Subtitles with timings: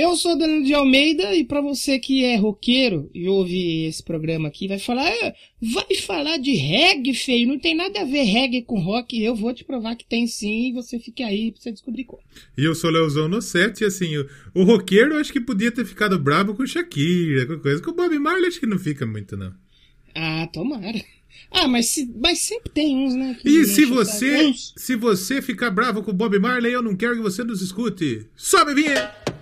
[0.00, 4.46] Eu sou Danilo de Almeida e para você que é roqueiro e ouve esse programa
[4.46, 8.62] aqui, vai falar, "Ah, vai falar de reggae, feio, não tem nada a ver reggae
[8.62, 11.72] com rock, eu vou te provar que tem sim e você fique aí pra você
[11.72, 12.22] descobrir como.
[12.56, 15.72] E eu sou Leozão no set, e assim, o, o roqueiro eu acho que podia
[15.72, 17.82] ter ficado bravo com Shakira, com coisa.
[17.82, 19.52] Com o Bob Marley acho que não fica muito, não.
[20.14, 21.02] Ah, tomara.
[21.50, 23.36] Ah, mas, se- mas sempre tem uns, né?
[23.44, 27.22] E se você, se você ficar bravo com o Bob Marley, eu não quero que
[27.22, 28.26] você nos escute.
[28.36, 29.37] Sobe, vinheta!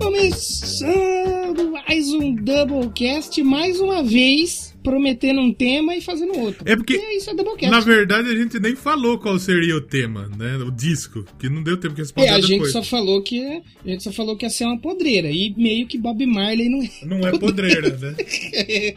[0.00, 6.62] Começando mais um Doublecast, mais uma vez, prometendo um tema e fazendo outro.
[6.64, 7.72] É porque, isso é Doublecast.
[7.72, 10.58] Na verdade, a gente nem falou qual seria o tema, né?
[10.58, 12.70] O disco, que não deu tempo de responder É, a gente depois.
[12.70, 15.98] só falou que a gente só falou que ia ser uma podreira e meio que
[15.98, 16.90] Bob Marley não é.
[17.04, 18.14] Não é podreira, né?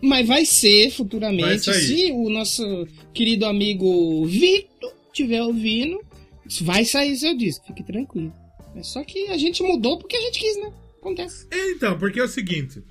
[0.00, 6.00] Mas vai ser futuramente, Vai se o nosso querido amigo Victor estiver ouvindo,
[6.60, 8.32] vai sair seu disco, fique tranquilo.
[8.76, 10.72] É só que a gente mudou porque a gente quis, né?
[11.00, 11.46] Acontece.
[11.50, 12.82] É, então, porque é o seguinte.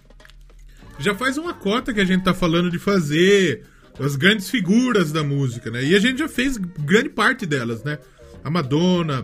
[1.00, 3.64] Já faz uma cota que a gente tá falando de fazer
[4.00, 5.84] as grandes figuras da música, né?
[5.84, 8.00] E a gente já fez grande parte delas, né?
[8.44, 9.24] A Madonna,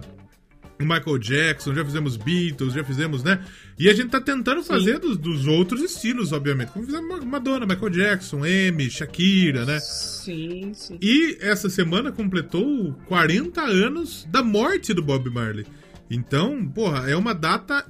[0.80, 3.44] o Michael Jackson, já fizemos Beatles, já fizemos, né?
[3.78, 6.72] E a gente tá tentando fazer dos, dos outros estilos, obviamente.
[6.72, 9.80] Como fizemos Madonna, Michael Jackson, Amy, Shakira, né?
[9.80, 10.98] Sim, sim.
[11.02, 15.66] E essa semana completou 40 anos da morte do Bob Marley.
[16.10, 17.86] Então, porra, é uma data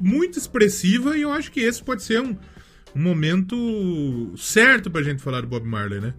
[0.00, 2.36] muito expressiva e eu acho que esse pode ser um,
[2.94, 6.14] um momento certo pra gente falar do Bob Marley, né?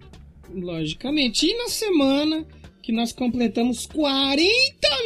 [0.52, 1.46] Logicamente.
[1.46, 2.46] E na semana
[2.82, 4.48] que nós completamos 40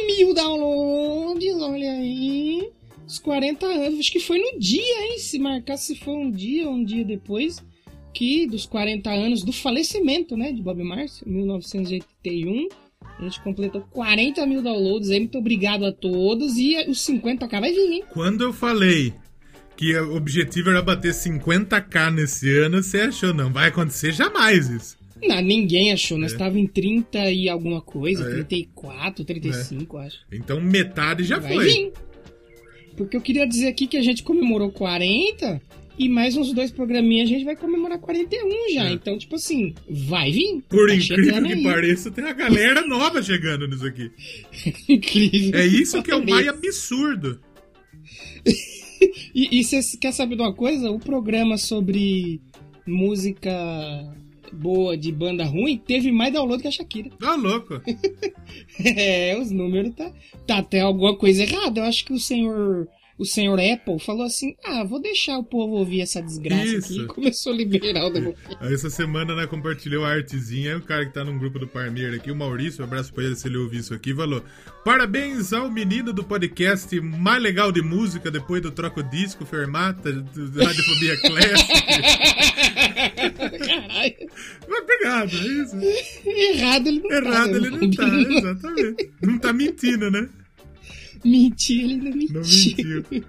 [0.05, 2.69] mil downloads, olha aí.
[3.07, 5.17] Os 40 anos, acho que foi no dia, hein?
[5.17, 7.63] Se marcasse se foi um dia ou um dia depois,
[8.13, 10.51] que dos 40 anos do falecimento, né?
[10.51, 12.67] De Bob Marley, 1981.
[13.17, 16.57] A gente completou 40 mil downloads aí, muito obrigado a todos.
[16.57, 18.03] E os 50k vai vir, hein?
[18.11, 19.13] Quando eu falei
[19.79, 24.97] que o objetivo era bater 50k nesse ano, você achou, não, vai acontecer jamais isso.
[25.23, 26.35] Não, ninguém achou, nós É.
[26.35, 28.29] estava em 30 e alguma coisa, É.
[28.43, 30.17] 34, 35, acho.
[30.29, 31.63] Então metade já Vai foi.
[31.65, 31.93] vir.
[32.97, 35.61] Porque eu queria dizer aqui que a gente comemorou 40
[35.97, 38.83] e mais uns dois programinhas a gente vai comemorar 41 já.
[38.83, 38.91] É.
[38.91, 40.61] Então, tipo assim, vai vir.
[40.67, 41.63] Por Tá incrível que aí.
[41.63, 44.11] pareça, tem uma galera nova chegando nisso aqui.
[44.89, 45.57] Incrível.
[45.57, 47.39] É isso que é o mais absurdo.
[49.33, 50.91] E você quer saber de uma coisa?
[50.91, 52.41] O programa sobre
[52.85, 53.51] música
[54.51, 57.09] boa de banda ruim teve mais download que a Shakira.
[57.19, 57.81] Tá louco.
[58.83, 60.11] É, os números tá,
[60.47, 61.81] tá até alguma coisa errada.
[61.81, 62.87] Eu acho que o senhor
[63.19, 66.93] o senhor Apple falou assim: "Ah, vou deixar o povo ouvir essa desgraça Isso.
[66.93, 67.01] aqui".
[67.01, 68.35] E começou a liberar o.
[68.59, 70.77] Aí Essa semana, né, compartilhou a artezinha.
[70.77, 73.35] O cara que tá num grupo do Parmeira aqui, o Maurício, um abraço pra ele
[73.35, 74.41] se ele ouvir isso aqui, falou:
[74.85, 81.17] Parabéns ao menino do podcast mais legal de música depois do Troco Disco, Fermata, Radiofobia
[81.21, 81.67] Classic.
[83.59, 84.29] Caralho.
[84.67, 85.75] Mas obrigado, é isso.
[86.25, 87.15] Errado ele não tá.
[87.17, 87.57] Errado né?
[87.57, 89.11] ele não tá, exatamente.
[89.21, 90.29] Não tá mentindo, né?
[91.23, 93.05] Mentir, ele não Não mentiu.
[93.11, 93.25] mentiu.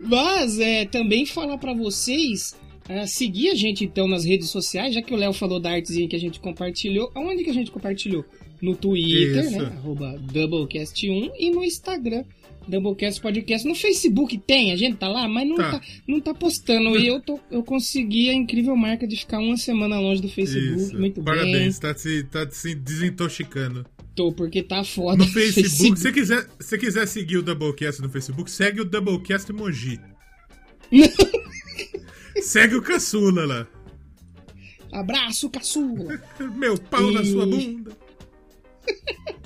[0.00, 2.54] Mas é, também falar pra vocês
[2.88, 6.08] ah, seguir a gente então nas redes sociais, já que o Léo falou da artezinha
[6.08, 7.10] que a gente compartilhou.
[7.14, 8.24] Aonde que a gente compartilhou?
[8.62, 9.50] No Twitter, Isso.
[9.58, 9.66] né?
[9.76, 12.24] Arroba Doublecast1 e no Instagram.
[12.66, 13.66] Doublecast Podcast.
[13.68, 15.70] No Facebook tem, a gente tá lá, mas não Tá.
[15.72, 16.98] tá, não tá postando.
[16.98, 20.80] E eu, tô, eu consegui a incrível marca de ficar uma semana longe do Facebook.
[20.82, 20.98] Isso.
[20.98, 23.84] Muito Parabéns, tá se, tá se desintoxicando.
[24.14, 25.18] Tô, porque tá foda.
[25.18, 29.52] No o Facebook, se quiser, se quiser seguir o Doublecast no Facebook, segue o Doublecast
[29.52, 30.00] Moji.
[32.40, 33.66] segue o caçula lá.
[34.92, 36.20] Abraço, caçula.
[36.56, 37.92] Meu pau na E- sua bunda.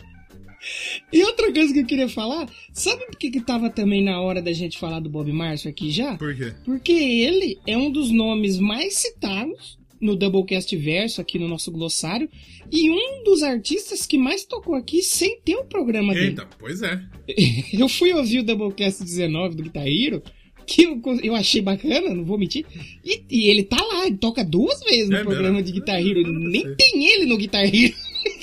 [1.10, 4.42] E outra coisa que eu queria falar, sabe por que, que tava também na hora
[4.42, 6.16] da gente falar do Bob Marcio aqui já?
[6.18, 6.52] Por quê?
[6.64, 12.28] Porque ele é um dos nomes mais citados no Doublecast Verso, aqui no nosso glossário,
[12.70, 16.26] e um dos artistas que mais tocou aqui sem ter o programa dele.
[16.28, 17.00] Eita, pois é.
[17.72, 20.22] Eu fui ouvir o Doublecast 19 do Guitar Hero,
[20.66, 22.66] que eu, eu achei bacana, não vou mentir,
[23.02, 25.64] e, e ele tá lá, ele toca duas vezes no É programa mesmo?
[25.66, 27.94] de Guitar Hero, Ah, nem tem ele no Guitar Hero.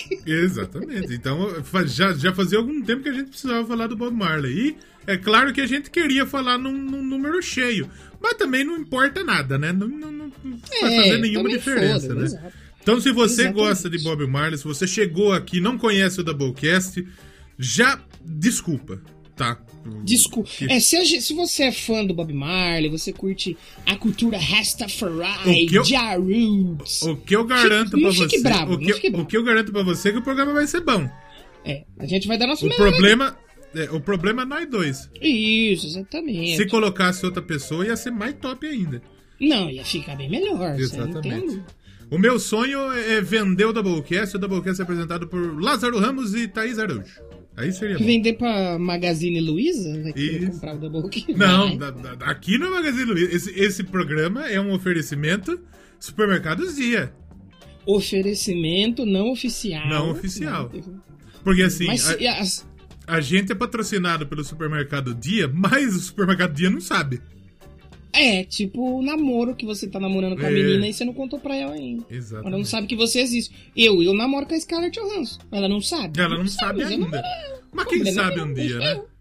[0.25, 1.13] Exatamente.
[1.13, 1.53] Então,
[1.85, 4.69] já, já fazia algum tempo que a gente precisava falar do Bob Marley.
[4.69, 7.89] E é claro que a gente queria falar num, num número cheio.
[8.21, 9.71] Mas também não importa nada, né?
[9.71, 10.31] Não, não, não
[10.81, 12.25] vai É, fazer nenhuma diferença, foda, né?
[12.25, 12.53] exato.
[12.81, 13.55] Então, se você Exatamente.
[13.67, 17.03] gosta de Bob Marley, se você chegou aqui e não conhece o Doublecast,
[17.57, 19.01] já desculpa,
[19.35, 19.59] tá?
[20.03, 20.49] Desculpa.
[20.69, 23.55] É, se, se você é fã do Bob Marley, você curte
[23.85, 27.01] a cultura Rastafari, eu- Ja Roots.
[27.03, 30.09] O que eu garanto fique você, bravo, o, que, o que eu garanto pra você
[30.09, 31.07] é que o programa vai ser bom.
[31.63, 32.89] É, a gente vai dar nosso O melhor.
[32.91, 33.37] problema,
[33.75, 35.09] é, o problema é nós dois.
[35.21, 36.57] Isso, exatamente.
[36.57, 39.01] Se colocasse outra pessoa, ia ser mais top ainda.
[39.39, 40.79] Não, ia ficar bem melhor.
[40.79, 41.61] Exatamente.
[42.09, 46.47] O meu sonho é vender o Doublecast, o Doublecast é apresentado por Lázaro Ramos e
[46.47, 47.19] Thaís Araújo.
[47.57, 48.03] Aí seria bom.
[48.05, 50.11] Vender pra Magazine Luiza?
[50.15, 50.51] Isso.
[50.51, 51.33] comprar o Double Kick?
[51.33, 53.33] Não, da- da- aqui no Magazine Luiza.
[53.33, 55.59] Esse, esse programa é um oferecimento
[55.99, 57.13] Supermercados Dia.
[57.85, 59.87] Oferecimento não oficial.
[59.87, 60.71] Não oficial.
[61.43, 62.09] Porque assim, Mas
[63.07, 67.21] a, a gente é patrocinado pelo Supermercado Dia, mas o Supermercado Dia não sabe.
[68.15, 70.53] É, tipo o namoro que você tá namorando com a É.
[70.53, 72.05] menina e você não contou pra ela ainda.
[72.09, 72.47] Exatamente.
[72.47, 73.53] Ela não sabe que você existe.
[73.75, 75.39] Eu, eu namoro com a Scarlett Johansson.
[75.51, 76.19] Ela não sabe.
[76.19, 77.21] Ela não sabe mas eu ainda.
[77.21, 77.61] namoro.
[77.73, 78.93] Mas quem Problema sabe um dia, né?
[78.93, 79.15] eu.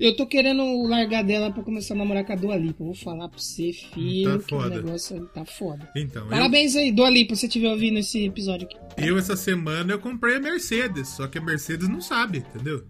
[0.00, 2.82] Eu tô querendo largar dela pra começar a namorar com a Dua Lipa.
[2.82, 4.74] Eu vou falar pra você, filho, Tá que o foda.
[4.82, 5.88] negócio aí tá foda.
[5.94, 8.76] Então, eu, Parabéns aí, Dua Lipa, se você estiver ouvindo esse episódio aqui.
[9.06, 12.82] eu essa semana eu comprei a Mercedes, só que a Mercedes não sabe, entendeu?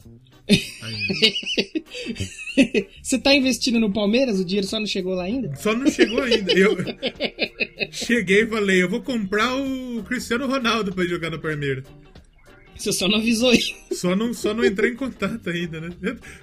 [3.03, 4.39] Você tá investindo no Palmeiras?
[4.41, 5.55] O dinheiro só não chegou lá ainda?
[5.57, 6.53] Só não chegou ainda.
[6.53, 6.77] Eu
[7.91, 11.85] cheguei e falei, eu vou comprar o Cristiano Ronaldo pra jogar no Palmeiras.
[12.77, 13.73] Você só não avisou isso.
[13.93, 15.91] Só não, só não entrei em contato ainda, né?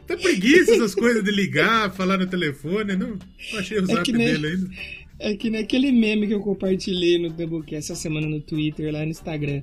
[0.08, 3.18] Tá preguiça essas coisas de ligar, falar no telefone, não,
[3.58, 4.70] achei o zap que nem- dele ainda.
[5.22, 9.12] É que naquele meme que eu compartilhei no Doublecast essa semana no Twitter, lá no
[9.12, 9.62] Instagram.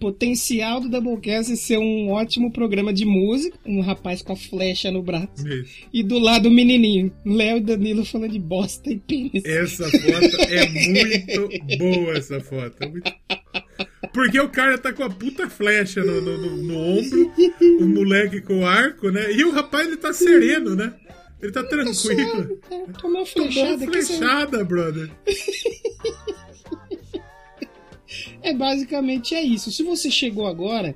[0.00, 4.90] Potencial do Doublecast é ser um ótimo programa de música, um rapaz com a flecha
[4.90, 5.46] no braço.
[5.46, 5.86] Isso.
[5.92, 9.44] E do lado o menininho, Léo e Danilo falando de bosta e pênis.
[9.44, 12.74] Essa foto é muito boa, essa foto.
[12.80, 13.12] é muito-
[14.12, 17.32] Porque o cara tá com a puta flecha no, no, no- no ombro,
[17.80, 19.30] o moleque com o arco, né?
[19.32, 20.92] E o rapaz, ele tá sereno, né?
[21.42, 21.94] Ele tá tranquilo.
[21.94, 25.10] Suave, Tomou Tomou flechada você- flechada, brother.
[28.42, 29.70] É basicamente é isso.
[29.70, 30.94] Se você chegou agora,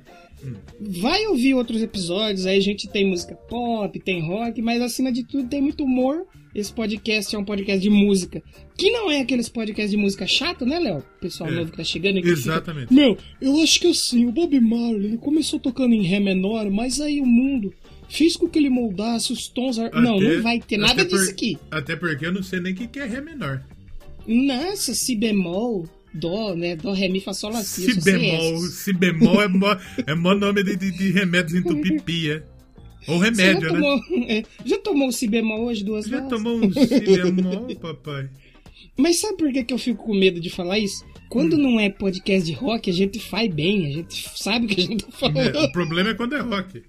[0.79, 2.45] vai ouvir outros episódios.
[2.45, 6.25] Aí a gente tem música pop, tem rock, mas acima de tudo tem muito humor.
[6.53, 8.41] Esse podcast é um podcast de música.
[8.77, 11.03] Que não é aqueles podcasts de música chato, né, Léo?
[11.19, 11.53] Pessoal É.
[11.53, 12.87] novo que tá chegando e que Exatamente.
[12.87, 16.69] fica, Meu, eu acho que assim, o Bob Marley ele começou tocando em Ré menor,
[16.71, 17.73] mas aí o mundo
[18.07, 19.77] fez com que ele moldasse os tons.
[19.77, 21.57] ar- não, Até- não vai ter nada até por- disso aqui.
[21.69, 23.61] Até porque eu não sei nem o que que é Ré menor.
[24.25, 26.75] Nossa, si bemol, dó, né?
[26.75, 27.83] Dó, ré, mi, fá, sol, lá, si.
[27.83, 29.77] Si sei bemol, si bemol é mó,
[30.07, 32.43] é mó nome de, de, de remédios em tupipi, é.
[33.07, 33.79] Ou remédio, já né?
[33.79, 36.29] tomou, é, já tomou o si bemol hoje duas Já vezes?
[36.29, 38.29] tomou um si bemol, papai?
[38.97, 41.05] Mas sabe por que, que eu fico com medo de falar isso?
[41.05, 41.09] Hum.
[41.29, 44.81] Quando não é podcast de rock, a gente faz bem, a gente sabe o que
[44.81, 45.55] a gente tá falando.
[45.55, 46.81] É, o problema é quando é rock.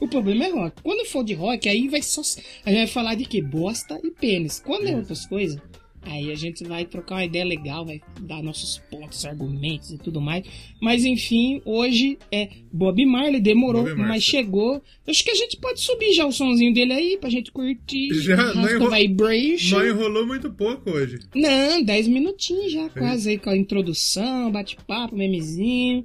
[0.00, 0.82] O problema é rock.
[0.82, 2.20] Quando for de rock, aí vai só.
[2.64, 3.42] A gente vai falar de que?
[3.42, 4.60] Bosta e pênis.
[4.64, 5.60] Quando é outras coisas,
[6.02, 10.20] aí a gente vai trocar uma ideia legal, vai dar nossos pontos, argumentos e tudo
[10.20, 10.44] mais.
[10.80, 14.08] Mas enfim, hoje é Bob Marley, demorou, Bob Marley.
[14.14, 14.82] mas chegou.
[15.06, 18.12] Acho que a gente pode subir já o sonzinho dele aí pra gente curtir.
[18.22, 19.78] Já, não enro- Vibration.
[19.78, 21.18] Não enrolou muito pouco hoje.
[21.34, 26.02] Não, 10 minutinhos já, quase aí com a introdução, bate-papo, memezinho.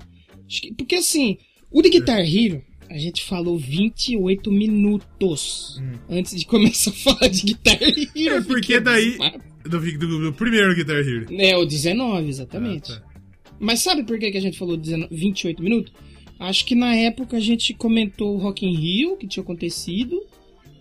[0.48, 1.38] Acho que- Porque assim,
[1.72, 7.42] o de Guitar Hero, a gente falou 28 minutos antes de começar a falar de
[7.44, 8.36] Guitar Hero.
[8.36, 9.06] É porque daí.
[9.16, 9.53] abismado.
[9.64, 11.28] Do, do- do primeiro Guitar Hero.
[11.32, 12.92] É, o 19, exatamente.
[12.92, 13.14] Ah, tá.
[13.60, 15.94] Mas sabe por que que a gente falou 19 28 minutos?
[16.40, 20.22] Acho que na época a gente comentou o Rock in Rio, que tinha acontecido,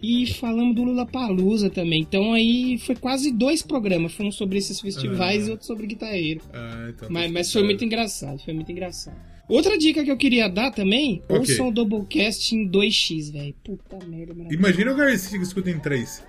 [0.03, 2.01] e falamos do Lula Palusa também.
[2.01, 4.12] Então aí foi quase dois programas.
[4.15, 5.49] Foi um sobre esses festivais Ah.
[5.49, 6.41] e outro sobre Guitar Hero.
[6.53, 9.17] Ah, então tá Mas, mas foi muito engraçado, foi muito engraçado.
[9.49, 11.39] Outra dica que eu queria dar também, Ok.
[11.39, 13.55] ouçam o Doublecast em 2x, velho.
[13.62, 14.59] Puta merda, maravilha.
[14.59, 16.25] Imagina o Garcia que escuta em três.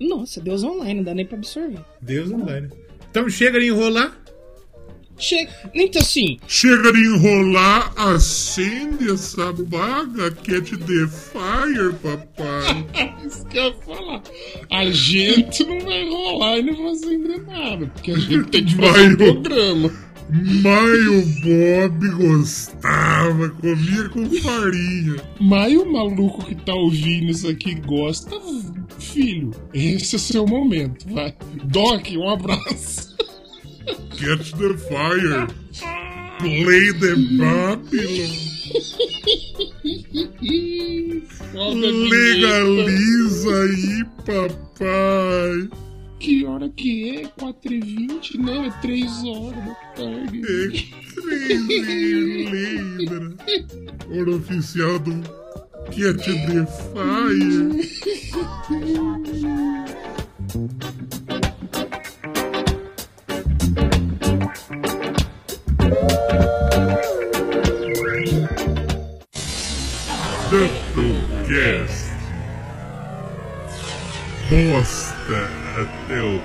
[0.00, 1.80] Nossa, Deus online, não dá nem pra absorver.
[2.00, 2.68] Deus online.
[3.10, 4.16] Então chega de enrolar.
[5.18, 5.50] Chega.
[5.74, 13.16] Então assim, Chega de enrolar, acende essa baga que é de The Fire, papai.
[13.26, 14.22] isso que eu ia falar.
[14.70, 18.74] A gente não vai rolar e não vai acender nada, porque a gente tem que
[18.74, 20.05] fazer um programa.
[20.28, 25.16] Mas o Bob gostava, comia com farinha.
[25.40, 28.30] Mas o maluco que tá ouvindo isso aqui gosta,
[28.98, 29.52] filho.
[29.72, 31.34] Esse é seu momento, vai.
[31.64, 33.16] Doc, um abraço.
[34.10, 35.46] Catch the fire.
[36.38, 38.46] Play the Babylon.
[42.10, 45.85] Legaliza aí, papai.
[46.18, 47.28] Que hora que é?
[47.40, 48.36] 4h20?
[48.38, 50.42] Não, é 3 horas da tarde.
[50.42, 50.68] É
[51.14, 53.36] crazy, lembra?
[54.10, 55.22] Hora oficial do
[55.86, 57.66] Cat the Fire.
[70.50, 72.06] Dumblecast.
[74.48, 76.40] Bosta até o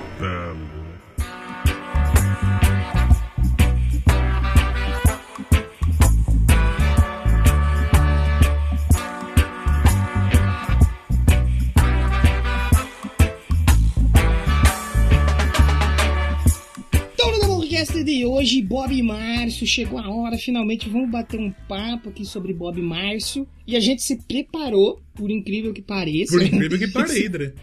[18.32, 23.46] hoje, Bob Márcio, chegou a hora, finalmente vamos bater um papo aqui sobre Bob Márcio.
[23.66, 26.32] E a gente se preparou, por incrível que pareça.
[26.32, 27.54] Por incrível que pareça?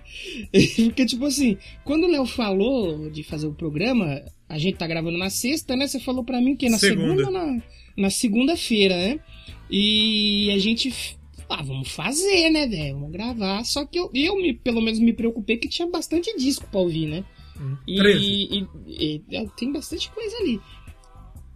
[0.86, 5.18] Porque, tipo assim, quando o Léo falou de fazer o programa, a gente tá gravando
[5.18, 5.88] na sexta, né?
[5.88, 7.24] Você falou pra mim que na Segunda.
[7.24, 7.62] segunda, na,
[7.98, 9.20] na segunda-feira, né?
[9.70, 11.18] E a gente.
[11.50, 12.94] Ah, vamos fazer, né, velho?
[12.96, 13.64] Vamos gravar.
[13.66, 17.08] Só que eu, eu me, pelo menos me preocupei que tinha bastante disco pra ouvir,
[17.08, 17.26] né?
[17.88, 18.20] E, 13.
[18.26, 20.60] e- e- e tem bastante coisa ali.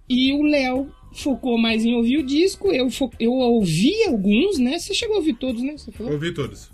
[0.10, 4.78] E o Léo focou mais em ouvir o disco, eu, fo- eu ouvi alguns, né?
[4.80, 5.78] Você chegou a ouvir todos, né?
[5.78, 6.14] Você falou?
[6.14, 6.72] Ouvi todos.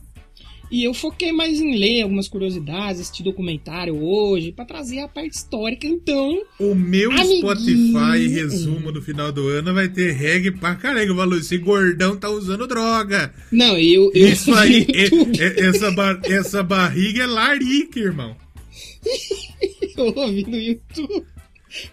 [0.72, 5.34] E eu foquei mais em ler algumas curiosidades, assistir documentário hoje, pra trazer a parte
[5.36, 5.88] histórica.
[5.88, 7.40] Então, O meu Amiguinho.
[7.40, 11.16] Spotify resumo do final do ano vai ter reggae pra caralho.
[11.16, 13.34] Falou, esse gordão tá usando droga.
[13.52, 14.12] não, eu.
[14.14, 15.08] eu Isso aí, é-
[15.44, 18.36] é- essa, ba- essa barriga é larica, irmão.
[19.98, 21.26] eu ouvi no YouTube.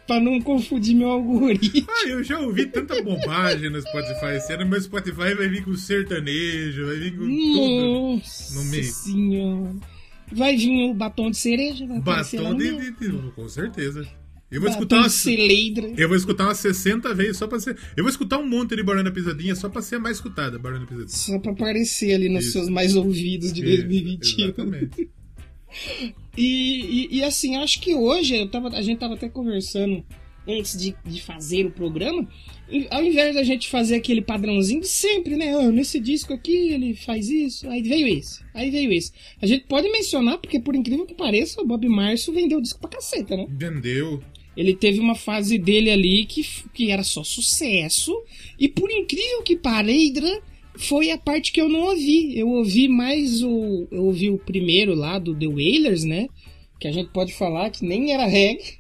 [0.06, 1.86] Pra não confundir meu algoritmo.
[1.86, 4.64] Ah, eu já ouvi tanta bobagem no Spotify esse ano.
[4.66, 8.16] Meu Spotify vai vir com sertanejo, vai vir com tudo.
[8.16, 8.84] Nossa no meio.
[8.84, 9.74] senhora.
[10.32, 14.06] Vai vir o batom de cereja, Batom de, de, de- Com certeza.
[14.50, 15.92] Eu vou Batom escutar celeidra.
[15.96, 17.76] Eu vou escutar umas 60 vezes só pra ser.
[17.96, 21.08] Eu vou escutar um monte de Barana Pisadinha só pra ser mais escutada, Barana Pisadinha.
[21.08, 22.52] Só pra aparecer ali nos Isso.
[22.52, 24.44] seus mais ouvidos de 2021.
[24.44, 25.10] Exatamente.
[26.36, 30.04] E, e, e, assim, acho que hoje eu tava, a gente tava até conversando
[30.46, 32.28] antes de, de fazer o programa.
[32.90, 35.54] ao invés da gente fazer aquele padrãozinho de sempre, né?
[35.54, 39.12] Ah, nesse disco aqui ele faz isso, aí veio esse, aí veio esse.
[39.40, 42.90] A gente pode mencionar, porque por incrível que pareça, o Bob Marcio vendeu disco pra
[42.90, 43.46] caceta, né?
[43.48, 44.22] Vendeu.
[44.56, 46.42] Ele teve uma fase dele ali que,
[46.72, 48.16] que era só sucesso.
[48.58, 50.42] E por incrível que pareça,
[50.78, 52.38] foi a parte que eu não ouvi.
[52.38, 53.86] Eu ouvi mais o.
[53.90, 56.28] Eu ouvi o primeiro lá do The Wailers, né?
[56.80, 58.78] Que a gente pode falar que nem era reggae.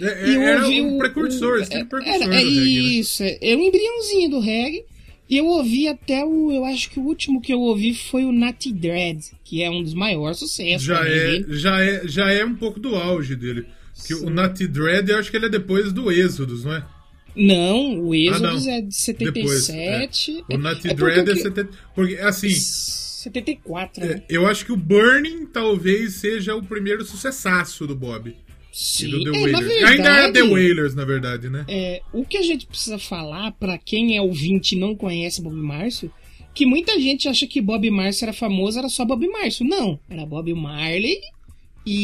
[0.00, 2.54] É, E eu era ouvi um o- precursor, o- estilo é- precursor era- é reggae,
[2.54, 2.62] né?
[2.98, 4.84] Isso, é, é um embriãozinho do reggae.
[5.28, 6.50] E eu ouvi até o.
[6.52, 9.82] Eu acho que o último que eu ouvi foi o Natty Dread, que é um
[9.82, 10.82] dos maiores sucessos.
[10.86, 11.44] Já é, dele.
[11.56, 13.64] já, é, já é um pouco do auge dele.
[14.06, 16.84] Que o Natty Dread, eu acho que ele é depois do Êxodos, não é?
[17.34, 18.72] Não, o Exodus não.
[18.72, 20.44] é de 77.
[20.50, 21.70] O Natty é porque Dread é que- 70.
[21.94, 24.12] Porque, assim, 74, né?
[24.14, 28.34] é, eu acho que o Burning talvez seja o primeiro sucessaço do Bob.
[28.72, 31.64] Sim, é, verdade, Ainda era The Wailers, na verdade, né?
[31.68, 35.56] é, o que a gente precisa falar pra quem é ouvinte e não conhece Bob
[35.56, 36.10] Marcio,
[36.54, 39.66] que muita gente acha que Bob Marcio era famoso, era só Bob Marcio.
[39.66, 41.18] Não, era Bob Marley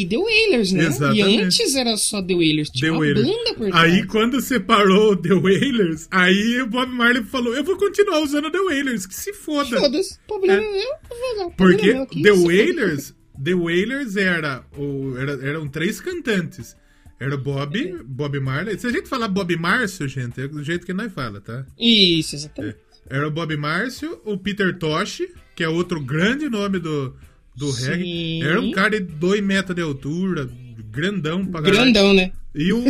[0.02, 0.86] e The Wailers, né?
[0.86, 1.20] Exatamente.
[1.30, 3.26] E antes era só The Wailers, tinha The Wailers.
[3.26, 3.92] banda por trás.
[3.92, 8.50] Aí quando separou o The Wailers, aí o Bob Marley falou: Eu vou continuar usando
[8.50, 9.78] The Wailers, que se foda.
[9.78, 10.66] Foda-se, problema É.
[10.66, 10.84] é.
[10.84, 12.30] eu, vou usar, Porque meu The.
[12.46, 16.76] Wailers, The Wailers era, o, era eram três cantantes.
[17.18, 18.02] Era o Bob, É.
[18.04, 18.78] Bob Marley.
[18.78, 21.64] Se a gente falar Bob Márcio, gente, é do jeito que nós fala, tá?
[21.78, 22.76] Isso, exatamente.
[23.08, 25.22] Era o Bob Márcio, o Peter Tosh,
[25.54, 27.16] que é outro grande nome do,
[27.56, 27.86] do Sim.
[27.90, 28.42] reggae.
[28.42, 30.48] Era um cara de 2 metros de altura,
[30.90, 31.80] grandão pra caralho.
[31.82, 32.32] Grandão, né?
[32.54, 32.82] E o,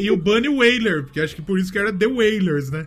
[0.00, 2.86] e o Bunny Wailer, porque acho que por isso que era The Wailers, né?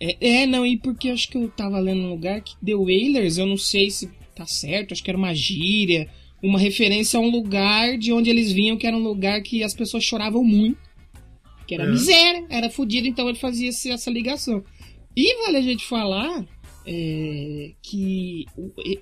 [0.00, 3.38] É, é, não, e porque acho que eu tava lendo num lugar que The Wailers,
[3.38, 6.08] eu não sei se tá certo, acho que era uma gíria,
[6.42, 9.74] uma referência a um lugar de onde eles vinham, que era um lugar que as
[9.74, 10.78] pessoas choravam muito.
[11.68, 11.88] Que era É.
[11.90, 14.64] miséria, era fudido, então ele fazia essa ligação.
[15.16, 16.44] E vale a gente falar
[16.86, 18.46] é, que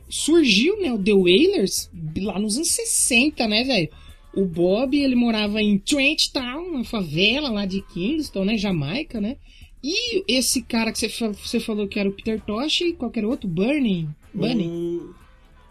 [0.08, 3.88] surgiu né, o The Wailers lá nos anos 60, né, velho?
[4.34, 9.36] O Bob, ele morava em Trent Town, uma favela lá de Kingston, né, Jamaica, né?
[9.82, 13.24] E esse cara que você, fa- você falou que era o Peter Tosh e qualquer
[13.24, 14.08] outro, Burning.
[14.32, 14.68] Burning.
[14.68, 15.14] O,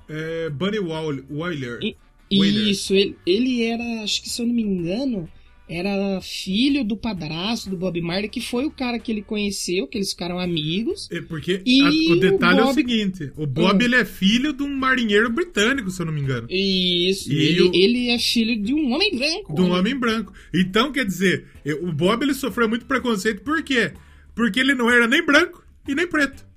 [0.10, 1.80] é, Bunny Wail- Wailer.
[1.82, 1.96] E-
[2.36, 2.68] Wailer.
[2.70, 5.30] Isso, ele, ele era, acho que se eu não me engano,
[5.70, 9.98] era filho do padrasto do Bob Marley, que foi o cara que ele conheceu, que
[9.98, 11.08] eles ficaram amigos.
[11.12, 13.86] É porque E a- o detalhe o é o Bob- seguinte: o Bob Ah.
[13.86, 16.48] ele é filho de um marinheiro britânico, se eu não me engano.
[16.50, 19.54] Isso, E ele, o- ele é filho de um homem branco.
[19.54, 19.80] De um né?
[19.80, 20.34] homem branco.
[20.54, 21.46] Então, quer dizer,
[21.82, 23.92] o Bob ele sofreu muito preconceito, por quê?
[24.36, 26.48] Porque ele não era nem branco e nem preto.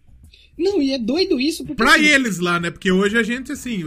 [0.59, 1.65] Não, e é doido isso.
[1.65, 2.71] Porque, Pra assim, eles lá, né?
[2.71, 3.83] Porque hoje a gente, assim,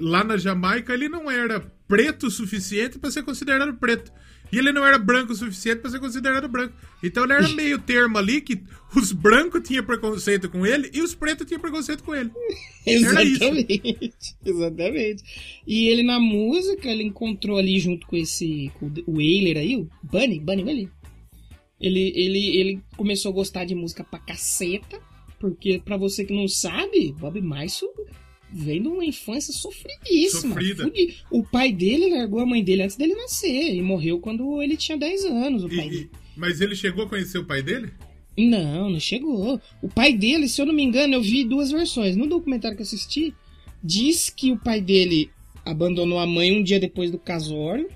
[0.00, 4.12] lá na Jamaica ele não era preto o suficiente pra ser considerado preto.
[4.52, 6.74] E ele não era branco o suficiente pra ser considerado branco.
[7.02, 8.62] Então ele era meio termo ali que
[8.94, 12.30] os brancos tinham preconceito com ele e os pretos tinham preconceito com ele.
[12.86, 14.12] Exatamente.
[14.44, 15.22] Exatamente.
[15.66, 18.70] E ele na música, ele encontrou ali junto com esse.
[18.78, 20.90] com o Wailer aí, o Bunny, Bunny Bunny.
[21.80, 25.00] Ele, ele, ele começou a gostar de música pra caceta.
[25.40, 27.88] Porque, pra você que não sabe, Bob Marcio
[28.52, 30.54] vem de uma infância sofridíssima.
[30.54, 30.84] Sofrida.
[30.84, 33.74] Fudi- O pai dele largou a mãe dele antes dele nascer.
[33.74, 37.08] E morreu quando ele tinha 10 anos, o E- pai e- mas ele chegou a
[37.08, 37.90] conhecer o pai dele?
[38.36, 39.60] Não, não chegou.
[39.82, 42.16] O pai dele, se eu não me engano, eu vi duas versões.
[42.16, 43.34] No documentário que eu assisti,
[43.82, 45.30] diz que o pai dele
[45.64, 47.88] abandonou a mãe um dia depois do casório.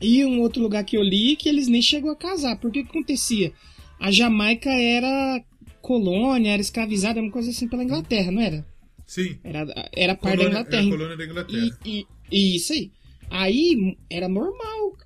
[0.00, 2.56] E um outro lugar que eu li que eles nem chegou a casar.
[2.58, 3.52] Porque que acontecia?
[3.98, 5.42] A Jamaica era
[5.82, 8.64] colônia, era escravizada, uma coisa assim pela Inglaterra, não era?
[9.10, 9.36] Sim.
[9.42, 10.82] Era, era parte da Inglaterra.
[10.82, 11.78] era colônia da Inglaterra.
[11.84, 12.92] E, e- isso aí.
[13.28, 14.96] Aí era normal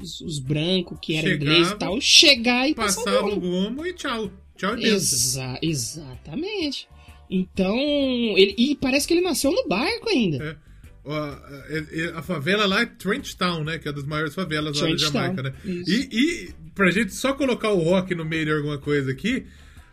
[0.00, 3.84] os, os brancos que eram Chegava, ingleses e tal chegar e passar Passava o gomo
[3.84, 4.30] e tchau.
[4.56, 4.84] Tchau e.
[4.84, 6.86] Exa exatamente.
[7.28, 10.44] Então, ele, e parece que ele nasceu no barco ainda.
[10.44, 10.56] É.
[11.04, 11.26] Ó,
[11.70, 13.78] é- é- A favela lá é Trench Town, né?
[13.78, 15.54] Que é uma das maiores favelas lá da Jamaica, Town, né?
[15.64, 15.90] isso.
[15.90, 19.44] E, e pra gente só colocar o rock no meio de alguma coisa aqui,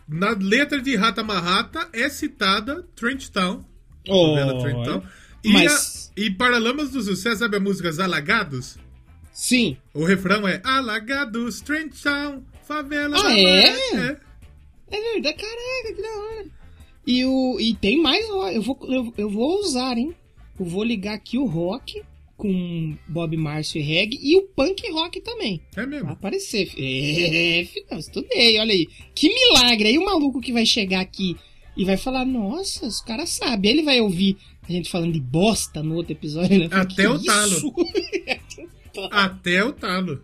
[0.07, 3.63] na letra de Rata Marrata é citada Trench Town.
[4.07, 5.03] favela Trench Town.
[5.43, 8.77] E, mas- a, e Paralamas do Sucesso, sabe a música Alagados?
[9.31, 9.77] Sim.
[9.93, 13.93] O refrão é Alagados, Trench Town, favela Ah, da é?
[13.93, 14.19] Maré.
[14.89, 16.45] É verdade, caraca, que da hora.
[17.05, 20.15] E, o, e tem mais, ó, eu vou, eu, eu vou usar, hein?
[20.59, 22.01] Eu vou ligar aqui o rock
[22.37, 25.59] com Bob Marcio e reggae e o punk rock também.
[25.71, 26.09] É, Vai mesmo.
[26.11, 26.69] aparecer.
[26.77, 28.87] É, filho, estudei, olha aí.
[29.15, 29.87] Que milagre.
[29.89, 31.35] Aí o maluco que vai chegar aqui
[31.75, 33.71] e vai falar, nossa, os caras sabem.
[33.71, 34.37] Aí ele vai ouvir
[34.69, 36.67] a gente falando de bosta no outro episódio, né?
[36.71, 37.73] Até o talo.
[39.11, 40.21] Até o talo.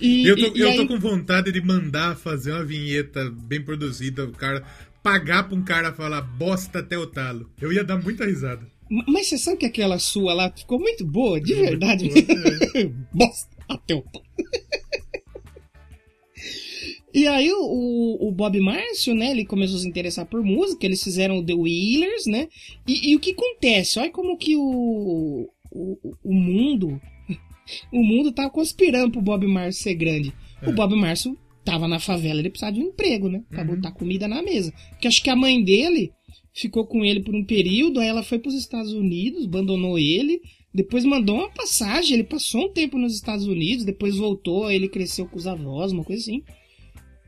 [0.00, 3.28] E, Eu tô, e- e eu aí- tô com vontade de mandar fazer uma vinheta
[3.30, 4.62] bem produzida, o cara
[5.02, 7.50] pagar pra um cara falar bosta até o talo.
[7.60, 8.66] Eu ia dar muita risada.
[8.88, 12.08] Mas você sabe que aquela sua lá ficou muito boa, de verdade.
[12.08, 14.22] boa, Bosta, até o pau.
[17.14, 21.02] E aí o, o- Bob Márcio, né, ele começou a se interessar por música, eles
[21.02, 22.46] fizeram o The Wheelers, né?
[22.86, 23.98] E, e o que acontece?
[23.98, 27.00] Olha como que o, o, o mundo,
[27.90, 30.32] o mundo tava conspirando pro Bob Márcio ser grande.
[30.66, 33.42] O Bob Márcio tava na favela, ele precisava de um emprego, né?
[33.48, 34.72] Pra botar comida na mesa.
[34.90, 36.12] Porque acho que a mãe dele
[36.56, 40.40] ficou com ele por um período, aí ela foi pros Estados Unidos, abandonou ele,
[40.74, 44.88] depois mandou uma passagem, ele passou um tempo nos Estados Unidos, depois voltou, aí ele
[44.88, 46.42] cresceu com os avós, uma coisa assim.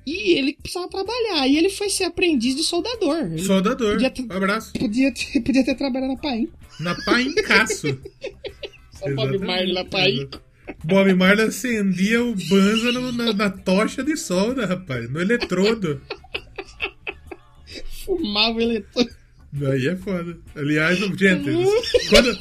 [0.06, 3.18] E ele precisava trabalhar, e ele foi ser aprendiz de soldador.
[3.26, 3.92] Ele Soldador.
[3.94, 4.72] Podia ter- Um abraço.
[4.72, 6.48] podia, ter, podia ter trabalhado na Paim.
[6.80, 7.86] Na Paincaço.
[8.92, 10.26] Só Bob Marley na Paim.
[10.84, 15.10] Bob Marley acendia o banza no- na, na tocha de solda, rapaz.
[15.10, 16.00] No eletrodo.
[18.04, 19.17] Fumava eletrônico.
[19.72, 20.36] Aí é foda.
[20.54, 21.50] Aliás, gente,
[22.10, 22.36] quando...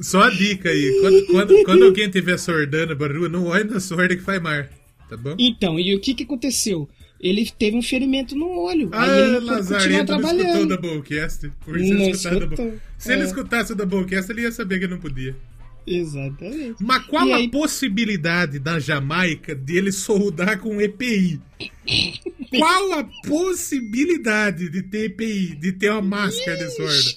[0.00, 0.98] Só a dica aí.
[1.00, 4.68] Quando, quando, quando alguém tiver sordando rua, não olhe na sorda que faz mar.
[5.08, 5.36] Tá bom?
[5.38, 6.88] Então, e o que que aconteceu?
[7.20, 8.90] Ele teve um ferimento no olho.
[8.92, 10.66] aí Ah, ele pôde continuar Lazarento não escutou o.
[10.66, 11.52] Doublecast.
[11.64, 12.74] Por isso Não Double- escutou.
[12.98, 13.24] Se ele É.
[13.24, 15.34] escutasse o Doublecast, ele ia saber que não podia.
[15.86, 16.76] Exatamente.
[16.82, 21.40] Mas qual E a aí- possibilidade da Jamaica de ele soldar com EPI?
[22.50, 27.10] qual a possibilidade de ter EPI, de ter uma máscara de sorda?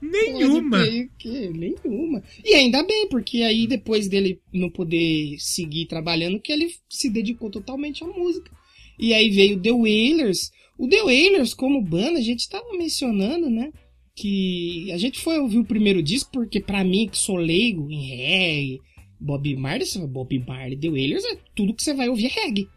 [0.00, 0.78] Nenhuma.
[1.24, 2.22] Nenhuma.
[2.44, 7.50] E ainda bem, porque aí depois dele não poder seguir trabalhando, que ele se dedicou
[7.50, 8.50] totalmente à música.
[8.98, 10.50] E aí veio The Wailers.
[10.78, 13.72] O The Wailers, como banda, a gente tava mencionando, né?
[14.16, 18.06] Que a gente foi ouvir o primeiro disco, porque pra mim, que sou leigo em
[18.06, 18.80] reggae,
[19.18, 22.68] Bob Marley, Bob Marley, The Wailers, é tudo que você vai ouvir é reggae.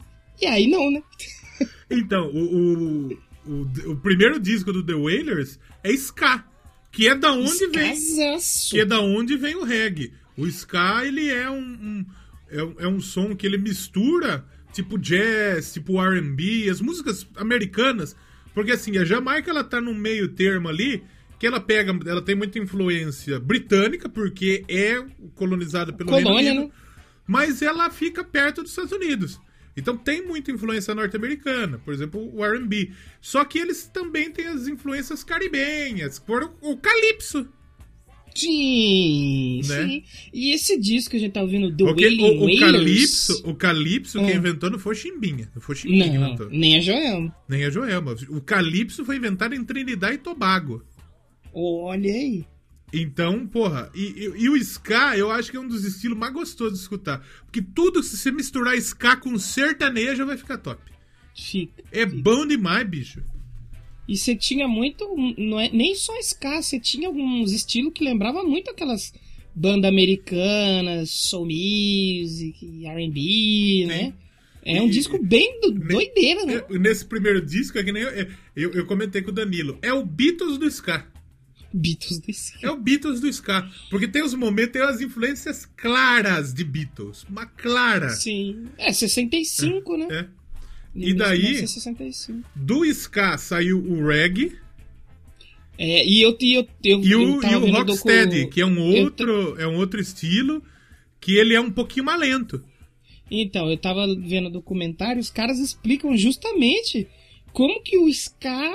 [0.42, 1.02] E aí não, né?
[1.90, 6.44] Então, o, o, o, o primeiro disco do The Wailers é Ska,
[6.92, 7.92] que é da onde vem.
[8.70, 10.12] Que é da onde vem o reggae.
[10.38, 12.06] O ska, ele é um, um-
[12.50, 18.16] é, é um som que ele mistura tipo jazz, tipo R&B, as músicas americanas,
[18.54, 21.02] porque assim, a Jamaica ela tá num meio termo ali,
[21.40, 25.04] que ela pega, ela tem muita influência britânica, porque é
[25.36, 26.74] colonizada pelo Colônia, Reino Unido, né?
[27.28, 29.40] mas ela fica perto dos Estados Unidos.
[29.76, 32.90] Então tem muita influência norte-americana, por exemplo, o R&B.
[33.22, 37.48] Só que eles também têm as influências caribenhas, por o, o calypso.
[38.34, 39.88] Sim, Né?
[39.88, 40.04] sim.
[40.34, 42.60] E esse disco que a gente tá ouvindo, The Porque Wailing o, o Wailers...
[42.72, 44.36] Calypso, o Calypso quem Ah.
[44.36, 45.50] inventou não foi Chimbinha.
[45.56, 46.50] Não foi Chimbinha Não, inventou.
[46.50, 47.36] nem a Joelma.
[47.48, 48.16] Nem a Joelma.
[48.30, 50.84] O Calypso foi inventado em Trinidad e Tobago.
[51.60, 52.46] Olha aí.
[52.94, 56.32] Então, porra, e, e- e o ska, eu acho que é um dos estilos mais
[56.32, 57.26] gostosos de escutar.
[57.46, 60.82] Porque tudo, se você misturar ska com sertanejo, vai ficar top.
[61.36, 61.84] Fica.
[61.92, 63.22] É bom demais, bicho.
[64.08, 65.06] E você tinha muito.
[65.38, 69.14] Não é, nem só ska, você tinha alguns estilos que lembrava muito aquelas
[69.54, 74.14] bandas americanas, soul music, RB, né?
[74.64, 76.62] É um E- disco bem do- doideira, né?
[76.80, 79.78] Nesse primeiro disco, é que nem eu, eu, eu comentei com o Danilo.
[79.82, 81.06] É o Beatles do ska.
[81.74, 82.60] Beatles do ska.
[82.68, 83.70] É o Beatles do ska.
[83.90, 87.24] Porque tem os momentos, tem as influências claras de Beatles.
[87.30, 88.10] Uma clara.
[88.10, 88.68] Sim.
[88.78, 90.08] É 65, né?
[90.10, 90.26] É.
[90.96, 92.44] E daí- de 1965.
[92.56, 94.58] Do ska saiu o reggae
[95.78, 98.62] É, e eu, e eu, eu, e eu o, tava e o rocksteady, docu- que
[98.62, 100.64] é um eu outro, é um outro estilo
[101.22, 102.64] que ele é um pouquinho mais lento.
[103.30, 107.08] Então, eu tava vendo documentário, os caras explicam justamente
[107.54, 108.72] como que o ska,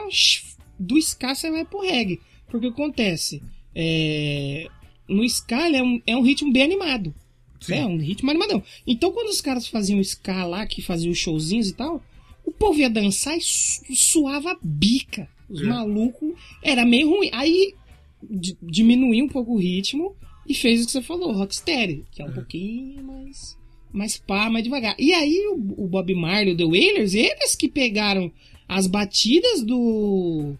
[0.79, 2.21] do ska você vai pro reggae.
[2.53, 3.43] Porque acontece,
[3.75, 4.69] é,
[5.09, 7.13] no ska ele é um, é um ritmo bem animado.
[7.61, 7.75] Sim.
[7.75, 8.63] É um ritmo animadão.
[8.87, 12.03] Então, quando os caras faziam ska lá, que faziam os showzinhos e tal,
[12.45, 15.29] o povo ia dançar e su- suava a bica.
[15.49, 15.65] Os É.
[15.65, 17.31] malucos, era meio ruim.
[17.33, 17.75] Aí,
[18.23, 20.15] di- diminuiu um pouco o ritmo
[20.47, 23.57] e fez o que você falou, rocksteady, que é um pouquinho mais,
[23.93, 24.95] mais pá, mais devagar.
[24.99, 28.31] E aí, o, o Bob Marley o The Wailers, eles que pegaram
[28.69, 30.55] as batidas do...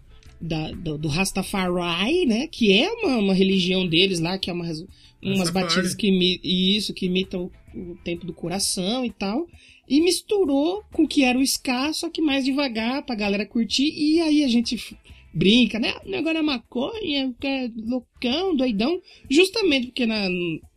[0.45, 2.47] Da, do, do Rastafari, né?
[2.47, 6.93] Que é uma, uma religião deles lá, que é uma, umas batidas que imi- isso,
[6.93, 9.47] que imitam o, o tempo do coração e tal.
[9.87, 13.89] E misturou com o que era o ska, só que mais devagar pra galera curtir.
[13.95, 14.77] E aí a gente
[15.33, 15.93] brinca, né?
[16.05, 19.01] O negócio é maconha, é loucão, doidão.
[19.29, 20.27] Justamente porque na,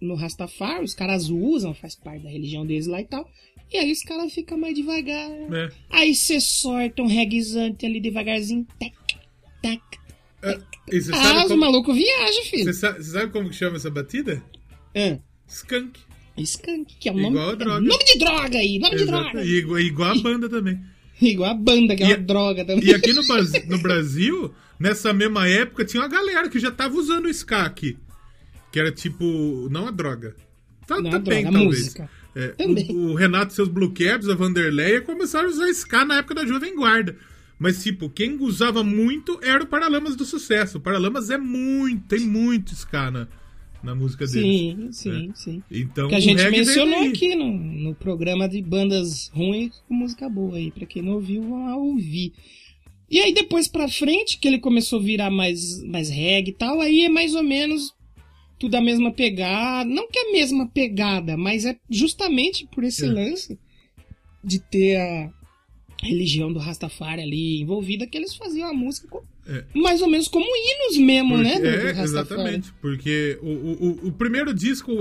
[0.00, 3.28] no Rastafari os caras usam, faz parte da religião deles lá e tal.
[3.72, 5.28] E aí os caras ficam mais devagar.
[5.28, 5.46] né?
[5.90, 8.64] Aí você sorta um reguezante ali devagarzinho.
[9.62, 9.80] Tac,
[10.40, 10.62] tac.
[10.92, 12.64] E Ah, sabe os como, malucos viajam, filho.
[12.64, 14.42] você sa- você sabe como que chama essa batida?
[14.94, 16.00] Ah, Skunk.
[16.38, 17.80] skunk, que é o Igual nome, a droga.
[17.80, 19.22] nome de droga aí, nome de Exato.
[19.32, 19.44] droga.
[19.44, 20.80] E igual, igual a banda também.
[21.20, 22.84] Igual a banda, que é E- uma droga também.
[22.84, 27.24] E aqui no, no Brasil, nessa mesma época, tinha uma galera que já tava usando
[27.24, 27.96] o ska aqui.
[28.70, 29.66] Que era tipo.
[29.70, 30.36] Não a droga.
[30.86, 31.94] Tá, Não a também, droga, talvez.
[32.34, 32.86] É, Também.
[32.90, 36.34] O, o Renato e seus Blue Caps, a Vanderleia, começaram a usar ska na época
[36.34, 37.16] da Jovem Guarda.
[37.58, 40.78] Mas, tipo, quem usava muito era o Paralamas do Sucesso.
[40.78, 43.26] O Paralamas é muito, tem muito ska na,
[43.82, 44.42] na música deles.
[44.42, 45.62] Sim, sim, sim.
[45.70, 50.56] Então, Que a gente mencionou aqui no, no programa de bandas ruins com música boa
[50.56, 50.70] aí.
[50.70, 52.34] Pra quem não ouviu, vão lá ouvir.
[53.10, 56.80] E aí depois pra frente, que ele começou a virar mais, mais reggae e tal,
[56.80, 57.94] aí é mais ou menos
[58.58, 59.88] tudo a mesma pegada.
[59.88, 63.08] Não que é a mesma pegada, mas é justamente por esse É.
[63.08, 63.58] lance
[64.44, 65.32] de ter a
[66.02, 69.64] religião do Rastafari ali envolvida que eles faziam a música co- É.
[69.74, 71.54] mais ou menos como hinos mesmo, Porque- né?
[71.56, 72.02] Do, do é, Rastafari.
[72.04, 72.72] exatamente.
[72.80, 74.98] Porque o, o, o- primeiro disco, o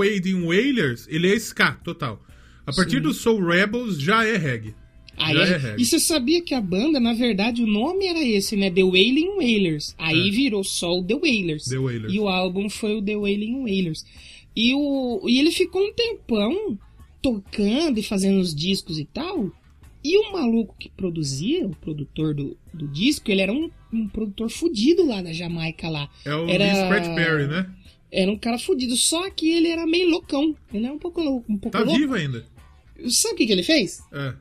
[0.48, 2.22] Wailers, ele é ska total.
[2.66, 3.02] A partir Sim.
[3.02, 4.74] do Soul Rebels já é reggae.
[5.18, 5.82] Aí Já é- reggae.
[5.82, 8.70] e você sabia que a banda, na verdade, o nome era esse, né?
[8.72, 9.96] The Wailing Wailers.
[9.98, 10.32] Aí É.
[10.32, 11.66] virou só o The Wailers.
[11.66, 12.14] The Wailers.
[12.14, 14.06] E o álbum foi o The Wailing Wailers.
[14.56, 16.78] E, o, e ele ficou um tempão
[17.22, 19.52] tocando e fazendo os discos e tal.
[20.08, 24.50] E o maluco que produzia, o produtor do, do disco, ele era um, um produtor
[24.52, 26.08] fudido lá da Jamaica lá.
[26.24, 27.68] É o Era- Scratch Perry, né?
[28.12, 30.56] Era um cara fudido, só que ele era meio loucão.
[30.72, 31.52] Ele era um pouco louco.
[31.52, 32.00] Um pouco Tá louco.
[32.00, 32.46] vivo ainda.
[33.10, 34.00] Sabe o que, que ele fez?
[34.14, 34.34] É.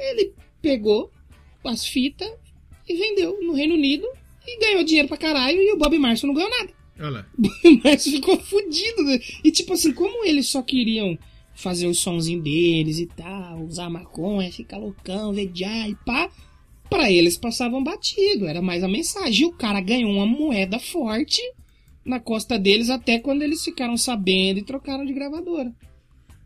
[0.00, 1.12] Ele pegou
[1.64, 2.30] as fitas
[2.88, 4.06] e vendeu no Reino Unido
[4.46, 6.70] e ganhou dinheiro pra caralho e o Bob Marson não ganhou nada.
[6.98, 7.26] Olha lá.
[7.84, 9.02] Mas ficou fudido.
[9.04, 9.20] né?
[9.44, 11.18] E tipo assim, como eles só queriam
[11.54, 16.28] fazer o sonzinho deles e tal, usar maconha, ficar loucão, vediar e pá,
[16.90, 18.46] pra eles passavam batido.
[18.46, 19.42] Era mais a mensagem.
[19.42, 21.40] E o cara ganhou uma moeda forte
[22.04, 25.72] na costa deles até quando eles ficaram sabendo e trocaram de gravadora.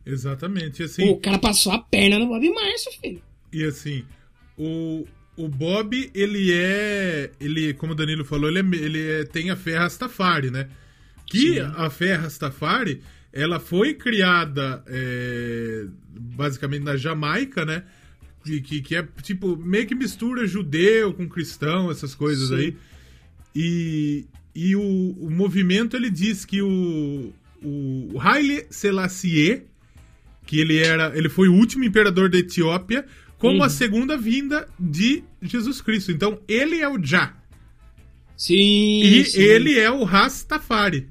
[0.07, 0.81] Exatamente.
[0.83, 3.23] E assim, O cara passou a perna no Bob Marson, filho.
[3.53, 4.05] e assim
[4.57, 5.05] o,
[5.37, 7.31] o Bob, ele é.
[7.41, 10.69] Ele, como o Danilo falou, ele, é, ele é- tem a fé Rastafari, né?
[11.27, 11.61] Que Sim.
[11.61, 13.01] a fé Rastafari,
[13.33, 17.85] ela foi criada é, basicamente na Jamaica, né?
[18.45, 22.55] Que, que, que é tipo, meio que mistura judeu com cristão, essas coisas Sim.
[22.55, 22.77] aí.
[23.55, 24.83] E, e o,
[25.21, 29.65] o movimento ele diz que o, o Haile Selassie,
[30.47, 33.05] que ele era, ele foi o último imperador da Etiópia,
[33.37, 33.63] como Uhum.
[33.65, 36.11] a segunda vinda de Jesus Cristo.
[36.11, 37.37] Então ele é o Já
[38.37, 39.01] Sim.
[39.03, 39.41] e sim.
[39.41, 41.09] ele é o Rastafari.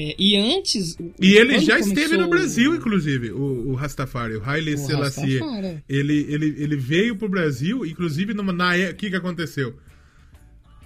[0.00, 0.94] É, e antes.
[0.94, 5.38] o- E ele já esteve no Brasil, inclusive, o, o Rastafari, o Haile o Selassie.
[5.40, 5.82] Rastafari.
[5.88, 9.76] Ele, ele, ele veio pro Brasil, inclusive numa, na é- o que, que aconteceu?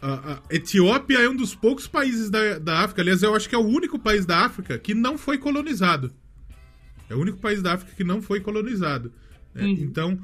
[0.00, 3.54] A, a Etiópia é um dos poucos países da, da África, aliás, eu acho que
[3.54, 6.10] é o único país da África que não foi colonizado.
[7.10, 9.12] É o único país da África que não foi colonizado.
[9.54, 9.64] né?
[9.64, 9.70] Uhum.
[9.72, 10.18] Então,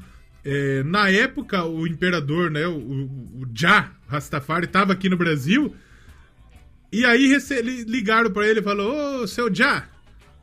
[0.44, 3.04] é, na época, o imperador, né, o, o,
[3.42, 5.74] o Jah Rastafari, estava aqui no Brasil.
[6.90, 7.36] E aí
[7.86, 9.88] ligaram pra ele e falou: Ô, seu Jah,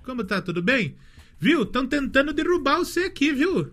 [0.04, 0.42] como tá?
[0.42, 0.96] Tudo bem?
[1.40, 1.64] Viu?
[1.64, 3.72] Estão tentando derrubar você aqui, viu?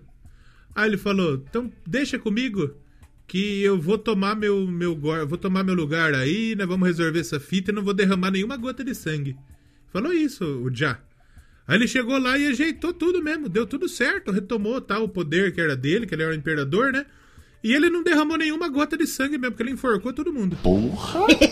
[0.74, 2.74] Aí ele falou: então deixa comigo
[3.26, 6.66] que eu vou tomar meu, meu, vou tomar meu lugar aí, né?
[6.66, 9.37] Vamos resolver essa fita e não vou derramar nenhuma gota de sangue.
[9.92, 11.00] Falou isso, o Já.
[11.66, 15.52] Aí ele chegou lá e ajeitou tudo mesmo, deu tudo certo, retomou tal o poder
[15.54, 17.06] que era dele, que ele era o imperador, né?
[17.62, 20.59] E ele não derramou nenhuma gota de sangue mesmo, porque ele enforcou todo mundo.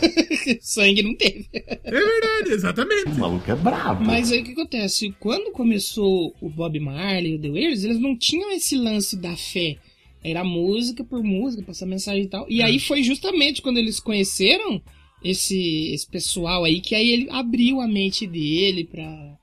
[0.60, 1.46] Sangue não teve.
[1.52, 3.10] É verdade, exatamente.
[3.16, 4.04] maluco é brabo.
[4.04, 5.14] Mas aí o que acontece?
[5.20, 9.36] Quando começou o Bob Marley e o The Wailers, eles não tinham esse lance da
[9.36, 9.76] fé.
[10.22, 12.44] Era música por música, passar mensagem e tal.
[12.48, 14.82] E aí foi justamente quando eles conheceram
[15.22, 19.38] esse, esse pessoal aí que aí ele abriu a mente dele pra,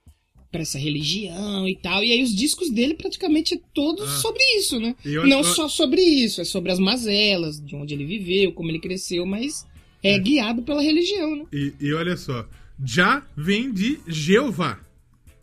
[0.52, 2.04] pra essa religião e tal.
[2.04, 4.18] E aí os discos dele praticamente é todos Ah.
[4.18, 4.96] sobre isso, né?
[5.04, 8.70] Eu- não eu- só sobre isso, é sobre as mazelas, de onde ele viveu, como
[8.72, 9.66] ele cresceu, mas
[10.04, 11.46] é, guiado pela religião, né?
[11.52, 12.48] E, e olha só,
[12.86, 14.80] já vem de Jeová,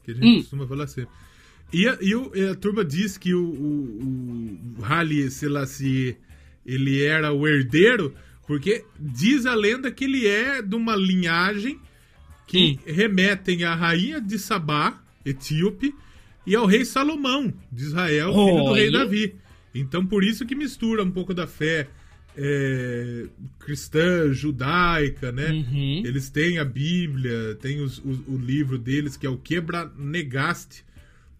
[0.04, 0.36] que a gente Hum.
[0.40, 1.04] costuma falar assim.
[1.72, 6.16] E a, e o- e a turma diz que o, o, o Haile Selassie,
[6.64, 8.14] ele era o herdeiro,
[8.46, 11.78] porque diz a lenda que ele é de uma linhagem
[12.46, 15.94] que remetem à rainha de Sabá, etíope,
[16.46, 18.90] e ao rei Salomão, de Israel, filho do rei.
[18.90, 19.34] Davi.
[19.74, 21.88] Então, por isso que mistura um pouco da fé
[22.36, 23.26] é,
[23.58, 25.50] cristã, judaica, né?
[25.50, 26.02] Uhum.
[26.04, 30.84] Eles têm a Bíblia, tem os- o, o livro deles, que é o Quebra Negaste,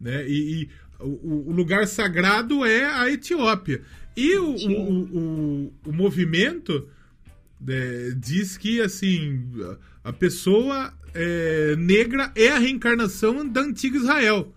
[0.01, 0.27] né?
[0.29, 0.69] E, e
[1.01, 3.83] o, o lugar sagrado é a Etiópia.
[4.17, 6.89] E o, o, o, o movimento
[7.69, 9.45] é, diz que, assim,
[10.05, 14.53] a pessoa é, negra é a reencarnação da antiga Israel.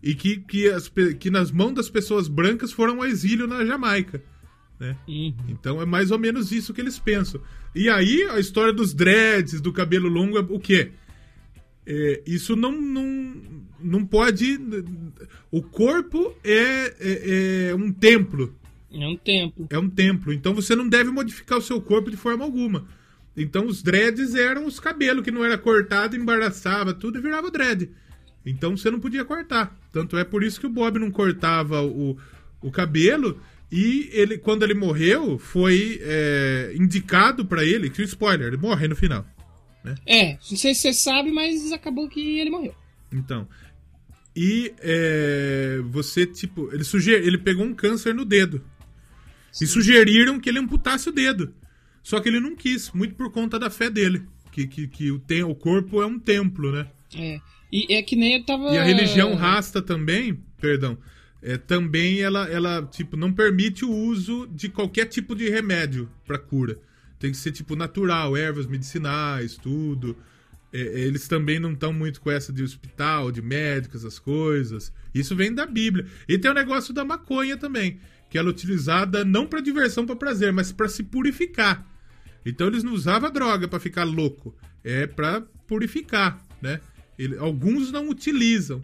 [0.00, 4.22] E que, que, as que nas mãos das pessoas brancas foram ao exílio na Jamaica.
[4.78, 4.96] Né?
[5.08, 5.34] Uhum.
[5.48, 7.40] Então é mais ou menos isso que eles pensam.
[7.74, 10.92] E aí a história dos dreads, do cabelo longo, é o quê?
[11.84, 13.34] É, isso não, não,
[13.80, 14.56] não pode.
[15.50, 18.54] O corpo é, é, é um templo.
[18.92, 19.66] É um templo.
[19.68, 20.32] É um templo.
[20.32, 22.86] Então você não deve modificar o seu corpo de forma alguma.
[23.38, 27.90] Então os dreads eram os cabelos que não era cortado, embaraçava tudo e virava dread.
[28.44, 29.78] Então você não podia cortar.
[29.92, 32.18] Tanto é por isso que o Bob não cortava o,
[32.60, 33.40] o cabelo.
[33.70, 38.88] E ele, quando ele morreu, foi é, indicado pra ele que o spoiler, ele morre
[38.88, 39.26] no final.
[40.06, 42.74] É, não sei se você sabe, mas acabou que ele morreu.
[43.12, 43.46] Então.
[44.34, 47.26] E é, você, tipo, ele suger...
[47.26, 48.64] ele pegou um câncer no dedo.
[49.60, 51.52] E sugeriram que ele amputasse o dedo.
[52.02, 54.22] Só que ele não quis, muito por conta da fé dele.
[54.52, 55.42] Que, que, que o, tem...
[55.42, 56.86] o corpo é um templo, né?
[57.14, 57.40] É.
[57.70, 58.72] E é que nem eu tava.
[58.72, 60.96] E a religião rasta também, perdão,
[61.42, 66.38] é, também ela, ela, tipo, não permite o uso de qualquer tipo de remédio pra
[66.38, 66.78] cura.
[67.18, 70.16] Tem que ser, tipo, natural, ervas medicinais, tudo.
[70.72, 74.92] É, é, eles também não estão muito com essa de hospital, de médicos, essas coisas.
[75.14, 76.06] Isso vem da Bíblia.
[76.28, 80.16] E tem o negócio da maconha também, que ela é utilizada não pra diversão, pra
[80.16, 81.86] prazer, mas pra se purificar.
[82.44, 86.80] Então eles não usavam droga pra ficar louco, é pra purificar, né?
[87.18, 88.82] Ele- alguns não utilizam,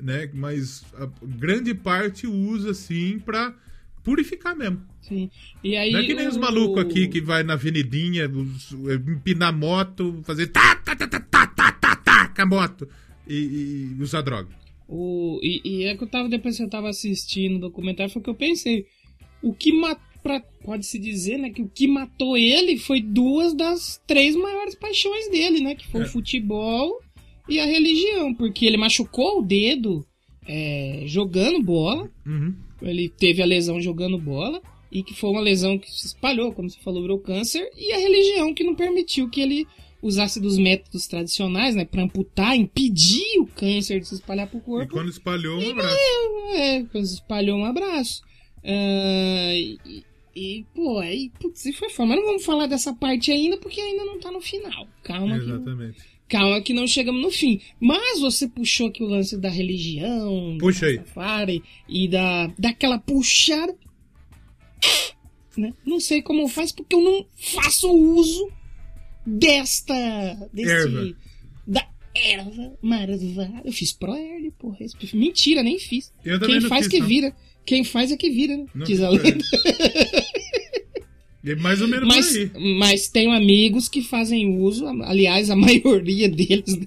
[0.00, 0.28] né?
[0.32, 3.54] Mas a grande parte usa sim pra
[4.02, 4.80] purificar mesmo.
[5.02, 5.30] Sim.
[5.62, 5.92] E aí.
[5.92, 8.72] Não é que nem os o- malucos aqui que vai na avenidinha, os-
[9.08, 12.88] empinar moto, fazer tá, tá, tá, tá, tá, tá, tá, tá, com a moto
[13.26, 14.48] e, e usar droga.
[14.88, 18.22] O, e, e é que eu tava, depois que eu tava assistindo o documentário, foi
[18.22, 18.86] que eu pensei.
[19.42, 20.04] O que matou.
[20.64, 21.50] Pode-se dizer, né?
[21.50, 25.76] Que o que matou ele foi duas das três maiores paixões dele, né?
[25.76, 26.04] Que foi É.
[26.04, 27.00] o futebol
[27.48, 28.34] e a religião.
[28.34, 30.04] Porque ele machucou o dedo
[30.48, 32.10] é, jogando bola.
[32.26, 32.52] Uhum.
[32.82, 34.60] Ele teve a lesão jogando bola.
[34.90, 37.70] E que foi uma lesão que se espalhou, como você falou, virou câncer.
[37.76, 39.64] E a religião que não permitiu que ele
[40.06, 41.84] usasse dos métodos tradicionais, né?
[41.84, 44.92] Pra amputar, impedir o câncer de se espalhar pro E corpo.
[44.92, 45.96] quando espalhou, um abraço.
[46.54, 48.22] É, quando se espalhou um abraço.
[48.64, 52.08] Ah, e, e, pô, aí, putz, e foi foda.
[52.10, 54.86] Mas não vamos falar dessa parte ainda, porque ainda não tá no final.
[55.02, 55.98] Calma que, Exatamente.
[56.28, 57.60] calma que não chegamos no fim.
[57.80, 60.96] Mas você puxou aqui o lance da religião, Puxa aí.
[60.96, 63.74] Rastafari, e da, daquela puxada.
[65.56, 65.72] Né?
[65.86, 68.50] Não sei como faz, porque eu não faço uso
[69.26, 70.48] desta.
[70.52, 70.70] desse.
[70.70, 71.16] Erva.
[71.66, 73.62] Da erva marvada.
[73.64, 74.78] Eu fiz pro Erle, porra.
[75.12, 76.12] Mentira, nem fiz.
[76.24, 77.06] Eu Quem faz fiz, que não.
[77.06, 77.36] vira.
[77.64, 78.66] Quem faz é que vira, né?
[78.74, 79.44] Não Diz a fiz lenda.
[81.44, 82.74] É mais ou menos Mas, por aí.
[82.78, 86.76] mas tenho amigos que fazem uso, aliás, a maioria deles.
[86.76, 86.86] né?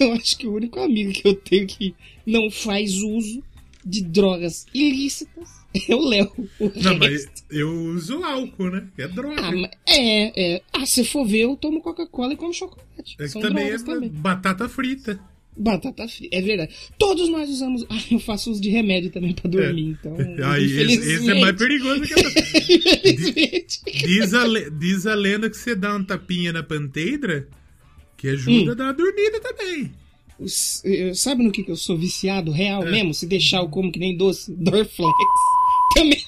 [0.00, 1.94] Eu acho que o único amigo que eu tenho que
[2.26, 3.42] não faz uso
[3.84, 5.48] de drogas ilícitas
[5.88, 6.32] é o Léo.
[6.58, 8.86] O Não, mas eu uso álcool, né?
[8.96, 9.40] Que é droga.
[9.40, 10.62] Ah, é, é.
[10.72, 13.16] Ah, se for ver, eu tomo Coca-Cola e como chocolate.
[13.18, 14.08] é que também é também.
[14.10, 15.20] batata frita.
[15.56, 16.74] Batata frita, é verdade.
[16.98, 17.84] Todos nós usamos.
[17.90, 20.16] Ah, eu faço uso de remédio também pra dormir, então.
[20.50, 22.16] Aí, esse, esse é mais perigoso que a...
[23.10, 23.80] Infelizmente.
[24.06, 27.46] diz, a, le- diz a lenda que você dá um tapinha na panteira
[28.16, 28.72] que ajuda Hum.
[28.72, 29.92] a dar uma dormida também.
[30.84, 32.90] Eu- Sabe no que, que eu sou viciado real É.
[32.90, 33.12] mesmo?
[33.12, 34.50] Se deixar eu como que nem doce?
[34.54, 35.12] Dorflex.
[35.94, 36.24] Também.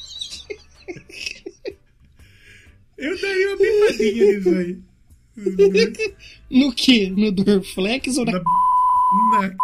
[2.99, 4.79] Eu daria uma pipadinha nisso aí.
[6.51, 7.11] No que?
[7.11, 8.33] No Dorflex ou na.
[8.33, 8.41] Na,
[9.41, 9.57] na,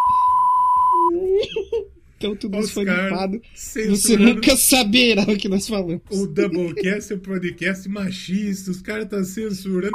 [2.17, 3.41] Então tudo isso foi limpado.
[3.55, 6.03] Você censurando nunca saberá o que nós falamos.
[6.11, 9.93] O Doublecast é um podcast machista, os caras estão censurando.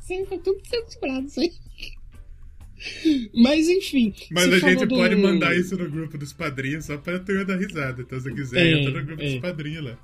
[0.00, 1.52] Sim, foi tudo censurado isso aí.
[3.34, 4.12] Mas enfim.
[4.30, 7.56] Mas a gente do- pode mandar isso no grupo dos padrinhos só pra turma dar
[7.58, 8.02] risada.
[8.02, 9.30] Então, se você quiser, É, entra no grupo é.
[9.32, 9.98] dos padrinhos lá.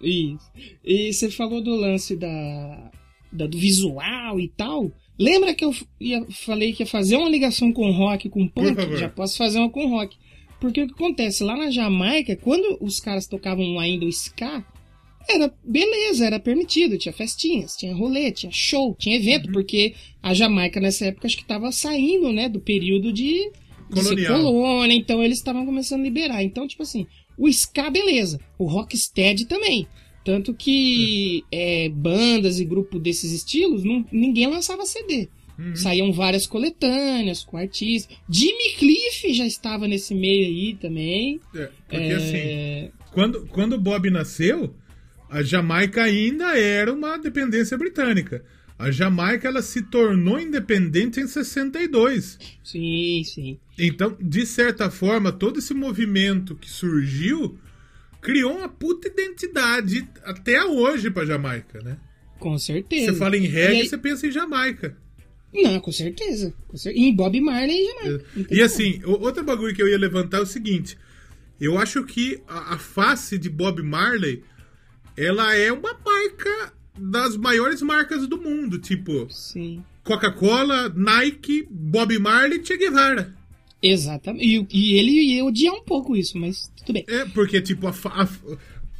[0.00, 0.50] Isso.
[0.84, 2.90] E você falou do lance da,
[3.30, 4.90] da- do visual e tal.
[5.18, 8.96] Lembra que eu ia, falei que ia fazer uma ligação com rock, com punk?
[8.96, 10.16] Já posso fazer uma com rock.
[10.60, 11.42] Porque o que acontece?
[11.44, 14.64] Lá na Jamaica, quando os caras tocavam ainda o ska,
[15.28, 16.98] era beleza, era permitido.
[16.98, 19.46] Tinha festinhas, tinha rolê, tinha show, tinha evento.
[19.46, 19.52] Uhum.
[19.52, 23.50] Porque a Jamaica nessa época acho que tava saindo, né, do período de,
[23.90, 24.94] de colônia.
[24.94, 26.42] Então eles estavam começando a liberar.
[26.42, 27.06] Então, tipo assim,
[27.36, 28.40] o ska, beleza.
[28.58, 29.86] O rocksteady também.
[30.24, 35.28] Tanto que é, bandas e grupo desses estilos, não- ninguém lançava CD.
[35.58, 35.74] Uhum.
[35.76, 38.16] Saíam várias coletâneas com artistas.
[38.30, 41.40] Jimmy Cliff já estava nesse meio aí também.
[41.54, 44.72] É, porque assim, É, quando, quando o Bob nasceu,
[45.32, 48.44] a Jamaica ainda era uma dependência britânica.
[48.78, 52.38] A Jamaica ela se tornou independente em 62.
[52.64, 53.58] Sim, sim.
[53.78, 57.56] Então, de certa forma, todo esse movimento que surgiu
[58.20, 61.96] criou uma puta identidade até hoje pra Jamaica, né?
[62.38, 63.12] Com certeza.
[63.12, 64.96] Você fala em reggae, aí- você pensa em Jamaica.
[65.54, 66.52] Não, com certeza.
[66.66, 68.24] Com cer- Em Bob Marley e Jamaica.
[68.54, 70.96] E assim, outro bagulho que eu ia levantar é o seguinte:
[71.60, 74.42] eu acho que a, a face de Bob Marley
[75.16, 79.26] ela é uma marca das maiores marcas do mundo, tipo.
[80.04, 83.34] Coca-Cola, Nike, Bob Marley e Che Guevara.
[83.82, 84.44] Exatamente.
[84.44, 87.04] E, e ele ia odiar um pouco isso, mas tudo bem.
[87.08, 88.28] É, porque, tipo, a, a-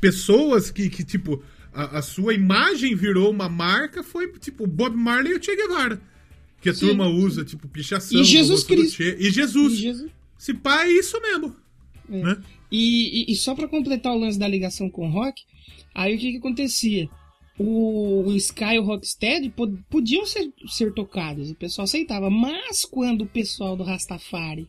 [0.00, 5.32] pessoas que, que tipo, a, a sua imagem virou uma marca foi, tipo, Bob Marley
[5.32, 6.00] e o Che Guevara.
[6.60, 8.20] Que a Sim, turma usa, tipo, pichação.
[8.20, 9.02] E Jesus Cristo.
[9.02, 9.72] E Jesus.
[9.74, 11.54] E Jesus- Se pá, é isso mesmo.
[12.08, 12.22] É.
[12.22, 12.36] Né?
[12.70, 15.42] E, e- e só pra completar o lance da ligação com o rock,
[15.94, 17.08] aí o que que acontecia?
[17.58, 22.84] O, o Sky e o Rocksteady pod- podiam ser, ser tocados, o pessoal aceitava, mas
[22.84, 24.66] quando o pessoal do Rastafari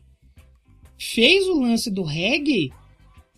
[0.98, 2.70] fez o lance do reggae,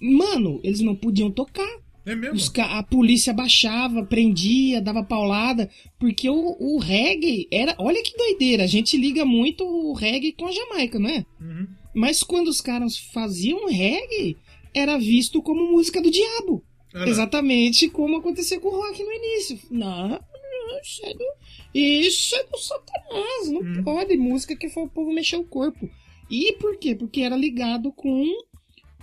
[0.01, 1.69] mano, eles não podiam tocar.
[2.05, 2.37] É mesmo.
[2.37, 5.69] Os a polícia baixava, prendia, dava paulada,
[5.99, 7.75] porque o, o reggae era.
[7.79, 11.25] Olha que doideira, a gente liga muito o reggae com a Jamaica, não é?
[11.41, 11.67] Uhum.
[11.93, 14.37] Mas quando os caras faziam reggae,
[14.73, 16.63] era visto como música do diabo.
[17.01, 17.09] Lá.
[17.09, 19.59] Exatamente como aconteceu com o rock no início.
[19.71, 21.25] Não, não, isso é do,
[21.75, 23.51] isso é do satanás.
[23.51, 23.83] Não Hum.
[23.85, 24.17] pode.
[24.17, 25.89] Música que foi o povo mexer o corpo.
[26.31, 26.95] E por quê?
[26.95, 28.25] Porque era ligado com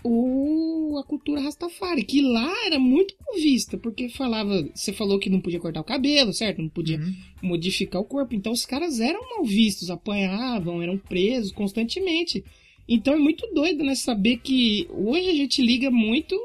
[0.04, 5.30] o, a cultura Rastafari, que lá era muito mal vista, porque falava, você falou que
[5.30, 6.62] não podia cortar o cabelo, certo?
[6.62, 7.14] Não podia Uhum.
[7.42, 8.36] modificar o corpo.
[8.36, 12.44] Então os caras eram mal vistos, apanhavam, eram presos constantemente.
[12.88, 13.96] Então é muito doido, né?
[13.96, 16.36] Saber que hoje a gente liga muito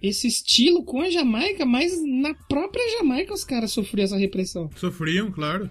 [0.00, 4.70] esse estilo com a Jamaica, mas na própria Jamaica os caras sofriam essa repressão.
[4.76, 5.68] Sofriam, claro.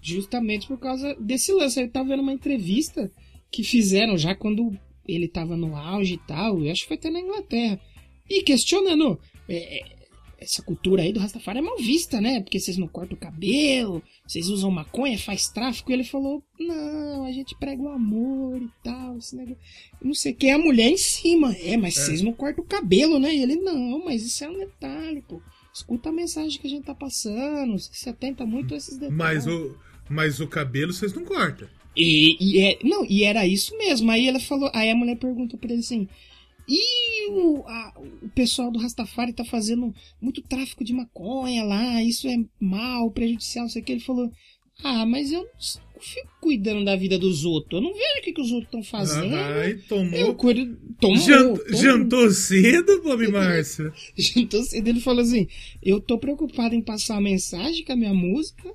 [0.00, 1.80] Justamente por causa desse lance.
[1.80, 3.10] Eu tava vendo uma entrevista
[3.50, 4.76] que fizeram já quando
[5.06, 6.64] ele tava no auge e tal.
[6.64, 7.78] Eu acho que foi até na Inglaterra.
[8.28, 9.18] E questionando.
[9.48, 10.01] é, é,
[10.42, 12.40] essa cultura aí do Rastafari é mal vista, né?
[12.40, 15.90] Porque vocês não cortam o cabelo, vocês usam maconha, faz tráfico.
[15.90, 19.18] E ele falou: Não, a gente prega o amor e tal.
[19.18, 19.58] Esse negócio.
[20.00, 21.54] Não sei quem é a mulher em cima.
[21.56, 23.34] É, mas vocês não cortam o cabelo, né?
[23.34, 25.40] E ele: Não, mas isso é um detalhe, pô.
[25.72, 27.78] Escuta a mensagem que a gente tá passando.
[27.78, 29.16] Você se atenta muito a esses detalhes.
[29.16, 29.76] Mas o,
[30.08, 31.68] mas o cabelo vocês não cortam.
[31.96, 34.10] E, e é, não, e era isso mesmo.
[34.10, 36.08] Aí ela falou, aí a mulher perguntou pra ele assim:
[36.68, 42.28] "E o, a- o pessoal do Rastafari tá fazendo muito tráfico de maconha lá, isso
[42.28, 43.92] é mal, prejudicial, não sei o que.
[43.92, 44.30] Ele falou,
[44.84, 48.32] ah, mas eu não fico cuidando da vida dos outros, eu não vejo o que,
[48.32, 49.34] que os outros estão fazendo.
[49.34, 50.34] Ah, e eu tomou.
[50.34, 50.76] cuido...
[51.00, 51.74] Tomou, Jant- tomou.
[51.82, 53.92] jantou cedo, Bob Márcio?
[54.16, 54.88] Jantou cedo.
[54.88, 55.46] Ele falou assim:
[55.82, 58.72] Eu tô preocupado em passar a mensagem com a minha música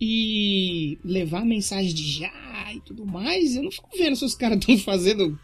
[0.00, 3.54] e levar a mensagem de já e tudo mais.
[3.56, 5.38] Eu não fico vendo se os caras estão fazendo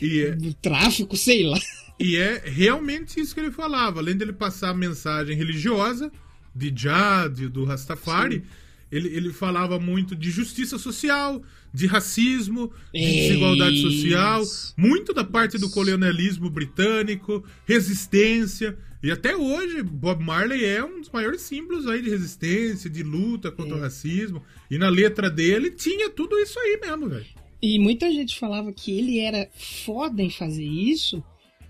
[0.00, 1.58] E é, tráfico, sei lá.
[1.98, 4.00] e é realmente isso que ele falava.
[4.00, 6.10] Além dele passar a mensagem religiosa
[6.54, 8.42] de Jad, do Rastafari,
[8.90, 11.42] ele, ele falava muito de justiça social,
[11.74, 14.42] de racismo, de desigualdade social,
[14.76, 18.76] muito da parte do colonialismo britânico, resistência.
[19.02, 23.50] E até hoje, Bob Marley é um dos maiores símbolos aí de resistência, de luta
[23.52, 23.78] contra É.
[23.78, 24.42] o racismo.
[24.70, 27.26] E na letra dele tinha tudo isso aí mesmo, velho.
[27.62, 31.22] E muita gente falava que ele era foda em fazer isso,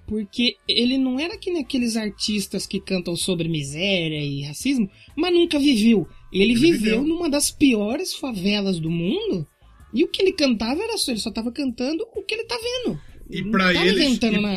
[0.06, 5.32] porque ele não era que nem aqueles artistas que cantam sobre miséria e racismo, mas
[5.32, 6.08] nunca viveu.
[6.32, 7.02] Ele, Ele viveu, viveu.
[7.04, 9.46] numa das piores favelas do mundo,
[9.92, 12.56] e o que ele cantava era só, ele só tava cantando o que ele tá
[12.56, 13.00] vendo.
[13.28, 13.42] E
[13.74, 14.04] tava ele,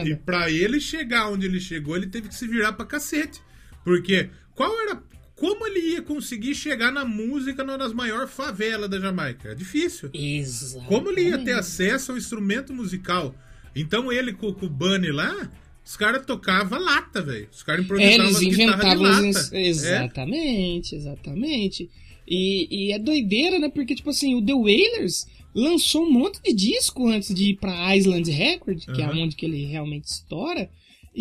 [0.09, 3.41] e, e pra ele chegar onde ele chegou, ele teve que se virar pra cacete.
[3.84, 5.01] Porque qual era.
[5.40, 9.50] Como ele ia conseguir chegar na música numa das maiores favelas da Jamaica?
[9.52, 10.10] É difícil.
[10.14, 10.86] Exato.
[10.86, 13.34] Como ele ia ter acesso ao instrumento musical?
[13.76, 15.50] Então ele com, com o Bunny lá,
[15.86, 17.48] os caras tocavam lata, velho.
[17.52, 19.30] Os caras É, improvisavam eles guitarras de inventavam lata.
[19.40, 19.68] os É.
[19.68, 21.90] Exatamente, exatamente.
[22.28, 23.70] E, e é doideira, né?
[23.70, 25.26] Porque, tipo assim, o The Wailers
[25.56, 29.24] lançou um monte de disco antes de ir pra Island Record, que é Aham.
[29.24, 30.70] onde que ele realmente estoura.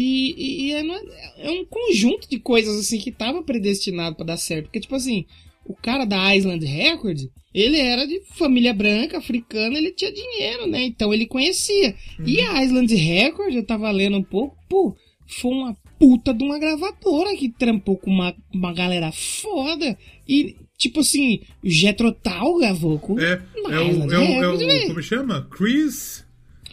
[0.00, 4.24] E, e- e é, é- é um conjunto de coisas, assim, que tava predestinado pra
[4.26, 4.66] dar certo.
[4.66, 5.24] Porque, tipo assim,
[5.66, 7.18] o cara da Island Record,
[7.52, 10.82] ele era de família branca, africana, ele tinha dinheiro, né?
[10.84, 11.96] Então ele conhecia.
[12.24, 14.94] E a Island Record, eu tava lendo um pouco, pô,
[15.26, 19.98] foi uma puta de uma gravadora que trampou com uma, uma galera foda.
[20.28, 24.84] E, tipo assim, o Jetro Tal gravou com É, na é, o, é, o, é
[24.84, 24.86] o-.
[24.86, 25.48] Como chama?
[25.50, 26.24] Chris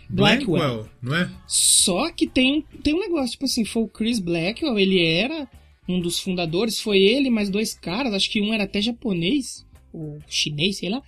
[0.10, 0.60] Blackwell.
[0.60, 1.32] Blackwell, não é?
[1.48, 5.48] Só que tem, tem um negócio, tipo assim, foi o Chris Blackwell, ele era
[5.88, 10.20] um dos fundadores, foi ele mais dois caras, acho que um era até japonês, ou
[10.28, 11.02] chinês, sei lá.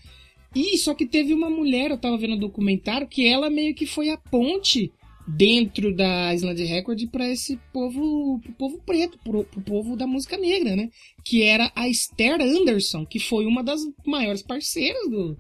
[0.56, 3.86] E só que teve uma mulher, eu tava vendo um documentário, que ela meio que
[3.86, 4.91] foi a ponte
[5.28, 10.38] dentro da Island Record pra esse povo, pro povo preto, pro, pro povo da música
[10.38, 10.89] negra, né?
[11.24, 15.36] Que era a Esther Anderson, que foi uma das maiores parceiras do,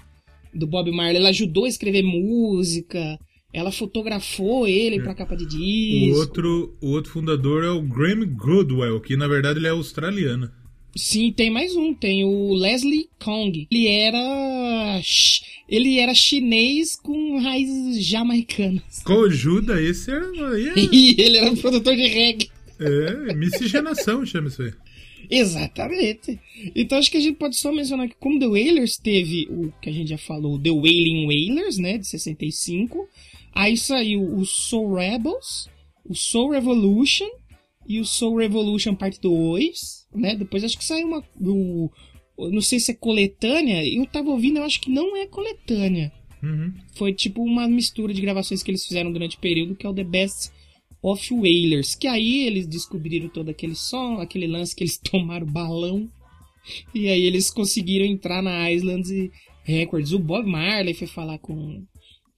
[0.53, 1.17] do Bob Marley.
[1.17, 3.17] Ela ajudou a escrever música,
[3.57, 6.19] ela fotografou ele pra capa de O disco.
[6.19, 10.51] outro, o outro fundador é o Graham Goodwell, que na verdade ele é australiano.
[10.95, 13.67] Sim, tem mais um, tem o Leslie Kong.
[13.69, 15.01] Ele era
[15.69, 19.01] ele era chinês com raízes jamaicanas.
[19.03, 20.25] Cojuda, esse era.
[20.53, 22.49] Aí é, E ele era um produtor de reggae.
[22.79, 24.73] é miscigenação, chama isso aí.
[25.29, 26.39] Exatamente.
[26.75, 29.89] Então acho que a gente pode só mencionar que como The Wailers teve o que
[29.89, 33.07] a gente já falou, The Wailing Wailers, né, de 65.
[33.57, 35.67] Aí saiu o Soul Rebels,
[36.05, 37.27] o Soul Revolution
[37.87, 40.35] e o Soul Revolution parte 2, né?
[40.35, 41.89] Depois acho que saiu uma o
[42.37, 46.13] não sei se é coletânea, eu tava ouvindo, eu acho que não é coletânea.
[46.43, 46.71] Uhum.
[46.93, 49.93] Foi tipo uma mistura de gravações que eles fizeram durante o período, que é o
[49.93, 50.51] The Best
[51.01, 51.95] of Wailers.
[51.95, 56.07] Que aí eles descobriram todo aquele som, aquele lance que eles tomaram balão.
[56.93, 59.31] E aí eles conseguiram entrar na Island
[59.63, 60.11] Records.
[60.11, 61.83] O Bob Marley foi falar com,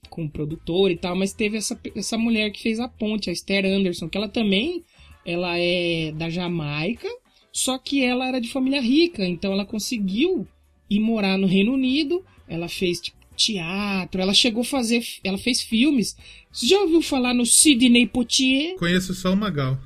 [0.10, 3.34] com o produtor e tal, mas teve essa, essa mulher que fez a ponte, a
[3.34, 4.84] Esther Anderson, que ela também
[5.26, 7.08] ela é da Jamaica,
[7.52, 10.48] só que ela era de família rica, então ela conseguiu
[10.90, 12.24] ir morar no Reino Unido.
[12.48, 16.18] Ela fez tipo, teatro, ela chegou a fazer, ela fez filmes.
[16.52, 18.76] Você já ouviu falar no Sidney Poitier?
[18.76, 19.80] Conheço só o Magal.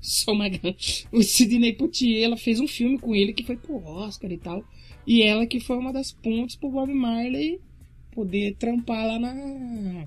[0.00, 0.46] Só uma...
[1.10, 4.64] O Sidney Poitier, ela fez um filme com ele que foi pro Oscar e tal.
[5.06, 7.60] E ela que foi uma das pontes pro Bob Marley
[8.14, 10.06] poder trampar lá na.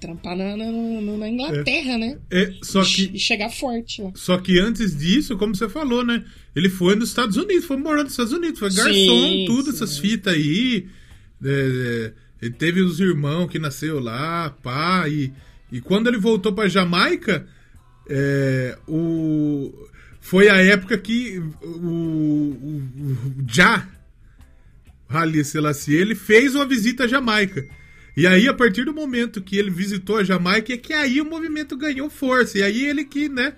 [0.00, 2.18] Trampar na, na, na- Inglaterra, né?
[2.28, 4.10] É, só que E chegar forte lá.
[4.16, 6.24] Só que antes disso, como você falou, né?
[6.56, 9.70] Ele foi nos Estados Unidos, foi morar nos Estados Unidos, foi garçom, Sim, tudo, sim.
[9.70, 10.88] essas fitas aí.
[11.44, 15.08] É, é, ele teve os irmãos que nasceu lá, pá.
[15.08, 15.32] E,
[15.70, 17.46] e quando ele voltou pra Jamaica,
[18.10, 19.72] é, o,
[20.20, 22.82] foi a época que o, o,
[23.38, 23.88] o Já,
[25.12, 27.66] Haile Selassie, ele fez uma visita à Jamaica.
[28.16, 31.24] E aí, a partir do momento que ele visitou a Jamaica, é que aí o
[31.24, 32.58] movimento ganhou força.
[32.58, 33.54] E aí ele que, né,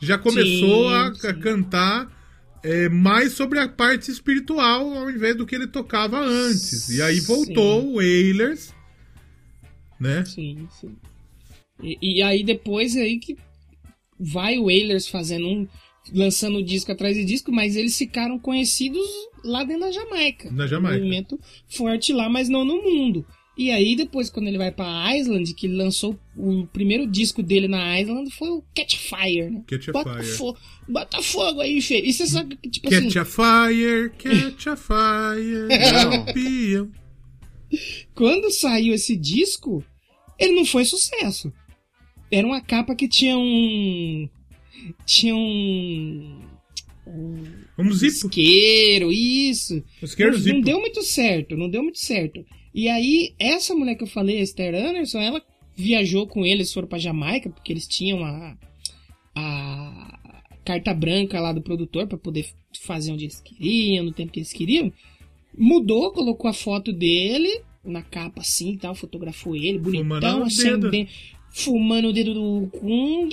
[0.00, 1.40] já começou Sim, a, a sim.
[1.40, 2.20] cantar
[2.62, 6.88] é, mais sobre a parte espiritual ao invés do que ele tocava antes.
[6.88, 7.86] E aí voltou Sim.
[7.88, 8.74] o Wailers,
[9.98, 10.24] né?
[10.24, 10.96] Sim, sim.
[11.82, 13.36] E, e aí depois é aí que
[14.18, 15.68] vai o Wailers fazendo um.
[16.12, 19.06] Lançando disco atrás de disco, mas eles ficaram conhecidos
[19.44, 20.50] lá dentro da Jamaica.
[20.50, 20.96] Na Jamaica.
[20.96, 23.24] Um movimento forte lá, mas não no mundo.
[23.58, 27.68] E aí depois, quando ele vai pra Island, que ele lançou o primeiro disco dele
[27.68, 29.62] na Island, foi o Catch Fire, né?
[29.66, 30.54] Catch a bota, Fire.
[30.88, 32.00] bota fogo aí, Fê.
[32.00, 35.68] E você sabe que, tipo assim, Catch a fire, catch a fire.
[36.80, 36.90] Não.
[38.14, 39.84] Quando saiu esse disco,
[40.38, 41.52] ele não foi sucesso.
[42.30, 44.28] Era uma capa que tinha um.
[45.04, 46.40] Tinha um.
[47.78, 48.26] Um zipo.
[48.26, 49.82] Isqueiro, isso.
[50.02, 50.60] Um isqueiro não, não zipo.
[50.62, 52.44] deu muito certo, não deu muito certo.
[52.72, 55.42] E aí, essa mulher que eu falei, a Esther Anderson, ela
[55.76, 58.56] viajou com eles, foram pra Jamaica, porque eles tinham a,
[59.34, 62.46] a carta branca lá do produtor pra poder
[62.80, 64.92] fazer onde eles queriam, no tempo que eles queriam.
[65.56, 71.08] Mudou, colocou a foto dele na capa assim e tal, fotografou ele, Fumando bonitão, acendendo,
[71.50, 73.30] fumando o dedo do Kung.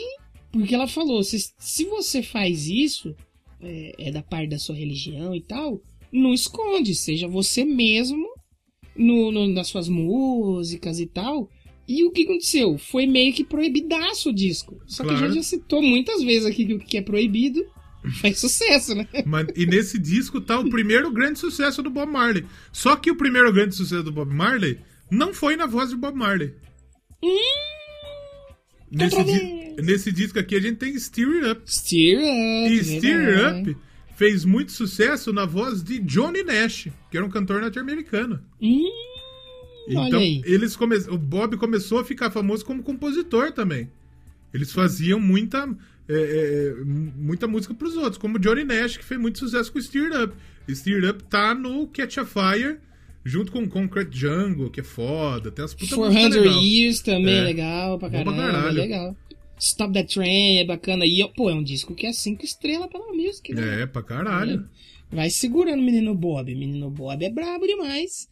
[0.52, 3.16] Porque ela falou, se, se você faz isso,
[3.62, 5.82] é, é da parte da sua religião e tal,
[6.12, 8.26] não esconde, seja você mesmo
[8.96, 11.50] no, no- nas suas músicas e tal.
[11.88, 12.78] E o que aconteceu?
[12.78, 14.78] Foi meio que proibidaço o disco.
[14.86, 15.28] Só que a Claro.
[15.28, 17.64] gente já citou muitas vezes aqui que o que é proibido
[18.22, 19.08] faz sucesso, né?
[19.26, 22.46] Mas- e nesse disco tá o primeiro grande sucesso do Bob Marley.
[22.74, 24.80] Só que o primeiro grande sucesso do Bob Marley
[25.12, 26.54] não foi na voz de Bob Marley.
[28.92, 29.67] Nesse, di-.
[29.78, 31.62] Nesse disco aqui a gente tem Steer It Up.
[31.66, 32.74] Steer Up.
[32.74, 33.70] E Steer verdade.
[33.72, 33.78] Up
[34.16, 38.40] fez muito sucesso na voz de Johnny Nash, que era um cantor norte-americano.
[38.62, 38.90] Hum,
[39.88, 40.96] Então, eles come...
[41.10, 43.90] o Bob começou a ficar famoso como compositor também.
[44.54, 45.70] Eles faziam muita,
[46.10, 50.12] é, é, muita música pros outros, como Johnny Nash, que fez muito sucesso com Steer
[50.24, 50.34] Up.
[50.74, 52.78] Steer Up tá no Catch a Fire,
[53.24, 55.52] junto com Concrete Jungle, que é foda.
[55.52, 56.62] Tem as puta música 400 legal.
[56.64, 57.44] Years também é É.
[57.44, 58.76] legal pra caramba, caralho.
[58.78, 59.16] legal.
[59.60, 61.06] Stop That Train é bacana.
[61.06, 63.84] E, pô, é um disco que é 5 estrelas pela music, né?
[63.84, 64.68] É, pra caralho.
[65.12, 66.54] Vai segurando o menino Bob.
[66.54, 68.30] Menino Bob é brabo demais.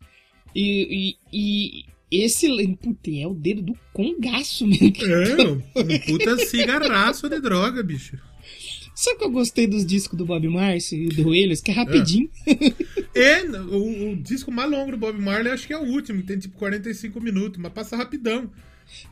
[0.54, 2.48] E, e, e esse.
[2.78, 4.94] Puta, é o dedo do congaço mesmo.
[5.02, 5.42] É,
[5.82, 8.18] um, puta cigarraço de droga, bicho.
[8.94, 11.60] Sabe que eu gostei dos discos do Bob Marley e do Wailers?
[11.60, 12.30] Que é rapidinho.
[13.14, 16.28] E o, o disco mais longo do Bob Marley acho que é o último, que
[16.28, 18.50] tem tipo 45 minutos, mas passa rapidão.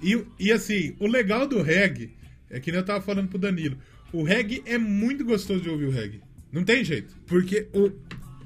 [0.01, 2.11] E, e assim, o legal do reggae,
[2.49, 3.77] é que nem eu tava falando pro Danilo,
[4.11, 6.21] o reggae é muito gostoso de ouvir o reggae.
[6.51, 7.15] Não tem jeito.
[7.25, 7.91] Porque o,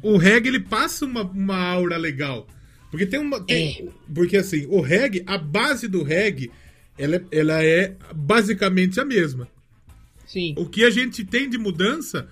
[0.02, 2.48] o reggae ele passa uma, uma aura legal.
[2.90, 3.42] Porque tem uma.
[3.44, 6.50] tem- Porque assim, o reggae, a base do reggae,
[6.98, 9.48] ela, é- ela é basicamente a mesma.
[10.26, 10.54] Sim.
[10.58, 12.28] O que a gente tem de mudança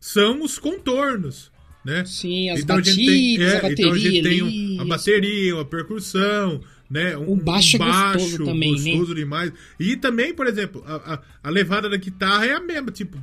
[0.00, 1.50] são os contornos,
[1.84, 2.04] né?
[2.06, 4.84] Sim, as a gente tem, batidas, é, a bateria então a gente tem um- a
[4.86, 6.60] bateria, a percussão,
[6.90, 7.16] né?
[7.16, 8.90] Um, O baixo é um baixo gostoso também, né?
[8.92, 9.52] gostoso demais.
[9.78, 13.16] E também, por exemplo, a, a, a levada da guitarra é a mesma, tipo,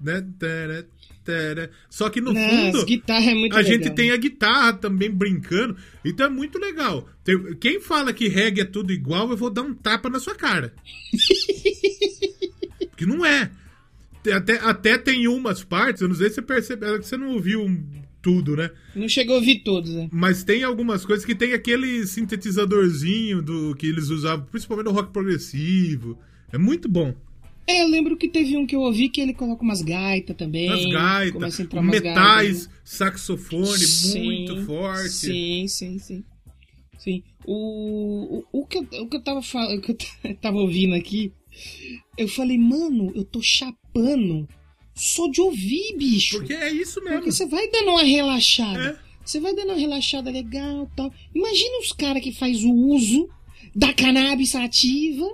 [0.00, 0.18] né,
[1.88, 3.94] só que no Não, fundo as guitarras é muito a gente legal.
[3.94, 5.74] tem a guitarra também brincando,
[6.04, 7.08] então é muito legal.
[7.24, 10.34] Tem- quem fala que reggae é tudo igual, eu vou dar um tapa na sua
[10.34, 10.74] cara.
[12.96, 13.50] que não é.
[14.34, 17.62] Até, até tem umas partes, eu não sei se você percebeu, é você não ouviu
[17.62, 18.70] um- tudo, né?
[18.96, 20.08] Não chegou a ouvir todos, né?
[20.10, 25.12] Mas tem algumas coisas que tem aquele sintetizadorzinho do que eles usavam, principalmente no rock
[25.12, 26.18] progressivo.
[26.50, 27.14] É muito bom.
[27.66, 30.70] É, eu lembro que teve um que eu ouvi que ele coloca umas gaitas também.
[30.70, 35.10] As gaitas, metais, saxofone Sim, muito forte.
[35.10, 36.24] Sim, sim, sim.
[36.98, 37.22] Sim.
[37.46, 41.30] O, o, o, que, eu, o que eu tava falando, que eu tava ouvindo aqui,
[42.16, 44.48] eu falei, mano, eu tô chapando
[44.94, 46.38] só de ouvir, bicho.
[46.38, 47.18] Porque é isso mesmo.
[47.18, 49.00] Porque você vai dando uma relaxada.
[49.00, 49.04] É.
[49.24, 51.12] Você vai dando uma relaxada legal tal.
[51.34, 53.28] Imagina os caras que faz o uso
[53.74, 55.26] da cannabis sativa.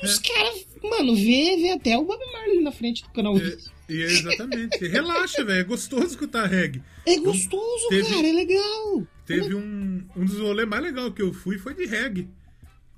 [0.00, 0.06] É.
[0.06, 3.36] Os caras, mano, vê, vê até o Bob Marley na frente do canal.
[3.36, 3.56] É,
[3.88, 4.86] e é exatamente.
[4.86, 5.60] Relaxa, velho.
[5.60, 6.82] É gostoso escutar reggae.
[7.04, 9.06] É gostoso, Teve- cara, é legal.
[9.26, 12.28] Teve um, um dos rolês mais legais que eu fui foi de reggae.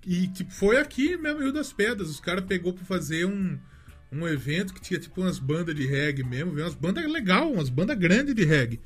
[0.06, 2.08] E tipo, foi aqui mesmo, Rio das Pedras.
[2.08, 3.58] Os caras pegou pra fazer um,
[4.12, 6.52] um evento que tinha tipo umas bandas de reggae mesmo.
[6.52, 8.80] Umas bandas legal, umas bandas grandes de reggae.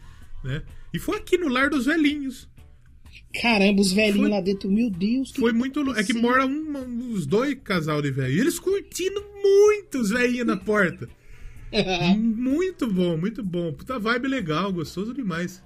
[0.44, 0.62] Né?
[0.92, 2.48] E foi aqui no Lar dos Velhinhos.
[3.40, 5.30] Caramba, os velhinhos Foi- lá dentro, meu Deus.
[5.32, 5.82] que Foi muito.
[5.82, 8.32] lou- É que mora um, uns dois casal de velho.
[8.34, 11.08] E eles curtindo muito os velhinhos na porta.
[12.18, 13.72] muito bom, muito bom.
[13.72, 15.62] Puta vibe legal, gostoso demais.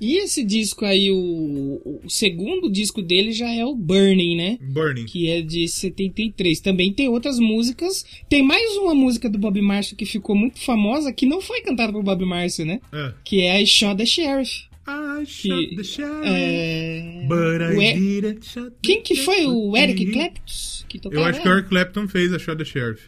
[0.00, 4.58] E esse disco aí, o, o segundo disco dele já é o Burning, né?
[4.62, 5.04] Burning.
[5.04, 6.60] Que é de 73.
[6.60, 8.04] Também tem outras músicas.
[8.28, 11.92] Tem mais uma música do Bob Marley que ficou muito famosa, que não foi cantada
[11.92, 12.80] por Bob Marley, né?
[12.92, 13.12] É.
[13.24, 14.70] Que é I Shot the Sheriff.
[14.88, 16.22] I shot the sheriff.
[16.24, 17.24] É...
[17.28, 19.46] But I E- didn't shot the Quem que foi?
[19.46, 20.12] O Eric sheriff.
[20.18, 20.42] Clapton?
[20.88, 21.52] Que tocava Eu acho que o?
[21.52, 23.02] Eric Clapton fez a Shot the Sheriff.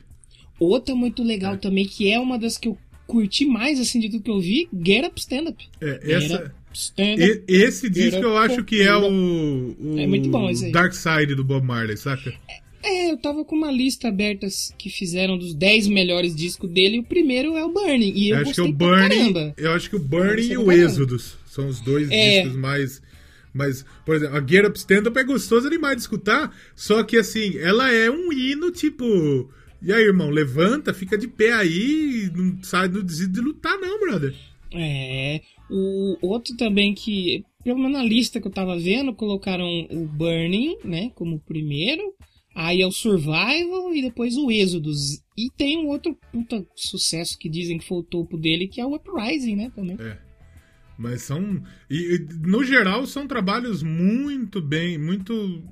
[0.60, 4.22] Outra muito legal também, que é uma das que eu curti mais, assim, de tudo
[4.22, 5.64] que eu vi, Get Up Stand Up.
[5.80, 6.54] É, essa.
[6.98, 10.72] E- esse disco eu acho que é o, o É muito bom esse aí.
[10.72, 12.32] Dark Side do Bob Marley, saca?
[12.84, 14.46] É, eu tava com uma lista aberta
[14.76, 18.36] que fizeram dos 10 melhores discos dele, e o primeiro é o Burning, e eu,
[18.36, 19.54] Eu acho que é o Burning, caramba.
[19.56, 20.72] eu acho que o Burning e o.
[20.72, 22.40] Êxodos são os dois É.
[22.42, 23.00] discos mais
[23.54, 27.18] mas, por exemplo, a Get Up Stand Up é gostosa demais de escutar, só que
[27.18, 29.04] assim, ela é um hino tipo,
[29.82, 34.00] e aí, irmão, levanta, fica de pé aí, não sai, não desiste de lutar não,
[34.00, 34.34] brother.
[34.74, 40.06] É, o outro também que, pelo menos na lista que eu tava vendo, colocaram o
[40.06, 42.02] Burning, né, como primeiro,
[42.54, 45.22] aí é o Survival e depois o Êxodos.
[45.36, 48.86] E tem um outro puta sucesso que dizem que foi o topo dele, que é
[48.86, 49.96] o Uprising, né, também.
[49.98, 50.18] É.
[50.98, 51.62] Mas são.
[51.90, 54.98] E, no geral, são trabalhos muito bem.
[54.98, 55.62] Muito.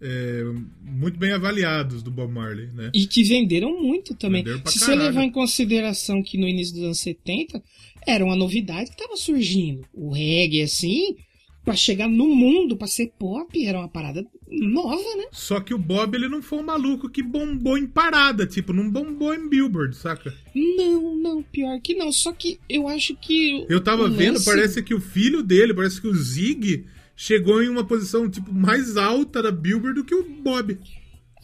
[0.00, 0.42] é,
[0.82, 2.90] muito bem avaliados do Bob Marley, né?
[2.92, 4.44] E que venderam muito também.
[4.44, 5.02] Se você caralho.
[5.02, 7.62] levar em consideração que no início dos anos 70
[8.06, 9.84] era uma novidade que tava surgindo.
[9.92, 11.16] O reggae, assim,
[11.64, 15.24] pra chegar no mundo, pra ser pop, era uma parada nova, né?
[15.32, 18.90] Só que o Bob, ele não foi um maluco que bombou em parada, tipo, não
[18.90, 20.34] bombou em Billboard, saca?
[20.54, 22.12] Não, não, pior que não.
[22.12, 23.64] Só que eu acho que.
[23.68, 26.84] Eu tava o vendo, lance- parece que o filho dele, parece que o Zig
[27.16, 30.78] chegou em uma posição, tipo, mais alta da Billboard do que o Bob.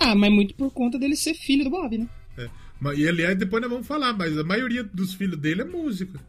[0.01, 2.09] Ah, mas muito por conta dele ser filho do Bob, né?
[2.37, 2.49] É.
[2.97, 6.21] E aliás, depois nós vamos falar, mas a maioria dos filhos dele é música.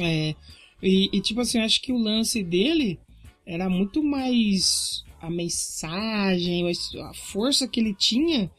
[0.00, 0.34] É.
[0.82, 2.98] E, e, tipo assim, eu acho que o lance dele
[3.46, 6.70] era muito mais a mensagem,
[7.02, 8.50] a força que ele tinha,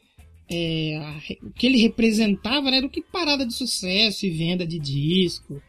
[0.49, 4.79] é, a o que ele representava, né, do que parada de sucesso e venda de
[4.79, 5.61] disco.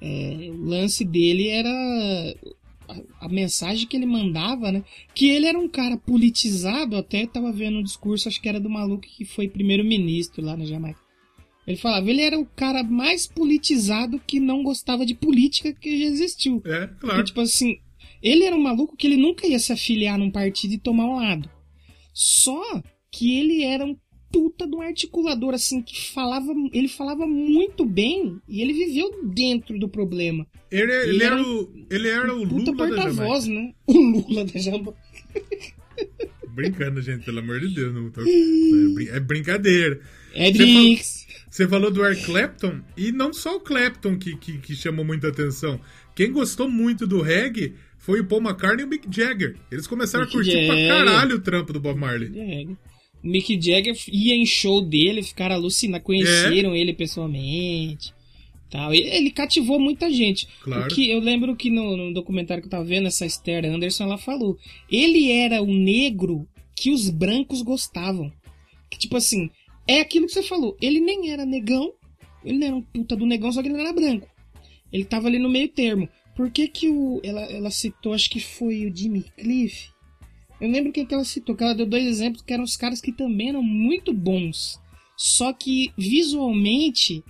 [0.00, 1.70] É, o lance dele era
[2.88, 4.84] a, a mensagem que ele mandava, né?
[5.14, 8.68] Que ele era um cara politizado, até tava vendo um discurso, acho que era do
[8.68, 11.00] maluco que foi primeiro-ministro lá na Jamaica.
[11.66, 16.06] Ele falava, ele era o cara mais politizado que não gostava de política que já
[16.06, 16.60] existiu.
[16.64, 17.24] É, Porque, claro.
[17.24, 17.78] tipo assim,
[18.22, 21.16] ele era um maluco que ele nunca ia se afiliar num partido e tomar um
[21.16, 21.48] lado.
[22.12, 23.96] Só que ele era um
[24.32, 26.52] puta de um articulador, assim, que falava.
[26.72, 30.46] Ele falava muito bem e ele viveu dentro do problema.
[30.70, 33.74] Ele, ele ele era era o, ele era o Puta Lula porta-voz, né?
[33.86, 34.94] O Lula da Jamaica.
[36.48, 37.94] Brincando, gente, pelo amor de Deus.
[37.94, 38.22] Não tô...
[38.22, 40.00] é, é brincadeira.
[40.34, 41.21] É Você Brinks.
[41.52, 45.28] Você falou do Eric Clapton, e não só o Clapton que, que, que chamou muita
[45.28, 45.78] atenção.
[46.14, 49.56] Quem gostou muito do reggae foi o Paul McCartney e o Mick Jagger.
[49.70, 50.88] Eles começaram Mick a curtir pra Jagger.
[50.88, 52.32] caralho o trampo do Bob Marley.
[52.34, 52.64] É.
[53.22, 58.14] O Mick Jagger ia em show dele, ficaram alucinados, conheceram ele pessoalmente.
[58.70, 58.94] Tal.
[58.94, 60.48] Ele cativou muita gente.
[60.62, 60.88] Claro.
[60.88, 64.16] Que eu lembro que no, no documentário que eu tava vendo, essa Esther Anderson, ela
[64.16, 64.56] falou.
[64.90, 68.32] Ele era o negro que os brancos gostavam.
[68.90, 69.50] Que tipo assim,
[69.86, 70.76] é aquilo que você falou.
[70.80, 71.92] Ele nem era negão,
[72.44, 74.28] ele não era um puta do negão, só que ele não era branco.
[74.92, 76.08] Ele tava ali no meio termo.
[76.36, 79.88] Por que que o, ela, ela citou, acho que foi o Jimmy Cliff?
[80.60, 83.00] Eu lembro quem que ela citou, que ela deu dois exemplos que eram os caras
[83.00, 84.80] que também eram muito bons.
[85.16, 87.22] Só que visualmente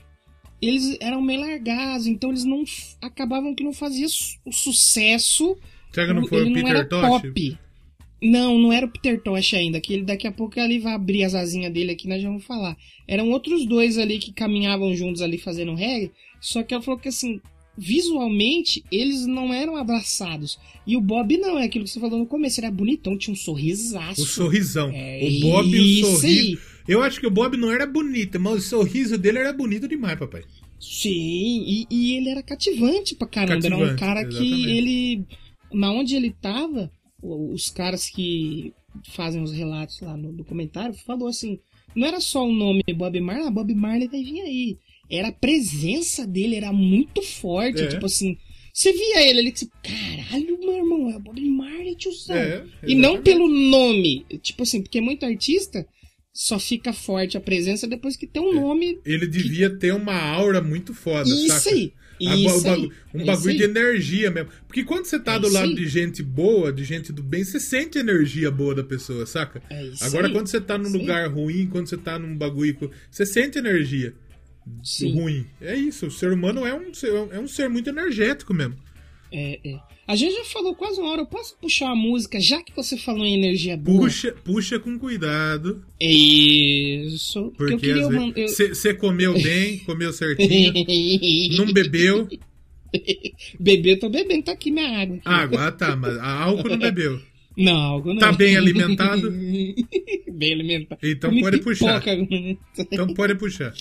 [0.60, 2.62] eles eram meio largados, então eles não
[3.00, 5.56] acabavam que não fazia su- o sucesso.
[5.92, 7.22] Será que não foi ele o Peter Tosh?
[7.22, 7.58] pop.
[8.22, 11.24] Não, não era o Peter Tosh ainda, que ele daqui a pouco ele vai abrir
[11.24, 12.76] as asinhas dele aqui, nós já vamos falar.
[13.08, 17.08] Eram outros dois ali que caminhavam juntos ali fazendo reggae, só que ela falou que
[17.08, 17.40] assim,
[17.76, 20.58] visualmente eles não eram abraçados.
[20.86, 23.32] E o Bob não, é aquilo que você falou no começo, ele era bonitão, tinha
[23.32, 24.22] um sorrisaço.
[24.22, 24.90] O sorrisão.
[24.94, 26.26] É o Bob e o sorriso.
[26.26, 26.58] aí.
[26.86, 30.18] Eu acho que o Bob não era bonito, mas o sorriso dele era bonito demais,
[30.18, 30.42] papai.
[30.80, 33.64] Sim, e, e ele era cativante pra caramba.
[33.66, 34.54] era um Cativante, cara exatamente.
[34.54, 35.24] que ele.
[35.72, 36.90] Na onde ele tava,
[37.22, 38.72] os caras que
[39.10, 41.60] fazem os relatos lá no documentário falou assim:
[41.94, 44.78] não era só o nome Bob Marley, ah, Bob Marley vai vir aí.
[45.10, 47.82] Era a presença dele, era muito forte.
[47.82, 47.86] É.
[47.86, 48.36] Tipo assim,
[48.72, 52.36] você via ele ali que você, caralho, meu irmão, é o Bob Marley, tiozão.
[52.36, 54.24] É, e não pelo nome.
[54.40, 55.86] Tipo assim, porque muito artista
[56.32, 60.62] só fica forte a presença depois que tem um nome Ele devia ter uma aura
[60.62, 61.76] muito foda, isso saca?
[61.76, 61.92] aí.
[62.28, 62.92] A- Isso o bagu-.
[63.14, 64.50] Um bagulho de energia mesmo.
[64.66, 65.74] Porque quando você tá É do lado aí.
[65.74, 69.62] de gente boa, de gente do bem, você sente a energia boa da pessoa, saca?
[69.70, 70.32] É isso Agora, aí.
[70.32, 70.98] quando você tá num Sim.
[70.98, 72.90] lugar ruim, quando você tá num bagulho.
[73.10, 74.14] Você sente energia
[74.82, 75.12] Sim.
[75.14, 75.46] ruim.
[75.60, 76.06] É isso.
[76.06, 76.90] O ser humano é um,
[77.32, 78.76] é um ser muito energético mesmo.
[79.32, 79.80] É, é.
[80.06, 81.22] A gente já falou quase uma hora.
[81.22, 84.00] Eu posso puxar a música, já que você falou em energia boa?
[84.00, 85.82] Puxa, puxa com cuidado.
[85.98, 87.52] Isso.
[87.56, 90.72] Porque, Porque eu você comeu bem, comeu certinho,
[91.56, 92.28] não bebeu.
[93.58, 95.16] Beber, eu tô bebendo, tá aqui minha água.
[95.16, 95.22] aqui.
[95.24, 97.18] Água, ah tá, mas álcool não bebeu.
[97.54, 98.20] Não, água não.
[98.20, 99.30] Tá bem alimentado?
[99.30, 100.98] bem alimentado.
[101.02, 102.00] Então pode puxar.
[102.00, 102.56] pipoca agora.
[102.78, 103.74] Então pode puxar.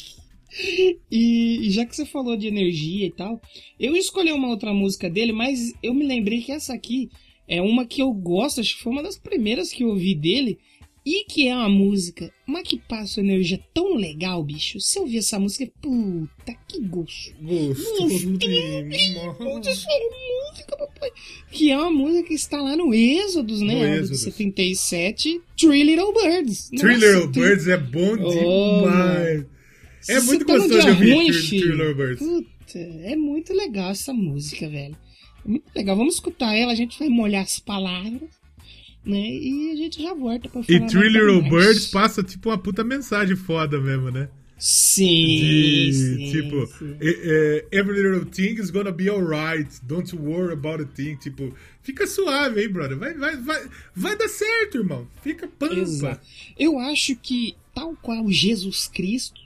[1.12, 3.42] E, e já que você falou de energia e tal,
[3.80, 7.10] eu escolhi uma outra música dele, mas eu me lembrei que essa aqui
[7.48, 10.58] é uma que eu gosto, acho que foi uma das primeiras que eu ouvi dele.
[11.04, 14.80] E que é uma música, mas que passa uma energia tão legal, bicho.
[14.80, 16.80] Se eu ouvir essa música, puta, que
[17.40, 19.68] Putz, demais.
[19.68, 19.90] essa
[20.52, 21.10] música, papai.
[21.52, 23.74] Que é uma música que está lá no Êxodos, né?
[23.74, 24.22] No de Êxodos.
[24.22, 26.70] 77, Three Little Birds.
[26.70, 29.40] Three Nossa, Little Birds é bom Oh, demais.
[29.40, 29.48] Se
[30.08, 32.20] É muito gostoso dia ouvir ruim, filho, Birds.
[32.20, 34.96] Puta, é muito legal essa música, velho.
[35.46, 35.96] É muito legal.
[35.96, 38.30] Vamos escutar ela, a gente vai molhar as palavras,
[39.06, 39.20] né?
[39.20, 40.78] E a gente já volta pra falar.
[40.78, 41.42] E mais Little.
[41.50, 44.30] Birds passa tipo uma puta mensagem foda mesmo, né?
[44.64, 46.96] Sim, De, sim, tipo, sim.
[47.02, 49.68] eh, eh, every little thing is gonna be alright.
[49.88, 51.16] Don't worry about a thing.
[51.16, 52.96] Tipo, fica suave aí, brother.
[52.96, 55.08] Vai, vai, vai, vai dar certo, irmão.
[55.24, 55.74] Fica pampa.
[55.74, 56.22] Exato.
[56.60, 59.42] Eu acho que, tal qual Jesus Cristo,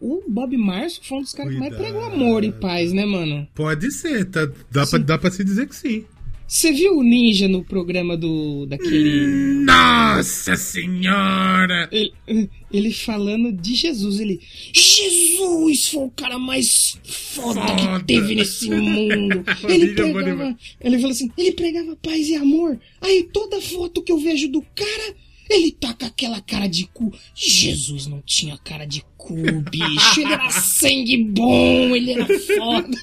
[0.00, 3.46] o Bob Marley foi um dos caras que mais pregou amor e paz, né, mano?
[3.54, 6.04] Pode ser, tá, dá, pra, dá pra se dizer que sim.
[6.46, 9.26] Você viu o Ninja no programa do daquele
[9.66, 11.90] Nossa senhora!
[11.92, 14.40] ele, ele falando de Jesus, ele
[14.72, 17.98] Jesus foi o cara mais foda, Foda.
[18.00, 19.44] que teve nesse mundo.
[19.68, 22.78] Ele pregava, ele falou assim, ele pregava paz e amor.
[23.00, 25.14] Aí toda foto que eu vejo do cara,
[25.50, 27.12] ele tá com aquela cara de cu.
[27.34, 29.34] Jesus não tinha cara de cu,
[29.70, 30.20] bicho.
[30.20, 32.98] Ele era sangue bom, ele era foda.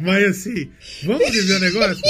[0.00, 0.70] Mas assim,
[1.04, 2.02] vamos dizer um negócio?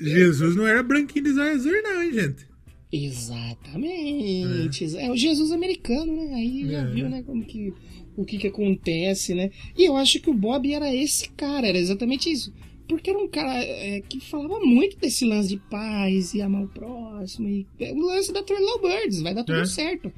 [0.00, 2.46] Jesus não era branquinho de zóio azul, não, hein, gente?
[2.92, 4.84] Exatamente.
[4.96, 5.10] É.
[5.10, 6.34] o Jesus americano, né?
[6.34, 6.86] Aí já É.
[6.86, 7.72] viu, né, como que
[8.16, 9.50] o que que acontece, né?
[9.76, 12.52] E eu acho que o Bob era esse cara, era exatamente isso.
[12.88, 16.68] Porque era um cara é, que falava muito desse lance de paz e amar o
[16.68, 17.48] próximo.
[17.48, 19.66] E, é o lance da Little Birds, vai dar tudo É.
[19.66, 20.12] certo.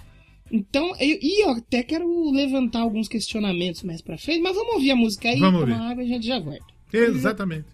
[0.50, 4.92] Então, eu, e eu até quero levantar alguns questionamentos mais pra frente, mas vamos ouvir
[4.92, 6.64] a música aí, Vamos tomar água e a gente já volta.
[6.92, 7.64] Exatamente.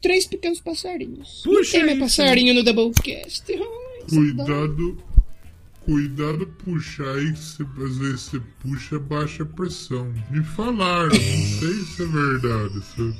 [0.00, 1.42] Três pequenos passarinhos.
[1.44, 2.00] Puxa tem isso.
[2.00, 3.44] passarinho no Doublecast.
[3.46, 4.08] Saudade.
[4.08, 4.98] Cuidado,
[5.84, 10.12] cuidado puxar aí, que cê- às vezes você puxa baixa pressão.
[10.30, 12.84] Me falaram, não sei se é verdade.
[12.84, 13.14] sabe?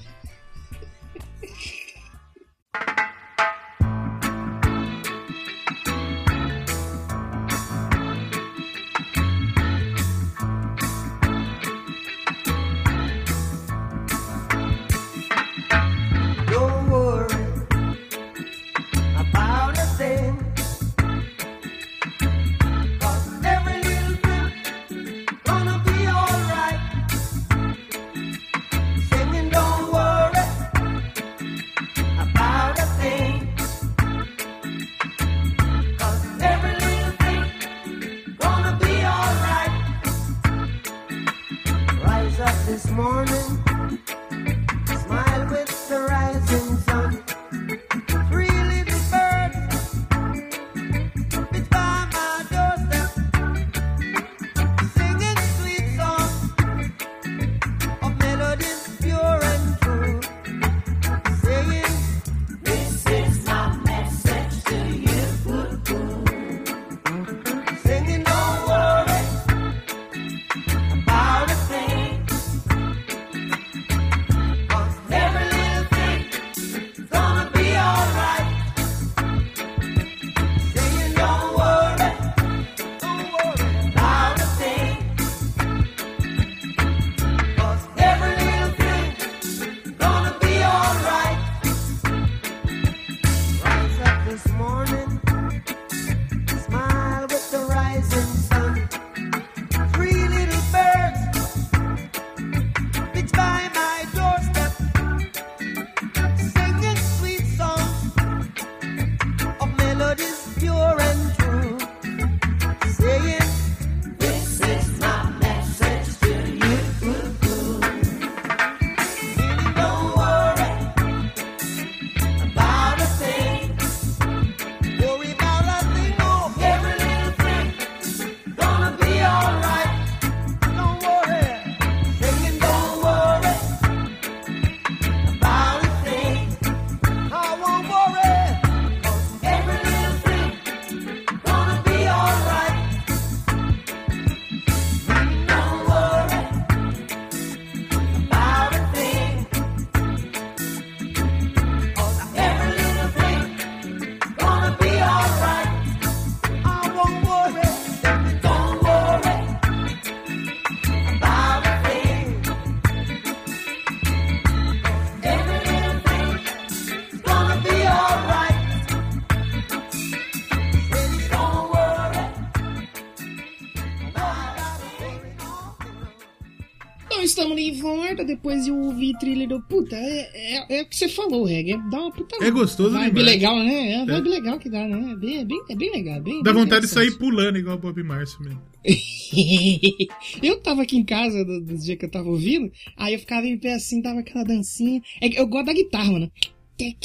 [178.07, 179.61] Volta, depois eu ouvi thriller do.
[179.63, 180.31] Puta, é,
[180.69, 181.73] é, é o que você falou, Reg.
[181.73, 182.37] É, dá uma puta.
[182.45, 183.27] É gostoso vibe demais.
[183.27, 183.93] legal, né?
[183.93, 185.13] É a vibe legal que dá, né?
[185.13, 186.21] É bem, é bem, é bem legal.
[186.23, 188.61] Bem, Dá bem vontade de sair pulando igual o Bob Marcio mesmo.
[190.43, 193.47] eu tava aqui em casa do- dos dias que eu tava ouvindo, aí eu ficava
[193.47, 195.01] em pé assim, tava aquela dancinha.
[195.21, 196.31] É eu gosto da guitarra, mano.
[196.77, 196.97] Tec,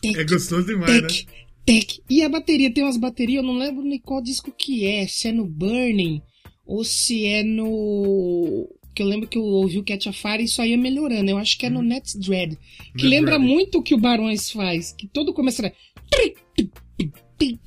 [0.00, 1.08] tec, É gostoso demais, né?
[1.08, 1.26] tec,
[1.64, 1.98] tec.
[2.08, 5.28] E a bateria, tem umas baterias, eu não lembro nem qual disco que é, se
[5.28, 6.20] é no Burning
[6.66, 8.68] ou se é no.
[9.00, 11.30] Que eu lembro que eu ouvi o Catch a Fire e isso aí é melhorando.
[11.30, 12.54] Eu acho que é no Net Dread.
[12.98, 13.50] Que Net lembra Dread.
[13.50, 14.92] muito o que o Barões faz.
[14.92, 15.72] Que todo começo era.
[16.18, 16.34] É,
[17.38, 17.58] tem-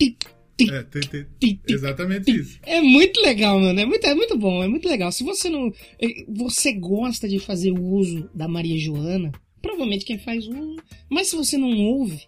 [1.40, 2.60] tem- exatamente isso.
[2.62, 3.80] É muito legal, mano.
[3.80, 5.12] É muito, é muito bom, é muito legal.
[5.12, 5.74] Se você não.
[6.00, 10.76] eh, Você gosta de fazer o uso da Maria Joana, provavelmente quem faz uso.
[11.10, 12.22] Mas se você não ouve,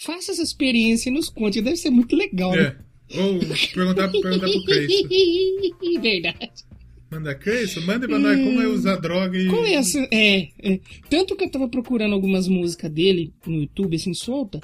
[0.00, 1.60] faça essa experiência e nos conte.
[1.60, 2.78] Deve ser muito legal, né?
[3.10, 3.20] É.
[3.20, 3.38] Ou
[3.74, 5.08] perguntar, perguntar pro Creyson.
[6.00, 6.67] Verdade.
[7.10, 9.46] Manda Creyson, manda pra nós como é usar droga e.
[9.46, 9.98] Como é essa?
[10.12, 10.80] É, é.
[11.08, 14.60] Tanto que eu tava procurando algumas músicas dele no YouTube, assim, solta,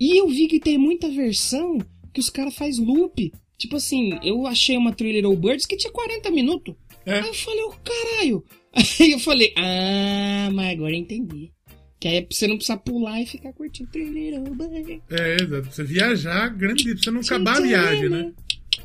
[0.00, 1.78] e eu vi que tem muita versão
[2.12, 3.32] que os caras faz loop.
[3.58, 6.74] Tipo assim, eu achei uma thriller ou Birds que tinha 40 minutos.
[7.04, 7.20] É.
[7.20, 8.44] Aí eu falei, ô caralho.
[9.00, 11.52] Aí eu falei, ah, mas agora eu entendi.
[12.00, 15.00] Que aí é você não precisar pular e ficar curtindo thriller ou Birds.
[15.08, 15.62] É, exato.
[15.62, 18.32] Pra você viajar grande, pra você não acabar a viagem, né?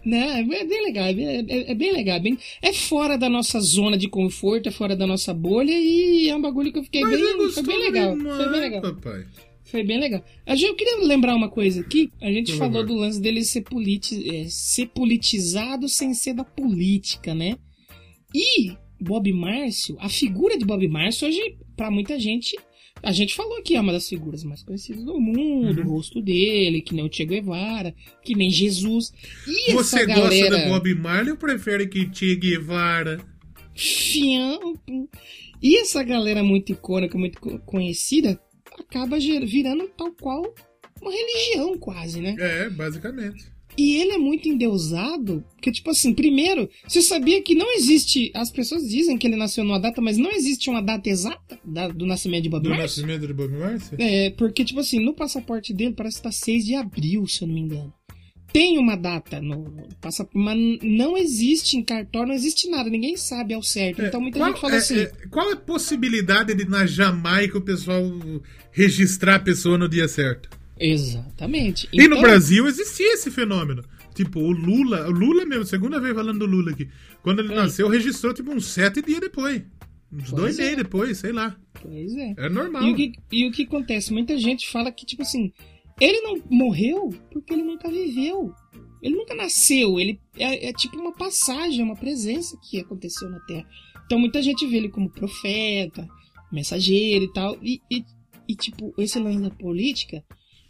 [0.06, 2.18] Né, é bem legal, é bem, é- é bem legal.
[2.18, 6.30] é bem- é fora da nossa zona de conforto, é fora da nossa bolha e
[6.30, 7.30] é um bagulho que eu fiquei Mas bem.
[7.30, 8.18] é foi bem legal.
[8.18, 8.82] demais, Foi bem legal.
[8.82, 9.26] papai.
[9.66, 10.24] Foi bem legal.
[10.46, 12.10] A gente, eu queria lembrar uma coisa aqui.
[12.22, 12.88] A gente Por falou favor.
[12.88, 17.58] do lance dele ser, politi é, ser politizado sem ser da política, né?
[18.34, 22.56] E Bob Márcio, a figura de Bob Márcio, hoje, pra muita gente,
[23.08, 25.88] a gente falou que é uma das figuras mais conhecidas do mundo, Uhum.
[25.88, 29.14] o rosto dele, que nem o Che Guevara, que nem Jesus.
[29.48, 30.58] E Você essa gosta galera...
[30.66, 33.20] do Bob Marley ou prefere que Che Guevara?
[33.74, 35.10] fiampo.
[35.62, 38.40] E essa galera muito icônica, muito co- conhecida,
[38.78, 40.54] acaba virando tal qual
[41.02, 42.36] uma religião quase, né?
[42.40, 43.46] É, basicamente.
[43.78, 48.32] E ele é muito endeusado, porque, tipo assim, primeiro, você sabia que não existe.
[48.34, 51.88] As pessoas dizem que ele nasceu numa data, mas não existe uma data exata da-
[51.90, 52.84] do nascimento de Bob Do Marley.
[52.88, 53.80] nascimento de Bob Marley?
[54.00, 57.48] É, porque, tipo assim, no passaporte dele parece que tá 6 de abril, se eu
[57.48, 57.94] não me engano.
[58.52, 59.72] Tem uma data no
[60.02, 64.02] passaporte, mas não existe em cartório, não existe nada, ninguém sabe ao certo.
[64.02, 65.00] Então muita qual, gente fala é, assim.
[65.02, 68.02] é, qual é a possibilidade de na Jamaica o pessoal
[68.72, 70.50] registrar a pessoa no dia certo?
[70.80, 71.88] Exatamente.
[71.92, 73.84] E no Então, Brasil existia esse fenômeno.
[74.14, 76.90] Tipo, o Lula, o Lula mesmo, segunda vez falando do Lula aqui.
[77.22, 77.56] Quando ele É.
[77.56, 79.62] nasceu, registrou tipo uns sete dias depois.
[80.12, 80.62] Uns Pois dois é.
[80.64, 81.56] meses depois, sei lá.
[81.82, 82.34] Pois é.
[82.38, 82.84] É normal.
[82.84, 84.12] E o, que, e o que acontece?
[84.14, 85.52] Muita gente fala que, tipo assim,
[86.02, 88.52] ele não morreu porque ele nunca viveu.
[89.04, 90.00] Ele nunca nasceu.
[90.00, 93.66] Ele é, é tipo uma passagem, uma presença que aconteceu na Terra.
[94.06, 96.08] Então muita gente vê ele como profeta,
[96.52, 97.58] mensageiro e tal.
[97.62, 98.04] E, e,
[98.48, 100.24] e, tipo, esse lance da política,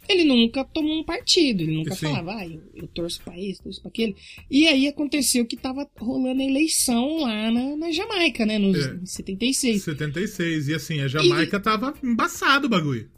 [0.08, 1.62] ele nunca tomou um partido.
[1.62, 2.06] Ele nunca Sim.
[2.06, 4.16] falava, ah, eu, eu torço pra isso, torço pra aquele.
[4.50, 8.58] E aí aconteceu que tava rolando a eleição lá na, na Jamaica, né?
[8.58, 8.94] Nos, É.
[8.94, 9.82] Em 76.
[9.82, 10.68] 76.
[10.68, 13.08] E assim, a Jamaica tava embaçado o bagulho.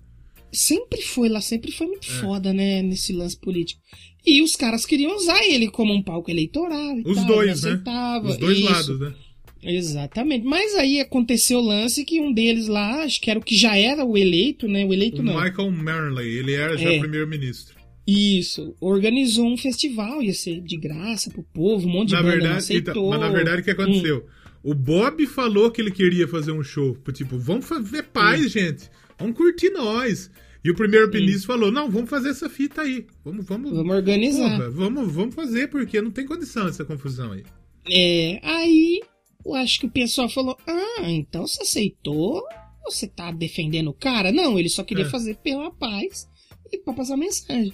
[0.52, 2.14] sempre foi lá, sempre foi muito É.
[2.20, 3.80] foda, né, nesse lance político.
[4.26, 7.82] E os caras queriam usar ele como um palco eleitoral e Os tal, dois, né?
[8.24, 9.14] Os dois Isso, lados, né?
[9.62, 10.44] Exatamente.
[10.44, 13.76] Mas aí aconteceu o lance que um deles lá, acho que era o que já
[13.76, 15.40] era o eleito, né, o eleito O não.
[15.40, 16.98] Michael Manley, ele era já É.
[16.98, 17.74] primeiro-ministro.
[18.06, 22.30] Isso, organizou um festival, ia ser de graça pro povo, um monte de Na não
[22.30, 22.90] verdade, aceitou.
[22.92, 24.26] então, mas na verdade, o que aconteceu?
[24.26, 24.40] Hum.
[24.62, 26.96] O Bob falou que ele queria fazer um show.
[27.14, 28.48] Tipo, vamos fazer paz, Hum.
[28.48, 28.90] gente.
[29.18, 30.30] Vamos curtir nós.
[30.64, 33.06] E o primeiro-ministro falou: não, vamos fazer essa fita aí.
[33.24, 34.56] Vamos, vamos, Vamos organizar.
[34.56, 37.42] Porra, vamos, vamos fazer, porque não tem condição essa confusão aí.
[37.90, 39.00] É, aí
[39.44, 42.42] eu acho que o pessoal falou: Ah, então você aceitou?
[42.84, 44.32] Você tá defendendo o cara?
[44.32, 45.08] Não, ele só queria É.
[45.10, 46.28] fazer pela paz
[46.72, 47.72] e pra passar mensagem.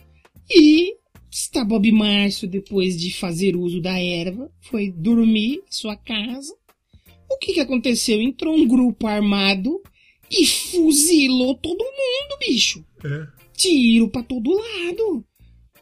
[0.50, 0.94] E
[1.30, 6.52] está Bob Márcio, depois de fazer uso da erva, foi dormir em sua casa.
[7.30, 8.20] O que que aconteceu?
[8.20, 9.80] Entrou um grupo armado
[10.30, 12.84] e fuzilou todo mundo, bicho.
[13.04, 13.26] É.
[13.56, 15.24] Tiro pra todo lado.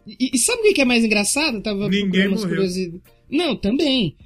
[0.06, 1.56] E, e sabe o que que é mais engraçado?
[1.56, 2.62] Eu tava Ninguém morreu.
[3.30, 4.16] Não, também.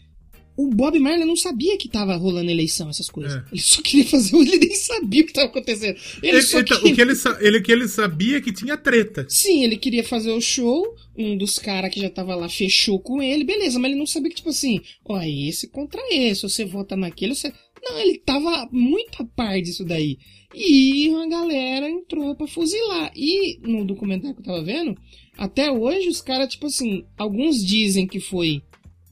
[0.58, 3.32] O Bob Marley não sabia que tava rolando eleição, essas coisas.
[3.34, 3.44] É.
[3.52, 5.96] Ele só queria fazer, ele nem sabia o que tava acontecendo.
[6.20, 6.92] Ele Ele- só então, queria...
[6.92, 9.24] o, que ele, ele, o que ele sabia é que tinha treta.
[9.28, 10.84] Sim, ele queria fazer o show,
[11.16, 14.30] um dos caras que já tava lá fechou com ele, beleza, mas ele não sabia
[14.30, 17.52] que, tipo assim, ó, é esse contra esse, você vota naquele, você...
[17.80, 20.18] Não, ele tava muito a par disso daí.
[20.52, 23.12] E uma galera entrou pra fuzilar.
[23.14, 24.96] E no documentário que eu tava vendo,
[25.36, 28.62] até hoje os caras, tipo assim, alguns dizem que foi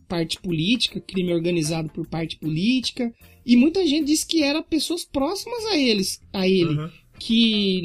[0.09, 3.13] parte política, crime organizado por parte política,
[3.45, 6.91] E muita gente disse que era pessoas próximas a eles, a ele, Aham.
[7.19, 7.81] que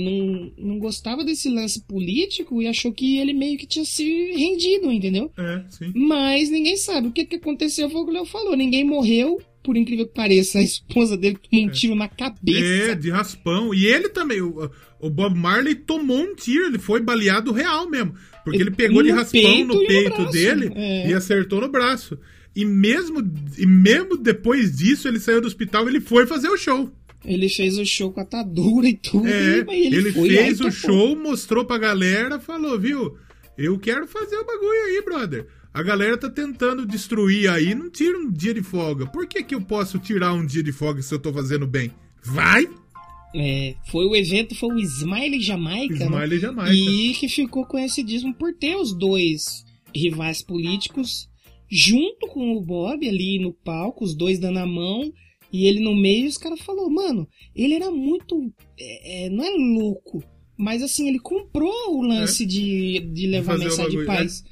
[0.58, 4.92] não, não gostava desse lance político e achou que ele meio que tinha se rendido,
[4.92, 5.32] entendeu?
[5.38, 5.92] É, sim.
[5.96, 7.08] Mas ninguém sabe.
[7.08, 8.56] O que, que aconteceu foi o que o Léo falou.
[8.58, 10.58] Ninguém morreu, por incrível que pareça.
[10.60, 12.92] A esposa dele tomou um tiro na cabeça.
[12.92, 13.72] É, de raspão.
[13.72, 14.70] E ele também, o,
[15.00, 18.16] o Bob Marley tomou um tiro, ele foi baleado real mesmo.
[18.44, 20.32] Porque ele pegou No de raspão peito no no peito braço.
[20.32, 21.10] dele É.
[21.10, 22.18] e acertou no braço.
[22.56, 23.20] E mesmo,
[23.58, 26.92] e mesmo depois disso, ele saiu do hospital ele foi fazer o show.
[27.24, 29.28] Ele fez o show com a atadura e tudo.
[29.28, 33.16] É, ele, ele, foi, fez o show, mostrou pra galera, falou, viu?
[33.58, 35.46] Eu quero fazer o bagulho aí, brother.
[35.74, 39.06] A galera tá tentando destruir aí, não tira um dia de folga.
[39.06, 41.92] Por que que eu posso tirar um dia de folga se eu tô fazendo bem?
[42.24, 42.68] Vai!
[43.34, 45.96] É, foi o evento, foi o Smiley Jamaica.
[46.00, 46.06] né?
[46.06, 46.74] Smiley Jamaica.
[46.74, 49.64] E que ficou conhecidíssimo por ter os dois
[49.96, 51.30] rivais políticos
[51.70, 55.12] junto com o Bob ali no palco, os dois dando a mão.
[55.54, 58.52] E ele no meio, os caras falaram, mano, ele era muito.
[58.80, 60.24] é, é, não é louco,
[60.58, 64.44] mas assim, ele comprou o lance de, de levar o mensagem de paz.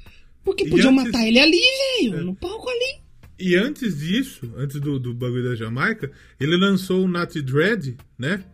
[0.44, 1.60] Porque E podiam antes- matar ele ali,
[2.00, 2.20] velho, É.
[2.22, 3.00] no palco ali.
[3.38, 8.44] E antes disso, antes do, do bagulho da Jamaica, ele lançou o Nazi Dread, né?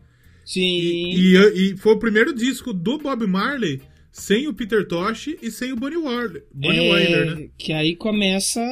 [0.47, 0.62] Sim.
[1.11, 3.82] E, e, e foi o primeiro disco do Bob Marley
[4.12, 7.49] sem o Peter Tosh e sem o Bonnie, Warley, Bonnie É, né?
[7.59, 8.62] Que aí começa.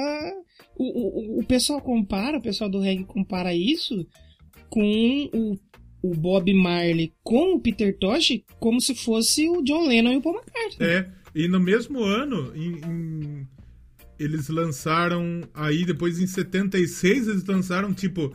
[0.76, 4.06] O, o, o pessoal compara, o pessoal do reggae compara isso
[4.70, 5.56] com o,
[6.02, 10.22] o Bob Marley com o Peter Tosh como se fosse o John Lennon e o
[10.22, 10.88] Paul McCartney.
[10.88, 13.48] É, e no mesmo ano, em- em-
[14.18, 18.32] eles lançaram, aí depois em 76, eles lançaram, tipo,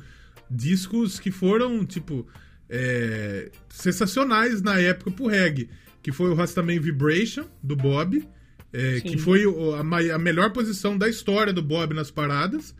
[0.49, 2.27] discos que foram, tipo,
[2.69, 5.69] é, sensacionais na época pro reggae.
[6.01, 8.25] Que foi o Rastaman Vibration, do Bob,
[8.71, 9.43] é, que foi
[9.75, 12.73] a, a melhor posição da história do Bob nas paradas.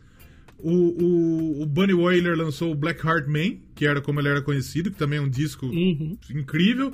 [0.58, 4.42] O, o, o Bunny Wailer lançou o Black Heart Man, que era como ele era
[4.42, 6.16] conhecido, que também é um disco Uhum.
[6.30, 6.92] incrível.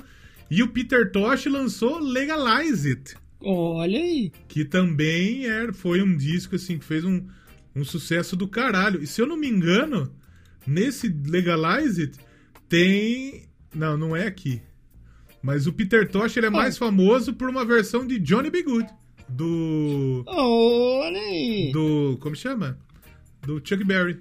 [0.49, 4.31] E o Peter Tosh lançou Legalize It, Olha aí.
[4.47, 7.25] que também era, foi um disco assim que fez um,
[7.75, 9.03] um sucesso do caralho.
[9.03, 10.09] E se eu não me engano,
[10.65, 12.17] nesse Legalize It
[12.69, 13.43] tem.
[13.73, 14.61] Não, não é aqui.
[15.41, 18.63] Mas o Peter Tosh ele é mais famoso por uma versão de Johnny B.
[18.63, 18.87] Good.
[19.29, 20.23] Do.
[20.27, 21.71] Olha aí.
[21.71, 22.17] Do.
[22.19, 22.77] Como chama?
[23.45, 24.19] Do Chuck Berry.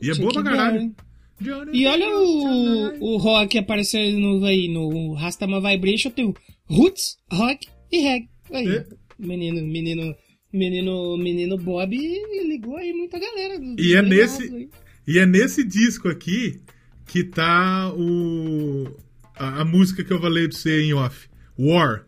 [0.00, 0.94] E é Chuck boa pra caralho.
[1.40, 6.34] Johnny E olha o, o rock aparecendo aí no Rastama Vibration, tem o
[6.68, 8.28] Roots, Rock e Reggae.
[8.52, 8.86] Aí, É.
[9.18, 10.14] menino, menino,
[10.52, 13.60] menino, menino Bob ligou aí muita galera.
[13.78, 14.68] E é nesse- aí.
[15.06, 16.60] E é nesse disco aqui
[17.08, 18.86] que tá o
[19.34, 21.28] a, a música que eu falei pra você em off.
[21.58, 22.06] War.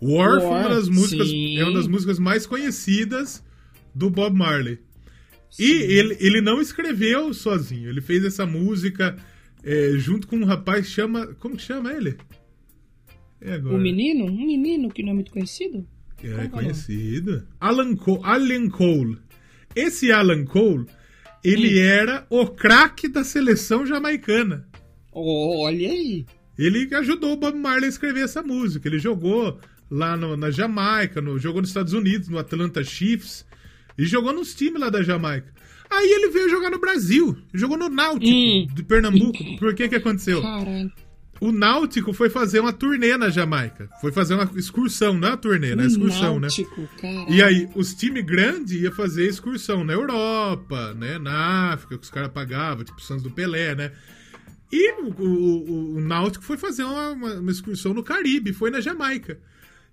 [0.00, 1.58] War, foi uma War, das músicas, sim.
[1.58, 3.42] é uma das músicas mais conhecidas
[3.94, 4.78] do Bob Marley.
[5.58, 9.16] E ele, ele não escreveu sozinho, ele fez essa música
[9.62, 12.16] é, junto com um rapaz que chama, como que chama ele?
[13.40, 13.76] É agora.
[13.76, 15.86] O menino, um menino que não é muito conhecido.
[16.22, 17.46] É é conhecido.
[17.60, 19.18] Alan, Alan Cole.
[19.76, 20.86] Esse Alan Cole,
[21.44, 21.84] ele Hum.
[21.84, 24.66] era o craque da seleção jamaicana.
[25.12, 26.24] Olha aí.
[26.58, 28.88] Ele ajudou o Bob Marley a escrever essa música.
[28.88, 29.58] Ele jogou
[29.90, 33.44] lá no- na Jamaica, no- jogou nos Estados Unidos, no Atlanta Chiefs,
[33.98, 35.52] e jogou nos times lá da Jamaica.
[35.90, 38.66] Aí ele veio jogar no Brasil, jogou no Náutico Hum.
[38.74, 39.38] de Pernambuco.
[39.58, 40.40] Por que que aconteceu?
[40.42, 40.90] Caralho.
[41.40, 43.88] O Náutico foi fazer uma turnê na Jamaica.
[44.00, 45.86] Foi fazer uma excursão, não é uma turnê, né?
[45.86, 46.42] Excursão, né?
[46.42, 47.30] Náutico, caralho.
[47.32, 51.18] E aí, os times grandes iam fazer excursão na Europa, né?
[51.18, 53.92] Na África, que os caras pagavam, tipo Santos do Pelé, né?
[54.72, 58.70] E o, o, o- o Náutico foi fazer uma, uma- uma excursão no Caribe, foi
[58.70, 59.38] na Jamaica.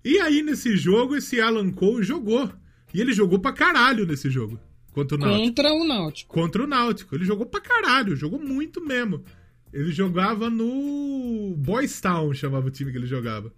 [0.04, 2.50] E aí, nesse jogo, esse Alan Cole jogou.
[2.94, 4.58] E ele jogou pra caralho nesse jogo.
[4.92, 6.34] Contra o Náutico Contra o Náutico.
[6.34, 7.14] contra o Náutico.
[7.14, 9.24] Ele jogou pra caralho, jogou muito mesmo.
[9.72, 13.52] Ele jogava no Boys Town, chamava o time que ele jogava.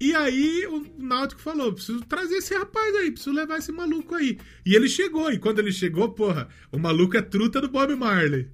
[0.00, 4.38] E aí o Náutico falou: preciso trazer esse rapaz aí, preciso levar esse maluco aí.
[4.64, 8.48] E ele chegou, e quando ele chegou, porra, o maluco é truta do Bob Marley,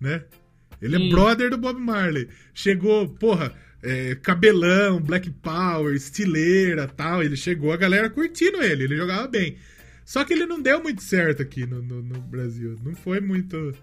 [0.00, 0.24] né?
[0.82, 2.28] Ele é brother do Bob Marley.
[2.52, 7.22] Chegou, porra, é, cabelão, black power, estileira tal.
[7.22, 9.56] Ele chegou, a galera curtindo ele, ele jogava bem.
[10.04, 12.76] Só que ele não deu muito certo aqui no, no- no Brasil.
[12.84, 13.74] Não foi muito.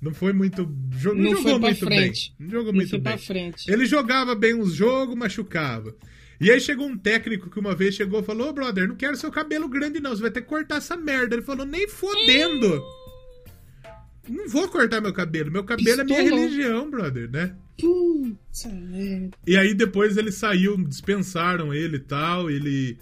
[0.00, 0.64] Não foi muito.
[0.90, 2.34] jo- Não, Não jogou foi pra muito frente.
[2.38, 2.46] bem.
[2.46, 3.18] Não jogou Não muito bem.
[3.18, 3.70] frente.
[3.70, 5.94] Ele jogava bem uns jogos, machucava.
[6.38, 9.16] E aí chegou um técnico que uma vez chegou e falou: Ô brother, não quero
[9.16, 10.10] seu cabelo grande, não.
[10.14, 11.34] Você vai ter que cortar essa merda.
[11.34, 12.82] Ele falou, nem fodendo.
[14.28, 15.50] Não vou cortar meu cabelo.
[15.50, 16.44] Meu cabelo é minha Pistolou.
[16.44, 17.54] religião, brother, né?
[17.78, 19.36] Putz, merda.
[19.46, 22.50] E aí depois ele saiu, dispensaram ele e tal.
[22.50, 22.98] Ele,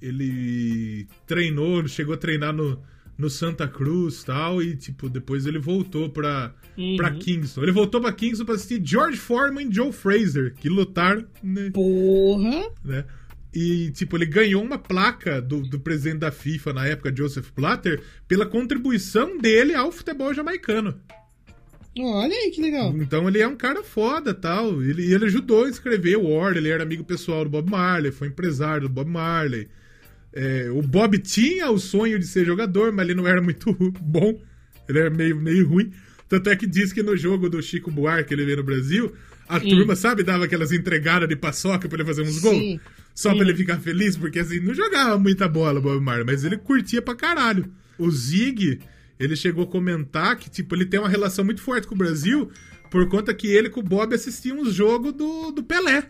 [0.00, 2.80] ele treinou, chegou a treinar no,
[3.18, 6.96] no Santa Cruz tal, e tipo, depois ele voltou pra, Uhum.
[6.96, 7.62] pra Kingston.
[7.64, 11.70] Ele voltou pra Kingston pra assistir George Foreman e Joe Fraser, que lutaram, né?
[11.74, 12.70] Porra!
[12.84, 13.04] né?
[13.52, 18.00] E, tipo, ele ganhou uma placa do, do presidente da FIFA na época, Joseph Blatter,
[18.28, 20.94] pela contribuição dele ao futebol jamaicano.
[22.00, 22.94] Olha aí que legal.
[22.96, 24.80] Então ele é um cara foda tal.
[24.82, 28.28] Ele, ele ajudou a escrever o War, ele era amigo pessoal do Bob Marley, foi
[28.28, 29.66] empresário do Bob Marley.
[30.32, 34.40] É, o Bob tinha o sonho de ser jogador, mas ele não era muito bom.
[34.88, 35.92] Ele era meio, meio ruim.
[36.28, 39.14] Tanto é que diz que no jogo do Chico Buarque que ele veio no Brasil,
[39.48, 42.40] a turma, sabe, dava aquelas entregadas de paçoca pra ele fazer uns Sim.
[42.40, 42.80] gols.
[43.14, 46.44] Só pra ele ficar feliz, porque assim, não jogava muita bola o Bob Marley, mas
[46.44, 47.72] ele curtia pra caralho.
[47.98, 48.78] O Zig,
[49.18, 52.50] ele chegou a comentar que, tipo, ele tem uma relação muito forte com o Brasil,
[52.90, 56.04] por conta que ele com o Bob assistiam os jogos do, do Pelé.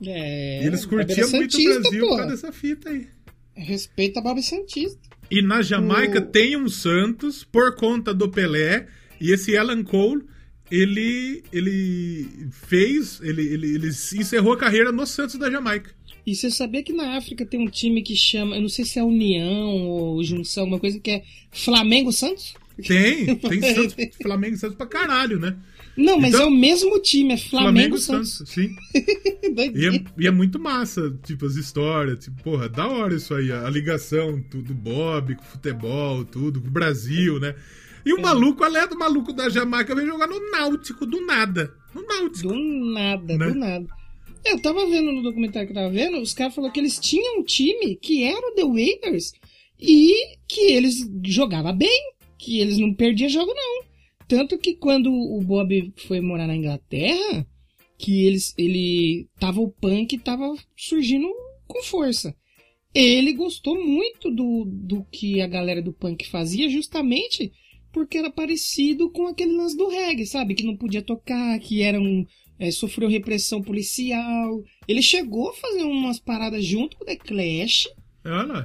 [0.00, 0.62] É.
[0.62, 2.18] e eles curtiam muito o Brasil por porra.
[2.18, 3.08] causa dessa fita aí.
[3.58, 4.98] Respeita a Bob Santista.
[5.30, 8.86] E na Jamaica O- tem um Santos por conta do Pelé.
[9.20, 10.22] E esse Alan Cole,
[10.70, 15.90] ele, ele fez, ele, ele, ele encerrou a carreira no Santos da Jamaica.
[16.26, 18.98] E você sabia que na África tem um time que chama, eu não sei se
[18.98, 22.54] é União ou Junção, uma coisa que é Flamengo Santos?
[22.86, 25.56] Tem, tem Santos, Flamengo e Santos pra caralho, né?
[25.98, 28.42] Não, mas Então- é o mesmo time, é Flamengo, Santos.
[28.46, 28.70] sim.
[29.74, 33.50] E é, e é muito massa, tipo, as histórias, tipo, porra, da hora isso aí,
[33.50, 37.54] a, a ligação do, Bob com o futebol, tudo, com o Brasil, né?
[38.06, 38.14] E É.
[38.14, 41.74] o maluco, além do maluco da Jamaica, veio jogar no Náutico, do nada.
[41.92, 42.48] No Náutico.
[42.48, 42.54] Do
[42.92, 43.48] nada, Né?
[43.48, 43.86] do nada.
[44.44, 47.40] Eu tava vendo no documentário que eu tava vendo, os caras falaram que eles tinham
[47.40, 49.32] um time que era o The Waiters
[49.80, 53.87] e que eles jogavam bem, que eles não perdiam jogo não.
[54.28, 57.46] Tanto que quando o Bob foi morar na Inglaterra,
[57.96, 61.26] que eles ele tava o punk tava surgindo
[61.66, 62.36] com força.
[62.94, 67.52] Ele gostou muito do, do que a galera do punk fazia, justamente
[67.92, 70.54] porque era parecido com aquele lance do reggae, sabe?
[70.54, 72.24] Que não podia tocar, que era um,
[72.58, 74.62] é, sofreu repressão policial.
[74.86, 77.88] Ele chegou a fazer umas paradas junto com o The Clash.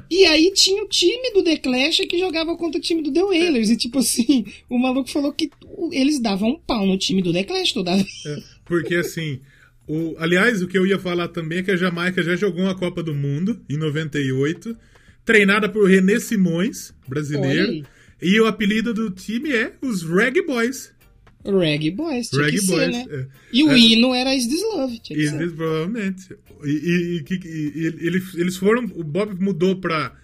[0.10, 3.24] E aí tinha o time do The Clash que jogava contra o time do The
[3.24, 3.70] Wailers.
[3.70, 5.50] E tipo assim, o maluco falou que
[5.92, 8.26] eles davam um pau no time do The Clash toda vez.
[8.26, 9.40] É, porque assim,
[9.88, 12.76] o, aliás, o que eu ia falar também é que a Jamaica já jogou uma
[12.76, 14.78] Copa do Mundo em 98,
[15.26, 17.70] treinada por René Simões, brasileiro.
[17.70, 17.84] aí.
[18.22, 20.93] E o apelido do time é os Reggae Boys.
[21.46, 22.92] Reggae Boys, tinha Reggae que ser, Boys.
[22.92, 23.06] né?
[23.10, 23.28] é.
[23.52, 23.78] E o É.
[23.78, 25.56] hino era Is This Love, tinha que Eles, ser.
[25.56, 26.24] provavelmente.
[26.64, 28.86] E, e- e e- eles, eles foram.
[28.96, 30.16] O Bob mudou pra,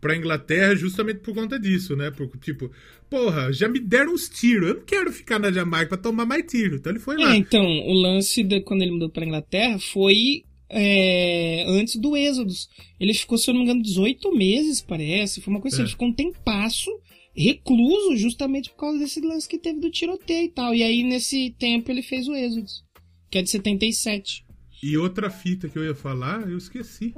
[0.00, 2.10] pra Inglaterra justamente por conta disso, né?
[2.10, 2.70] Por, tipo,
[3.10, 4.68] porra, já me deram os tiros.
[4.70, 6.76] Eu não quero ficar na Jamaica pra tomar mais tiro.
[6.76, 7.34] Então ele foi lá.
[7.34, 10.44] É, então, o lance de quando ele mudou pra Inglaterra foi
[10.74, 12.70] é, antes do Êxodos.
[12.98, 15.42] Ele ficou, se eu não me engano, 18 meses, parece.
[15.42, 15.84] Foi uma coisa assim, É.
[15.84, 16.90] ele ficou um tempasso
[17.34, 20.74] recluso justamente por causa desse lance que teve do tiroteio e tal.
[20.74, 22.84] E aí, nesse tempo, ele fez o Êxodos,
[23.30, 24.44] que é de 77.
[24.82, 27.14] E outra fita que eu ia falar, eu esqueci.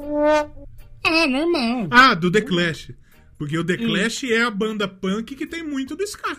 [1.03, 1.89] Ah, normal.
[1.91, 2.91] Ah, do The Clash.
[3.37, 3.87] Porque o The Hum.
[3.89, 6.37] Clash é a banda punk que tem muito do ska.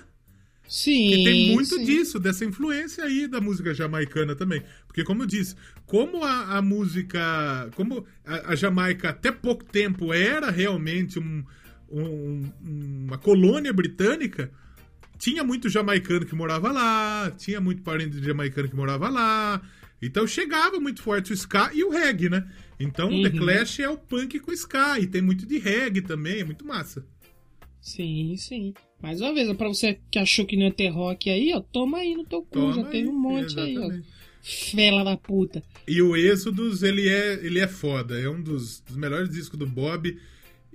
[0.67, 1.09] Sim.
[1.09, 1.83] Que tem muito sim.
[1.83, 4.63] disso, dessa influência aí da música jamaicana também.
[4.87, 5.55] Porque, como eu disse,
[5.85, 7.69] como a, a música.
[7.75, 11.43] Como a, a Jamaica até pouco tempo era realmente um-
[11.91, 14.51] um- uma colônia britânica,
[15.17, 19.61] tinha muito jamaicano que morava lá, tinha muito parente de jamaicano que morava lá.
[20.01, 22.45] Então chegava muito forte o ska e o reggae, né?
[22.79, 23.37] Então o The Uhum.
[23.37, 24.99] Clash é o punk com ska.
[24.99, 27.05] E tem muito de reggae também, é muito massa.
[27.79, 28.73] Sim, sim.
[29.01, 31.99] Mais uma vez, pra você que achou que não ia ter rock aí, ó, toma
[31.99, 33.81] aí no teu cu, Toma já teve aí, um monte aí, ó.
[33.81, 34.07] exatamente.
[34.41, 35.63] Fela da puta.
[35.87, 38.19] E o Êxodos, ele é, ele é foda.
[38.19, 40.19] É um dos, dos melhores discos do Bob.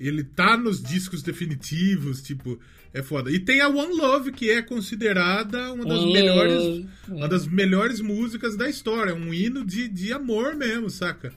[0.00, 2.58] Ele tá nos discos definitivos, tipo,
[2.92, 3.30] é foda.
[3.30, 6.84] E tem a One Love, que é considerada uma das melhores.
[7.06, 7.28] Uma é.
[7.28, 9.14] das melhores músicas da história.
[9.14, 11.32] Um hino de, de amor mesmo, saca?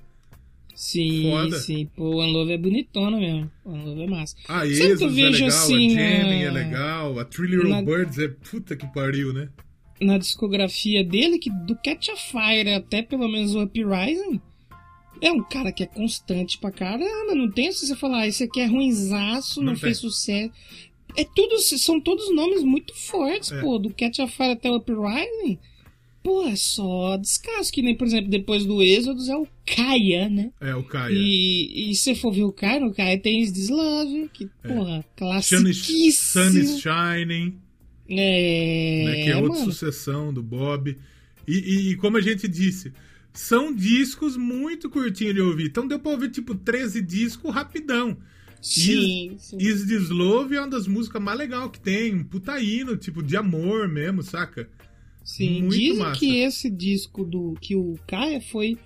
[0.75, 1.59] Sim, Foda.
[1.59, 1.87] sim.
[1.95, 3.51] Pô, o One Love é bonitona mesmo.
[3.63, 4.35] One Love é massa.
[4.47, 7.27] A Sempre que eu Êxodos é vejo legal, assim, a Jamming na- é legal, a
[7.39, 9.49] Little na- Birds é puta que pariu, né?
[10.01, 14.41] Na discografia dele, que do Catch a Fire até pelo menos o Uprising,
[15.27, 17.33] é um cara que é constante pra caramba.
[17.35, 20.51] Não tem se você falar, ah, esse aqui é ruinzaço, não, Não fez sucesso.
[21.15, 23.61] É tudo, são todos nomes muito fortes, É.
[23.61, 23.77] pô.
[23.77, 25.59] Do Catch a Fire até o Uprising.
[26.23, 27.71] Pô, é só descaso.
[27.71, 30.51] Que nem, por exemplo, depois do Êxodos é o Kaya, né?
[30.61, 31.13] É, o Caia.
[31.13, 34.47] E, e se você for ver o Kaya, no Kaya tem Is This Love, que,
[34.65, 35.03] porra,
[35.41, 36.43] Sun is, classiquíssimo.
[36.51, 37.57] Sun is Shining.
[38.09, 39.65] É, né, que é outra mano.
[39.71, 40.97] sucessão do Bob.
[41.47, 42.93] E, e- e como a gente disse,
[43.33, 45.67] são discos muito curtinhos de ouvir.
[45.67, 48.17] Então deu pra ouvir tipo 13 discos rapidão.
[48.61, 49.57] Sim, sim.
[49.59, 52.15] Is This Love é uma das músicas mais legais que tem.
[52.15, 54.69] Um puta hino, tipo, de amor mesmo, saca?
[55.23, 56.19] Sim, Muito dizem massa.
[56.19, 58.77] que esse disco do que o Kaia foi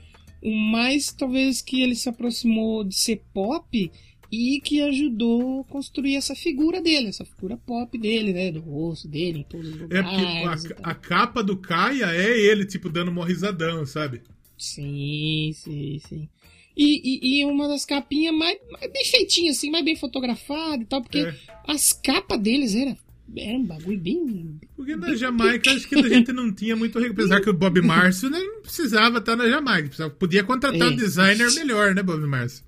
[0.42, 3.92] o mais, talvez, que ele se aproximou de ser pop
[4.32, 8.52] e que ajudou a construir essa figura dele, essa figura pop dele, né?
[8.52, 10.64] Do rosto dele, em todos os É lugares.
[10.66, 14.22] e porque a, a capa do Kaia é ele, tipo, dando uma risadão, sabe?
[14.58, 16.30] Sim, sim, sim.
[16.76, 20.86] E, e, e uma das capinhas mais, mais bem feitinhas, assim, mais bem fotografada e
[20.86, 21.36] tal, porque É.
[21.68, 22.96] as capas deles eram
[23.36, 24.58] era um bagulho bem.
[24.76, 26.98] Porque na Jamaica acho que a gente não tinha muito.
[26.98, 29.88] Apesar que o Bob Marcio né, não precisava estar na Jamaica.
[29.90, 30.92] precisava- Podia contratar É.
[30.92, 32.64] um designer melhor, né, Bob Marcio?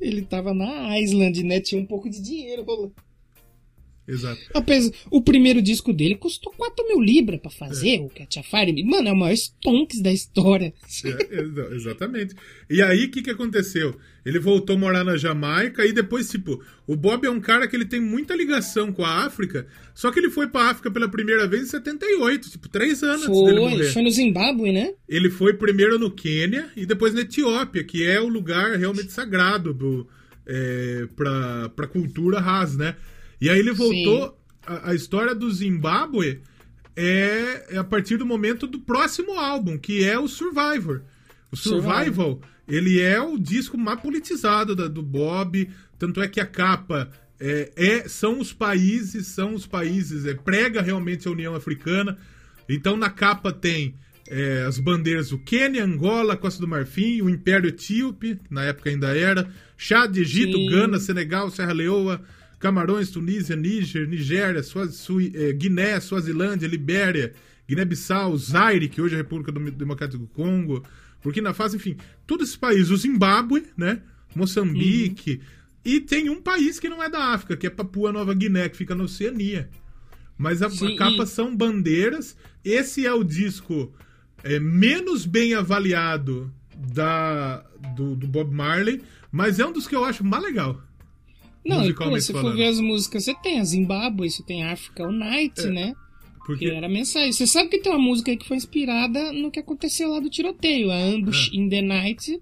[0.00, 1.60] Ele tava na Island, né?
[1.60, 2.94] Tinha um pouco de dinheiro rolando.
[4.08, 4.40] Exato.
[4.54, 8.82] Apesar, o primeiro disco dele custou 4 mil libras pra fazer, o Catch a Fire.
[8.82, 10.72] Mano, é o maior stonks da história.
[11.04, 12.34] É, exa- exatamente.
[12.70, 13.94] E aí, o que, que aconteceu?
[14.24, 17.76] Ele voltou a morar na Jamaica e depois, tipo, o Bob é um cara que
[17.76, 21.46] ele tem muita ligação com a África, só que ele foi pra África pela primeira
[21.46, 23.92] vez em 78, tipo, três anos antes dele Foi, morrer.
[23.92, 24.94] foi no Zimbábue, né?
[25.08, 29.72] Ele foi primeiro no Quênia e depois na Etiópia, que é o lugar realmente sagrado
[29.74, 30.06] do,
[30.46, 32.96] é, pra, pra cultura Haas, né?
[33.40, 34.38] E aí ele voltou.
[34.66, 36.42] A, a história do Zimbábue
[36.96, 41.02] é, é a partir do momento do próximo álbum, que é o Survivor.
[41.50, 46.46] O Survival, ele é o disco mais politizado da- do Bob, tanto é que a
[46.46, 47.10] capa
[47.40, 52.18] é, é- são os países, são os países, é, prega realmente a União Africana.
[52.68, 53.94] Então na capa tem
[54.30, 59.16] é, as bandeiras do Quênia, Angola, Costa do Marfim, o Império Etíope, na época ainda
[59.16, 60.68] era, Chad, Egito, Sim.
[60.68, 62.20] Gana, Senegal, Serra Leoa,
[62.58, 67.32] Camarões, Tunísia, Níger, Nigéria, Suaz- Sui- eh, Guiné, Suazilândia, Libéria,
[67.68, 70.82] Guiné-Bissau, Zaire, que hoje é a República Demo- Democrática do Congo,
[71.22, 74.00] Burkina Faso, enfim, todos esses países, o Zimbábue, né,
[74.34, 75.40] Moçambique,
[75.84, 78.76] e tem um país que não é da África, que é Papua Nova Guiné, que
[78.76, 79.68] fica na Oceania.
[80.36, 82.36] Mas a, a Sim, capa e- são bandeiras.
[82.64, 83.92] Esse é o disco
[84.44, 86.52] é, menos bem avaliado
[86.94, 87.64] da,
[87.96, 89.02] do, do Bob Marley,
[89.32, 90.80] mas é um dos que eu acho mais legal.
[91.68, 92.56] Não, e pô, se for falando.
[92.56, 95.94] ver as músicas, você tem a Zimbábue, você tem a Africa All Night, É, né?
[96.40, 97.30] Que Porque era mensagem.
[97.32, 100.30] Você sabe que tem uma música aí que foi inspirada no que aconteceu lá do
[100.30, 101.56] tiroteio, a Ambush É.
[101.56, 102.40] in the Night.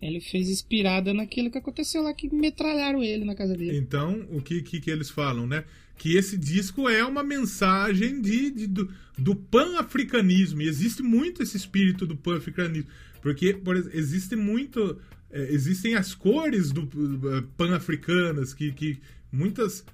[0.00, 3.76] Ele fez inspirada naquilo que aconteceu lá, que metralharam ele na casa dele.
[3.76, 5.64] Então, o que, que, que eles falam, né?
[5.98, 8.88] Que esse disco é uma mensagem de, de- do,
[9.18, 10.62] do pan-africanismo.
[10.62, 12.90] E existe muito esse espírito do pan-africanismo.
[13.20, 14.98] Porque, por exemplo, existe muito.
[15.32, 19.00] É, existem as cores do eh, pan-africanas que, que
[19.32, 19.84] muitas.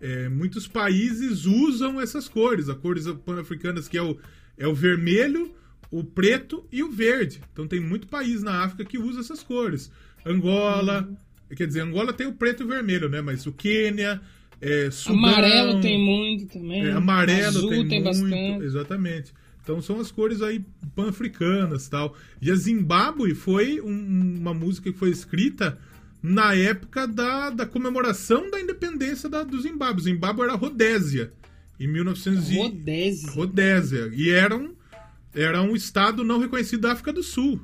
[0.00, 4.16] é, muitos países usam essas cores, as cores pan-africanas, que é o,
[4.56, 5.54] é o vermelho,
[5.90, 7.42] o preto e o verde.
[7.52, 9.90] Então tem muito país na África que usa essas cores.
[10.24, 11.08] Angola,
[11.54, 13.20] quer dizer, Angola tem o preto e o vermelho, né?
[13.20, 14.20] Mas o Quênia,
[14.60, 16.86] é, Sudão, Amarelo tem muito também.
[16.86, 18.64] é, amarelo Azul tem, tem, muito, bastante.
[18.64, 19.34] exatamente.
[19.66, 20.64] Então são as cores aí
[20.94, 22.14] pan-africanas tal.
[22.40, 25.76] E a Zimbábue foi um- uma música que foi escrita
[26.22, 30.04] na época da, da comemoração da independência da, do Zimbábue.
[30.04, 31.32] Zimbábue era Rodésia,
[31.80, 33.26] em 1900 e- Rodese.
[33.30, 34.10] Rodésia.
[34.14, 34.72] E era um,
[35.34, 37.60] era um estado não reconhecido da África do Sul.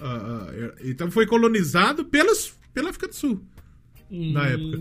[0.00, 3.44] Era- então foi colonizado pelas, pela África do Sul
[4.12, 4.78] na época.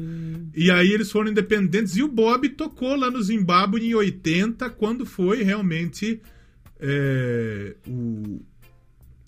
[0.56, 5.06] E aí eles foram independentes e o Bob tocou lá no Zimbábue em 80, quando
[5.06, 6.20] foi realmente
[6.80, 8.42] é, o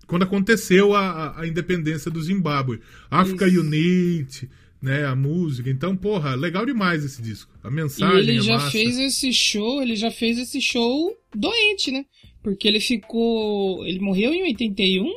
[0.05, 2.81] quando aconteceu a, a- independência do Zimbábue.
[3.09, 3.45] África.
[3.45, 4.49] Unite,
[4.81, 5.69] né, a música.
[5.69, 7.49] Então, porra, legal demais esse disco.
[7.63, 8.71] A E mensagem ele é já massa.
[8.71, 12.05] fez esse show, ele já fez esse show doente, né?
[12.43, 13.85] Porque ele ficou.
[13.87, 15.09] Ele morreu em 81,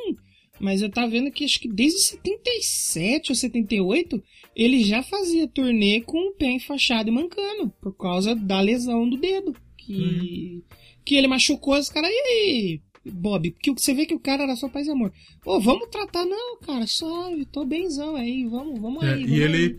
[0.60, 4.22] mas eu tava vendo que acho que desde 77 ou 78
[4.56, 9.16] ele já fazia turnê com o pé enfaixado e mancando, por causa da lesão do
[9.18, 9.54] dedo.
[9.76, 10.64] Que,
[11.04, 12.10] que ele machucou os caras.
[12.10, 13.50] E aí, Bob?
[13.52, 15.12] Porque você vê que o cara era só paz e amor.
[15.44, 19.20] Ô, vamos tratar, não, cara, suave, tô benzão aí, vamos, vamos É, aí.
[19.22, 19.78] e vamos ele aí.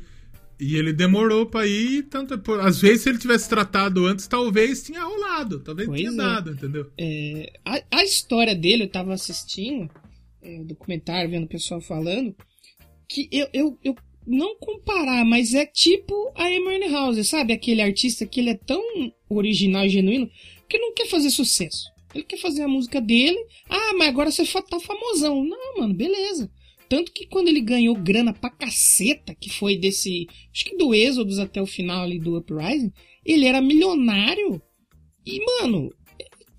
[0.61, 4.83] e ele demorou pra ir, tanto por- às vezes se ele tivesse tratado antes, talvez
[4.83, 6.15] tinha rolado, talvez Pois tinha é.
[6.15, 6.89] dado, entendeu?
[6.97, 9.89] É, a, a história dele, eu tava assistindo
[10.41, 12.33] é, o documentário, vendo o pessoal falando,
[13.09, 13.95] que eu, eu, eu
[14.27, 17.53] não comparar, mas é tipo a Amy House, sabe?
[17.53, 18.83] Aquele artista que ele é tão
[19.29, 20.29] original e genuíno
[20.67, 21.85] que não quer fazer sucesso.
[22.13, 23.37] Ele quer fazer a música dele.
[23.69, 25.43] Ah, mas agora você tá famosão.
[25.43, 26.51] Não, mano, beleza.
[26.89, 30.27] Tanto que quando ele ganhou grana pra caceta, que foi desse.
[30.53, 32.91] Acho que do Êxodos até o final ali do Uprising,
[33.25, 34.61] ele era milionário.
[35.25, 35.91] E, mano,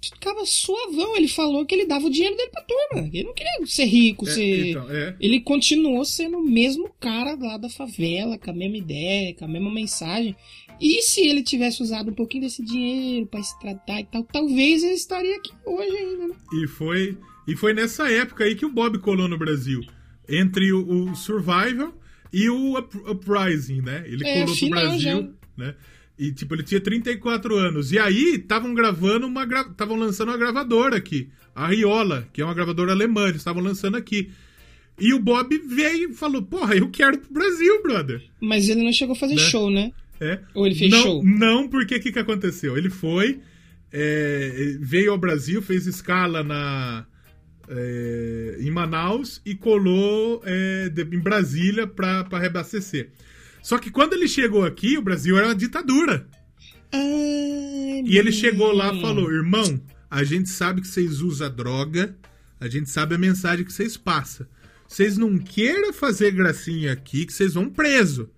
[0.03, 1.17] ficava suavão.
[1.17, 3.09] Ele falou que ele dava o dinheiro dele pra turma.
[3.13, 4.67] Ele não queria ser rico, É, ser.
[4.71, 5.17] então, é.
[5.21, 9.49] Ele continuou sendo o mesmo cara lá da favela, com a mesma ideia, com a
[9.49, 10.35] mesma mensagem.
[10.81, 14.83] E se ele tivesse usado um pouquinho desse dinheiro pra se tratar e tal, talvez
[14.85, 16.35] ele estaria aqui hoje ainda, né?
[16.63, 17.19] E foi,
[17.49, 19.81] e foi nessa época aí que o Bob colou no Brasil.
[20.29, 21.93] Entre o, o Survival
[22.33, 24.05] e o Up- Uprising, né?
[24.07, 25.29] Ele É, colou pro final Brasil, já.
[25.65, 25.75] né?
[26.19, 27.93] E, tipo, ele tinha 34 anos.
[27.93, 29.45] E aí, estavam gravando uma...
[29.45, 31.29] Estavam lançando uma gravadora aqui.
[31.55, 33.25] A Riola, que é uma gravadora alemã.
[33.25, 34.31] Eles estavam lançando aqui.
[34.99, 38.21] E o Bob veio e falou, porra, eu quero pro Brasil, brother.
[38.41, 39.41] Mas ele não chegou a fazer Né?
[39.43, 39.93] show, né?
[40.21, 40.41] É.
[40.55, 41.25] Ou ele fez não, show?
[41.25, 42.77] Não, porque o que, que aconteceu?
[42.77, 43.39] Ele foi,
[43.93, 47.07] é, veio ao Brasil, fez escala na,
[47.69, 53.11] é, em Manaus e colou é, de- em Brasília pra reabastecer.
[53.63, 56.27] Só que quando ele chegou aqui, o Brasil era uma ditadura.
[56.93, 59.07] Ai, E ele chegou lá e menino.
[59.07, 59.81] falou: Irmão,
[60.11, 62.17] a gente sabe que vocês usam droga,
[62.61, 64.47] a gente sabe a mensagem que vocês passam.
[64.87, 68.31] Vocês não queiram fazer gracinha aqui, que vocês vão preso.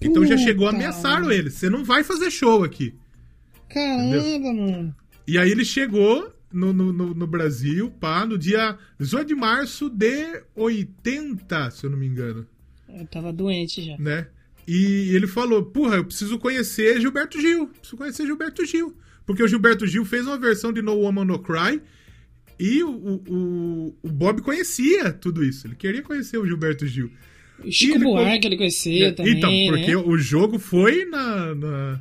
[0.00, 0.46] Então já Puta.
[0.46, 1.50] chegou, ameaçaram ele.
[1.50, 2.94] Você não vai fazer show aqui.
[3.68, 4.94] Caramba, mano.
[5.26, 9.88] E aí ele chegou no, no, no- no Brasil, pá, no dia 18 de março
[9.88, 12.46] de 80, se eu não me engano,
[12.88, 13.96] Eu tava doente já.
[13.98, 14.26] né?
[14.66, 17.68] E ele falou, porra, eu preciso conhecer Gilberto Gil.
[17.68, 18.96] Preciso conhecer Gilberto Gil.
[19.26, 21.80] Porque o Gilberto Gil fez uma versão de No Woman No Cry
[22.58, 25.66] e o, o, o- Bob conhecia tudo isso.
[25.66, 27.10] Ele queria conhecer o Gilberto Gil.
[27.64, 29.96] O Chico ele Buarque ele conhecia também, então, porque né?
[29.96, 31.54] o jogo foi na.
[31.54, 32.00] na-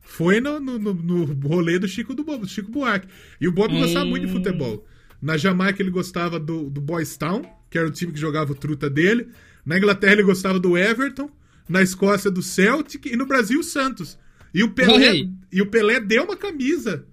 [0.00, 3.06] foi no, no, no- rolê do Chico, do, Bo- do Chico Buarque.
[3.40, 4.10] E o Bob gostava Hum.
[4.10, 4.86] muito de futebol.
[5.20, 8.54] Na Jamaica ele gostava do, do Boys Town, que era o time que jogava o
[8.54, 9.28] truta dele.
[9.64, 11.28] Na Inglaterra ele gostava do Everton.
[11.68, 13.06] Na Escócia do Celtic.
[13.06, 14.18] E no Brasil o Santos.
[14.54, 17.04] E o Pelé, e o Pelé deu uma camisa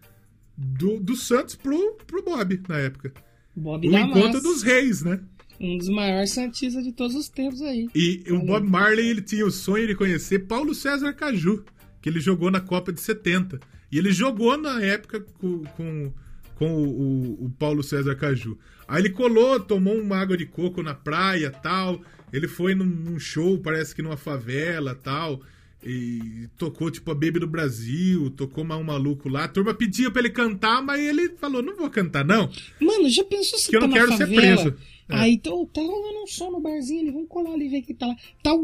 [0.57, 3.11] do, do Santos pro, pro Bob na época.
[3.55, 5.19] Bob O encontro dos reis, né?
[5.59, 7.88] Um dos maiores santistas de todos os tempos aí.
[7.95, 11.63] E o Bob Marley ele tinha o sonho de conhecer Paulo César Caju,
[12.01, 13.59] que ele jogou na Copa de 70.
[13.91, 16.11] E ele jogou na época com, com,
[16.55, 18.57] com o, o- o Paulo César Caju.
[18.88, 22.01] Aí ele colou, tomou uma água de coco na praia tal.
[22.34, 25.39] Ele foi num, num show, parece que numa favela tal.
[25.85, 29.43] E tocou tipo a Baby do Brasil, tocou mais um maluco lá.
[29.43, 32.49] A turma pedia pra ele cantar, mas ele falou: não vou cantar, não.
[32.80, 34.41] Mano, já pensou se Que eu não quero ser favela?
[34.41, 34.76] preso.
[35.09, 35.15] É.
[35.15, 37.95] Aí tá, tá rolando um som no barzinho ali, vamos colar ali e ver quem
[37.95, 38.15] tá lá.
[38.41, 38.63] Tá o,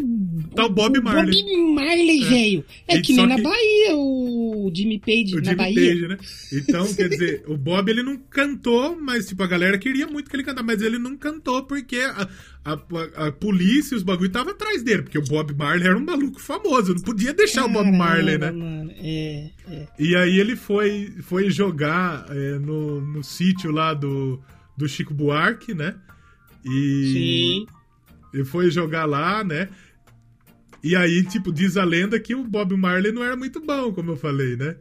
[0.56, 1.44] Tá o Bob Marley.
[1.44, 2.66] Bob Marley, velho.
[2.88, 5.90] É E que nem na que- Bahia, o Jimmy Page O na Jimmy Bahia.
[5.92, 6.18] Page, né?
[6.54, 10.36] Então, quer dizer, o Bob ele não cantou, mas tipo, a galera queria muito que
[10.36, 12.28] ele cantasse, mas ele não cantou porque a,
[12.64, 15.98] a, a- a polícia e os bagulho estavam atrás dele, porque o Bob Marley era
[15.98, 18.52] um maluco famoso, não podia deixar o Bob Caramba, Marley, né?
[18.52, 18.92] Mano.
[18.98, 19.88] É, é.
[20.00, 24.40] E aí ele foi, foi jogar é, no, no sítio lá do,
[24.78, 25.96] do Chico Buarque, né?
[26.66, 27.68] E Sim.
[28.34, 29.70] ele foi jogar lá, né?
[30.84, 34.12] E aí, tipo, diz a lenda que o Bob Marley não era muito bom, como
[34.12, 34.76] eu falei, né?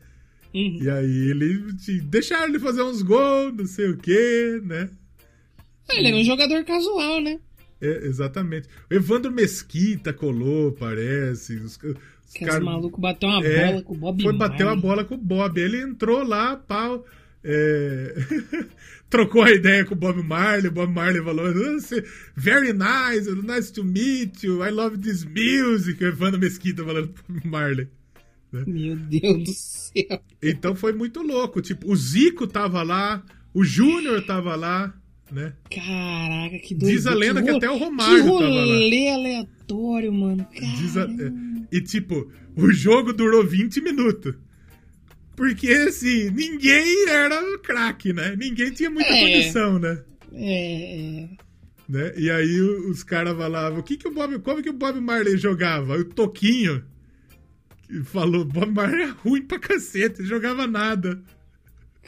[0.55, 0.79] Uhum.
[0.83, 1.73] E aí ele
[2.05, 4.89] deixaram ele fazer uns gols, não sei o quê, né?
[5.91, 7.39] Ele era um jogador casual, né?
[7.81, 8.69] É, exatamente.
[8.91, 11.55] O Evandro Mesquita colou, parece.
[11.57, 14.67] Os, os Que cara- esse maluco bateu uma É, bola com o Bob Foi bater
[14.67, 15.59] uma bola com o Bob.
[15.61, 17.05] Ele entrou lá, pau.
[17.45, 18.15] É,
[19.11, 20.69] Trocou a ideia com o Bob Marley.
[20.69, 21.51] O Bob Marley falou:
[21.81, 22.05] "Você-
[22.37, 24.63] Very nice, nice to meet you.
[24.65, 26.03] I love this music.
[26.05, 27.89] O Evandro Mesquita falando pro Bob Marley.
[28.67, 30.21] Meu Deus do céu.
[30.43, 31.61] Então foi muito louco.
[31.63, 33.23] Tipo, o Zico tava lá,
[33.55, 34.93] o Júnior tava lá,
[35.33, 35.53] né?
[35.75, 36.95] Caraca, que doido.
[36.95, 38.65] Diz a lenda que ro- até o Romário Que tava lá.
[38.65, 40.47] rolê aleatório, mano.
[40.51, 44.35] A- é, e tipo, o jogo durou 20 minutos.
[45.39, 48.35] Porque assim, ninguém era craque, né?
[48.37, 49.21] Ninguém tinha muita É.
[49.21, 50.03] condição, né?
[50.35, 51.29] É, é.
[51.89, 52.13] né?
[52.17, 55.37] E aí os caras falavam, o que que o Bob, como que o Bob Marley
[55.39, 55.97] jogava?
[55.97, 56.85] O Toquinho
[57.87, 61.23] que falou, Bob Marley é ruim pra cacete, jogava nada.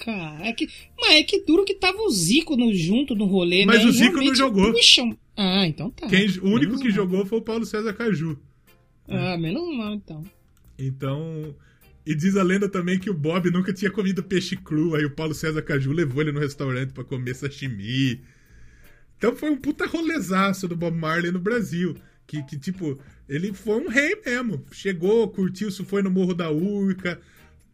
[0.05, 0.69] Cara, é que,
[1.01, 3.89] mas é que duro que tava o Zico no, junto no rolê, Mas né?
[3.89, 4.73] o Zico não jogou.
[4.73, 6.07] puxam- Ah, então tá.
[6.09, 6.97] Quem, o único Menos que mal.
[6.97, 8.39] jogou foi o Paulo César Caju.
[9.09, 10.25] Ah, menos mal, então.
[10.79, 11.55] Então.
[12.07, 15.11] E diz a lenda também que o Bob nunca tinha comido peixe cru, aí o
[15.11, 18.21] Paulo César Caju levou ele no restaurante pra comer sashimi.
[19.19, 21.95] Então foi um puta rolezaço do Bob Marley no Brasil.
[22.27, 22.99] Que, que, tipo,
[23.29, 24.65] ele foi um rei mesmo.
[24.73, 27.21] Chegou, curtiu, foi no Morro da Urca,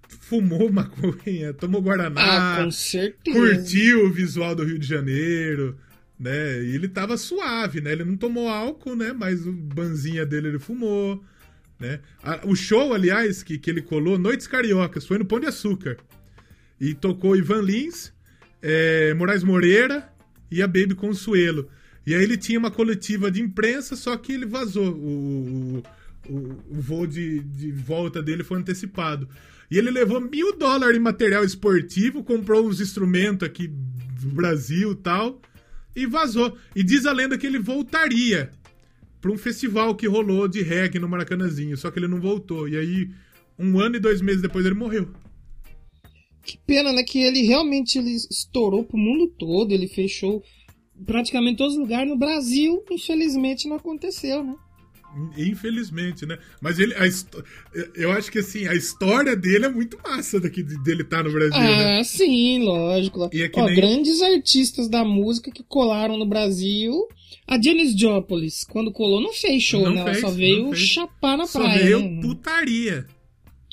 [0.08, 2.20] fumou maconha, tomou Guaraná,
[2.58, 3.38] Ah, com certeza.
[3.38, 5.76] curtiu o visual do Rio de Janeiro,
[6.18, 6.62] né?
[6.64, 7.92] E ele tava suave, né?
[7.92, 9.12] Ele não tomou álcool, né?
[9.12, 11.22] Mas o banzinha dele ele fumou,
[11.78, 12.00] né?
[12.44, 15.96] O show, aliás, que, que ele colou, Noites Cariocas, foi no Pão de Açúcar.
[16.80, 18.12] E tocou Ivan Lins,
[18.62, 20.08] é, Moraes Moreira
[20.50, 21.68] e a Baby Consuelo.
[22.06, 24.92] E aí ele tinha uma coletiva de imprensa, só que ele vazou.
[24.94, 25.82] O,
[26.28, 29.28] o, o- voo de, de volta dele foi antecipado.
[29.70, 35.40] E ele levou mil dólares em material esportivo, comprou uns instrumentos aqui do Brasil tal,
[35.94, 36.56] e vazou.
[36.74, 38.50] E diz a lenda que ele voltaria
[39.20, 42.68] para um festival que rolou de reggae no Maracanãzinho, só que ele não voltou.
[42.68, 43.10] E aí,
[43.58, 45.08] um ano e dois meses depois, ele morreu.
[46.44, 47.02] Que pena, né?
[47.02, 50.42] Que ele realmente ele estourou pro mundo todo, ele fechou
[51.04, 52.08] praticamente todos os lugares.
[52.08, 54.54] No Brasil, infelizmente, não aconteceu, né?
[55.36, 56.38] Infelizmente, né?
[56.60, 56.94] Mas ele.
[56.94, 57.06] a
[57.94, 61.32] eu acho que assim, a história dele é muito massa daqui de- dele estar no
[61.32, 61.98] Brasil, né?
[62.00, 63.28] Ah, sim, lógico.
[63.32, 67.08] E é Ó, nem- grandes artistas da música que colaram no Brasil.
[67.46, 70.00] A Janis Joplin, quando colou, não fez show, Não né?
[70.00, 71.82] Ela fez, só não veio chapar na Só praia.
[71.84, 72.20] veio né?
[72.20, 73.06] putaria.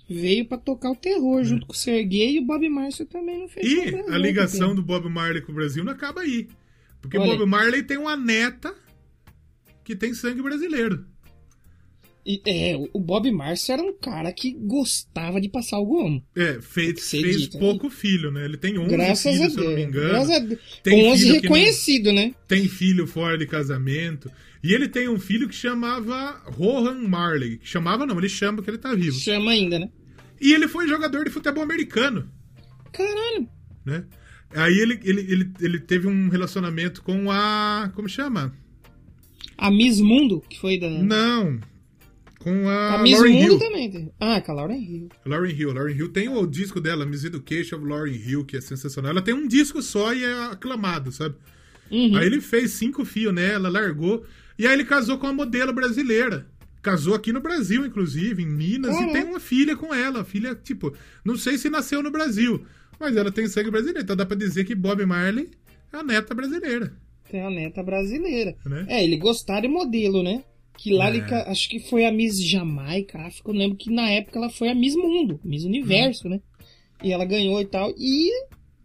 [0.10, 3.48] Veio pra tocar o terror junto com o Serguei e o Bob Marcio também não
[3.48, 6.48] fez E Brasil, a ligação que do Bob Marley com o Brasil não acaba aí.
[7.02, 7.32] Porque Olha.
[7.38, 8.76] Bob Marley tem uma neta
[9.84, 11.06] que tem sangue brasileiro.
[12.26, 16.24] E, é, o- Bob Marcio era um cara que gostava de passar o gomo.
[16.36, 17.60] É, fez, fez dito, né?
[17.60, 18.46] pouco filho, né?
[18.46, 19.88] Ele tem 11 Graças a filhos, se eu não me Deus.
[19.90, 20.10] engano.
[20.10, 20.60] Graças a Deus.
[20.82, 22.34] Tem 11 filho que não- reconhecido, né?
[22.48, 24.32] tem filho fora de casamento.
[24.64, 27.58] E ele tem um filho que chamava Rohan Marley.
[27.58, 29.20] Que chamava não, ele chama porque ele tá vivo.
[29.20, 29.90] Chama ainda, né?
[30.40, 32.30] E ele foi jogador de futebol americano,
[32.94, 33.50] Caralho.
[33.86, 34.06] né?
[34.56, 37.92] Aí ele, ele, ele, ele teve um relacionamento com a.
[37.96, 38.54] Como chama?
[39.58, 40.90] A Miss Mundo, que foi da.
[40.90, 41.60] Não.
[42.44, 43.60] Com a, a Miss Lauryn Mundo Hill.
[43.60, 43.90] também.
[43.92, 44.12] tem.
[44.20, 45.10] Ah, com a Lauren Hill.
[45.26, 45.74] Lauryn Hill.
[45.74, 49.12] Lauryn Hill tem o disco dela, Miss Education of Lauryn Hill, que é sensacional.
[49.12, 51.36] Ela tem um disco só e é aclamado, sabe?
[51.90, 52.18] Uhum.
[52.18, 54.26] Aí ele fez cinco fios nela, largou.
[54.60, 56.48] E aí ele casou com uma modelo brasileira.
[56.82, 59.10] Casou aqui no Brasil, inclusive, em Minas, Uhum.
[59.10, 60.26] e tem uma filha com ela.
[60.26, 60.94] Filha, tipo,
[61.24, 62.66] não sei se nasceu no Brasil,
[63.00, 64.02] mas ela tem sangue brasileiro.
[64.02, 65.50] Então dá pra dizer que Bob Marley
[65.94, 66.94] é a neta brasileira.
[67.32, 68.54] Tem a neta brasileira.
[68.66, 68.86] Né?
[68.90, 70.44] É, ele gostava de modelo, né?
[70.78, 71.10] Que lá É.
[71.18, 73.50] ele, acho que foi a Miss Jamaica, África.
[73.50, 76.42] Eu lembro que na época ela foi a Miss Mundo, Miss Universo, né?
[77.04, 77.94] E ela ganhou e tal.
[77.98, 78.30] E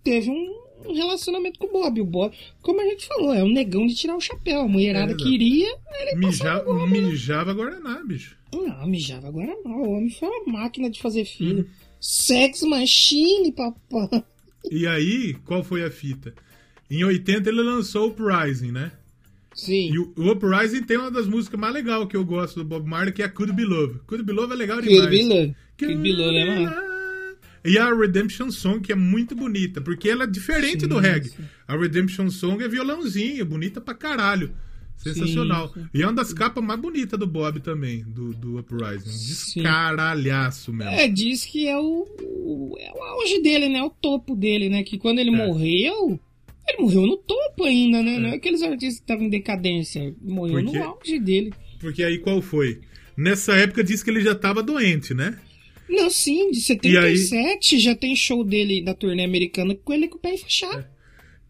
[0.05, 0.55] teve um,
[0.87, 2.01] um relacionamento com o Bob.
[2.01, 4.61] O Bob, como a gente falou, é um negão de tirar o chapéu.
[4.61, 5.69] A mulherada É, queria,
[6.01, 7.09] ele Mija, passava o homem, né?
[7.09, 8.37] mijava Guaraná, bicho.
[8.53, 9.83] Não, mijava agora não.
[9.83, 11.27] O homem foi uma máquina de fazer Uhum.
[11.27, 11.71] filho.
[12.01, 14.23] Sex machine, papai.
[14.71, 16.33] E aí, qual foi a fita?
[16.91, 18.93] Em 80 ele lançou o Uprising, né?
[19.59, 19.91] Sim.
[19.93, 22.89] E o, o Uprising tem uma das músicas mais legais que eu gosto do Bob
[22.89, 23.99] Marley, que é Could Be Love.
[24.07, 25.11] Could Be Love é legal demais.
[25.77, 26.81] Kill Bill Love é Could Be massa.
[26.81, 26.89] Love.
[27.65, 31.33] E a Redemption Song, que é muito bonita, porque ela é diferente do reggae.
[31.67, 34.53] A Redemption Song é violãozinho, bonita pra caralho.
[34.97, 35.69] Sensacional.
[35.75, 35.89] Sim, sim.
[35.95, 39.05] E é uma das capas mais bonitas do Bob também, do, do Uprising.
[39.05, 40.93] Descaralhaço mesmo.
[40.93, 43.83] É, diz que é o, o- é o auge dele, né?
[43.83, 44.83] O topo dele, né?
[44.83, 45.37] Que quando ele É.
[45.37, 46.19] morreu,
[46.69, 48.19] ele morreu no topo ainda, né?
[48.19, 50.15] Não é aqueles artistas que estavam em decadência.
[50.23, 51.53] Morreu Porque- no auge dele.
[51.81, 52.81] Porque aí qual foi?
[53.17, 55.39] Nessa época diz que ele já tava doente, né?
[55.89, 60.21] Não, sim, de 77 já tem show dele da turnê americana com ele com o
[60.21, 60.85] pé enfaixado.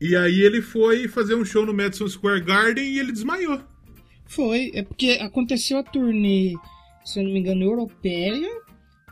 [0.01, 3.61] E aí ele foi fazer um show no Madison Square Garden e ele desmaiou.
[4.27, 6.55] Foi, é porque aconteceu a turnê,
[7.05, 8.49] se eu não me engano, europeia,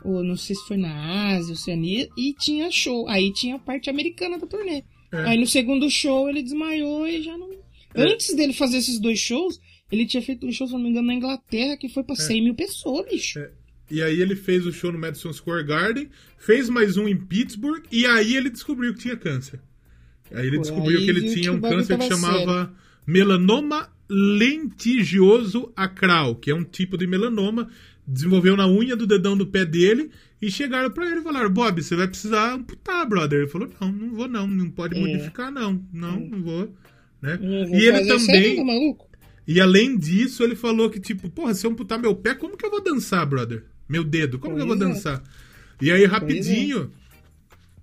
[0.05, 3.07] ou não sei se foi na Ásia, Oceania, e tinha show.
[3.09, 4.83] Aí tinha a parte americana da turnê.
[5.11, 5.29] É.
[5.29, 7.51] Aí no segundo show ele desmaiou e já não.
[7.93, 8.01] É.
[8.03, 9.59] Antes dele fazer esses dois shows,
[9.91, 12.43] ele tinha feito um show, se não me engano, na Inglaterra, que foi pra 100
[12.43, 13.39] mil pessoas, bicho.
[13.39, 13.51] É.
[13.89, 17.85] E aí ele fez o show no Madison Square Garden, fez mais um em Pittsburgh,
[17.89, 19.61] e aí ele descobriu que tinha câncer.
[20.31, 22.73] Aí ele Pô, descobriu aí que ele tinha um câncer que chamava
[23.05, 27.69] melanoma lentigioso acral, que é um tipo de melanoma,
[28.05, 30.09] desenvolveu na unha do dedão do pé dele,
[30.41, 33.39] e chegaram pra ele e falaram, Bob, você vai precisar amputar, brother.
[33.39, 34.99] Ele falou, não, não vou não, não pode É.
[34.99, 36.73] modificar não, não, não vou.
[37.21, 37.37] Né?
[37.41, 38.97] Não vou E ele isso também...
[39.47, 42.65] E além disso, ele falou que, tipo, porra, se eu amputar meu pé, como que
[42.65, 43.63] eu vou dançar, brother?
[43.87, 44.93] Meu dedo, como que eu vou Pois é.
[44.93, 45.23] dançar?
[45.81, 46.91] E aí, rapidinho,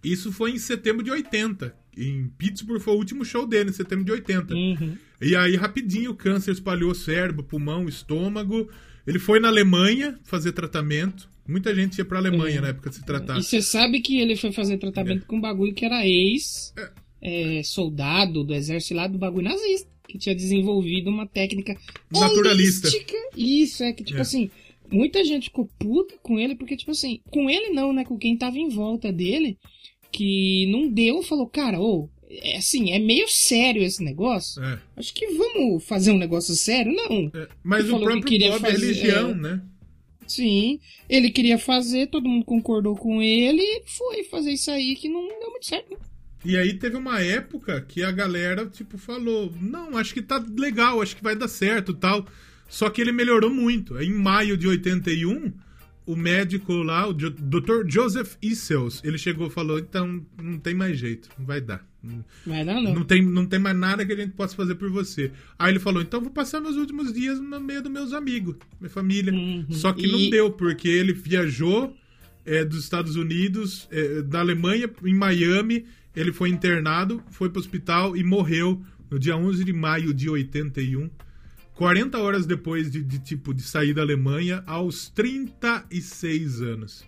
[0.02, 1.74] isso foi em setembro de 80.
[1.96, 4.54] Em Pittsburgh foi o último show dele, em setembro de 80.
[4.54, 4.96] Uhum.
[5.20, 8.68] E aí, rapidinho, o câncer espalhou cérebro, pulmão, estômago.
[9.06, 11.28] Ele foi na Alemanha fazer tratamento.
[11.46, 12.60] Muita gente ia pra Alemanha É.
[12.60, 13.38] na época de se tratar.
[13.38, 16.72] E você sabe que ele foi fazer tratamento com um bagulho que era ex
[17.20, 21.76] é, soldado do exército lá do bagulho nazista, que tinha desenvolvido uma técnica
[22.10, 22.88] Naturalista.
[22.88, 23.14] holística.
[23.36, 24.22] Isso, é que tipo É.
[24.22, 24.50] assim,
[24.90, 28.36] muita gente ficou puta com ele, porque tipo assim, com ele não, né, com quem
[28.36, 29.58] tava em volta dele,
[30.14, 34.62] que não deu, falou, cara, ô, é assim, é meio sério esse negócio.
[34.62, 34.78] É.
[34.96, 36.92] Acho que vamos fazer um negócio sério?
[36.92, 37.30] Não.
[37.34, 39.34] É, Mas Ele o falou que próprio queria Bob é fazer- religião, é.
[39.34, 39.62] né?
[40.26, 45.06] Sim, ele queria fazer, todo mundo concordou com ele e foi fazer isso aí que
[45.08, 45.98] não deu muito certo.
[46.42, 51.00] E aí teve uma época que a galera, tipo, falou: Não, acho que tá legal,
[51.02, 52.26] acho que vai dar certo tal.
[52.68, 54.00] Só que ele melhorou muito.
[54.00, 55.52] Em maio de 81,
[56.06, 57.86] o médico lá, o Dr.
[57.86, 61.86] Joseph Issels, ele chegou e falou: Então, não tem mais jeito, não vai dar.
[62.02, 62.22] Não,
[62.64, 62.94] não.
[62.94, 65.32] Não tem, não tem mais nada que a gente possa fazer por você.
[65.58, 68.90] Aí ele falou: Então, vou passar meus últimos dias no meio dos meus amigos, minha
[68.90, 69.32] família.
[69.32, 69.64] Uhum.
[69.70, 71.96] Só que E- não deu, porque ele viajou
[72.44, 75.86] é, dos Estados Unidos, é, da Alemanha, em Miami.
[76.14, 81.10] Ele foi internado, foi pro hospital e morreu no dia 11 de maio de 81.
[81.74, 87.04] 40 horas depois de, de, tipo de sair da Alemanha, aos 36 anos.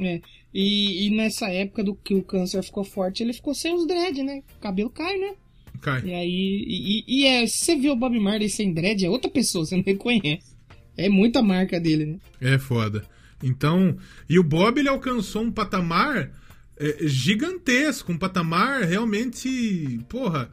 [0.00, 0.20] É.
[0.52, 4.22] E, e nessa época do que o câncer ficou forte, ele ficou sem os dread,
[4.22, 4.42] né?
[4.56, 5.34] O cabelo cai, né?
[5.80, 6.02] Cai.
[6.04, 6.64] E aí.
[6.66, 9.64] E, e- e é, se você vê o Bob Marley sem dread, é outra pessoa,
[9.64, 10.56] você não reconhece.
[10.96, 12.18] É muita marca dele, né?
[12.40, 13.04] É foda.
[13.42, 13.96] Então,
[14.28, 16.32] e o Bob ele alcançou um patamar
[16.76, 20.50] é, gigantesco, um patamar realmente, porra,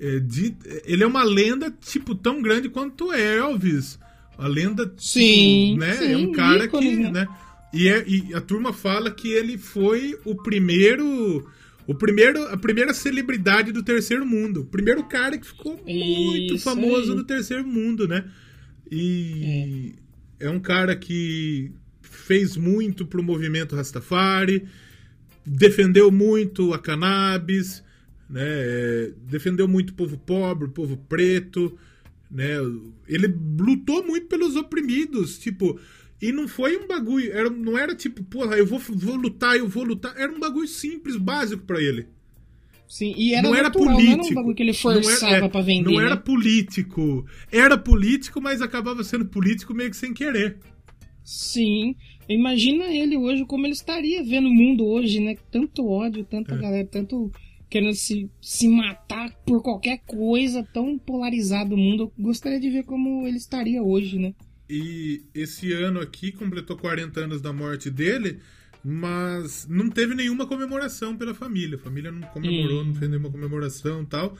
[0.00, 3.98] é, de- ele é uma lenda tipo tão grande quanto Elvis.
[4.36, 5.94] A lenda, tipo, Sim, né?
[5.96, 7.10] sim, é um cara ícone, que, né?
[7.10, 7.28] né?
[7.74, 11.46] E, é- e a turma fala que ele foi o primeiro
[11.86, 14.60] o primeiro, a primeira celebridade do terceiro mundo.
[14.60, 17.16] O primeiro cara que ficou muito Isso famoso aí.
[17.16, 18.24] no terceiro mundo, né?
[18.90, 19.94] E
[20.38, 20.50] é.
[20.50, 21.70] um cara que
[22.02, 24.64] fez muito pro movimento Rastafari,
[25.44, 27.82] defendeu muito a cannabis,
[28.28, 28.42] né?
[28.44, 31.78] é, defendeu muito o povo pobre, o povo preto,
[32.30, 32.54] né?
[33.06, 33.26] Ele
[33.58, 35.78] lutou muito pelos oprimidos, tipo,
[36.20, 39.68] e não foi um bagulho, era, não era tipo, porra, eu vou, vou lutar, eu
[39.68, 42.06] vou lutar, era um bagulho simples, básico pra ele.
[42.88, 44.16] Sim, e era não era natural, político.
[44.16, 45.90] não era um bagulho que ele Não era- forçava é, pra vender.
[45.90, 46.22] Não era né?
[46.22, 47.26] político.
[47.52, 50.56] Era político, mas acabava sendo político meio que sem querer.
[51.22, 51.94] Sim.
[52.26, 55.36] Imagina ele hoje, como ele estaria vendo o mundo hoje, né?
[55.50, 56.58] Tanto ódio, tanta É.
[56.58, 57.30] galera, tanto
[57.68, 62.04] querendo se, se matar por qualquer coisa, tão polarizado o mundo.
[62.04, 64.34] Eu gostaria de ver como ele estaria hoje, né?
[64.70, 68.38] E esse ano aqui completou 40 anos da morte dele,
[68.84, 71.76] mas não teve nenhuma comemoração pela família.
[71.76, 72.86] A família não comemorou, Hum.
[72.86, 74.36] não fez nenhuma comemoração e tal.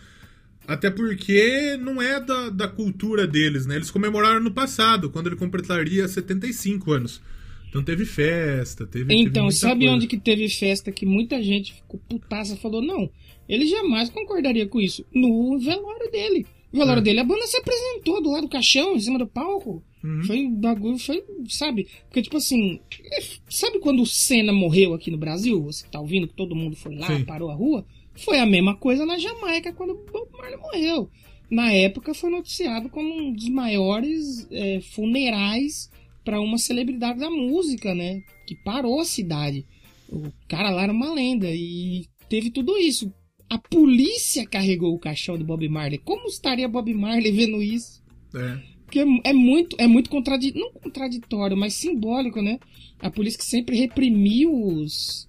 [0.66, 3.76] Até porque não é da, da cultura deles, né?
[3.76, 7.22] Eles comemoraram no passado, quando ele completaria 75 anos.
[7.69, 9.07] Então teve festa, teve.
[9.07, 9.95] teve Então, muita sabe coisa.
[9.95, 13.11] onde que teve festa que muita gente ficou putaça falou, não,
[13.49, 15.05] ele jamais concordaria com isso.
[15.15, 16.47] No velório dele.
[16.73, 17.03] O velório É.
[17.03, 19.82] dele, a banda se apresentou do lado do caixão, em cima do palco.
[20.05, 20.23] Uhum.
[20.24, 21.86] Foi um bagulho, foi, sabe?
[22.05, 22.78] Porque, tipo assim,
[23.12, 25.62] é, sabe quando o Senna morreu aqui no Brasil?
[25.62, 27.24] Você tá ouvindo que todo mundo foi lá, Sim.
[27.24, 27.86] parou a rua?
[28.15, 31.11] Foi a mesma coisa na Jamaica quando o Bob Marley morreu.
[31.51, 35.90] Na época foi noticiado como um dos maiores é, funerais
[36.28, 38.20] para uma celebridade da música, né?
[38.46, 39.64] Que parou a cidade.
[40.10, 43.10] O cara lá era uma lenda e teve tudo isso.
[43.48, 45.96] A polícia carregou o caixão do Bob Marley.
[45.96, 48.05] Como estaria Bob Marley vendo isso?
[48.34, 48.59] É.
[48.84, 52.59] Porque é muito, é muito contradi não contraditório, mas simbólico, né?
[53.00, 55.26] A polícia que sempre reprimiu os,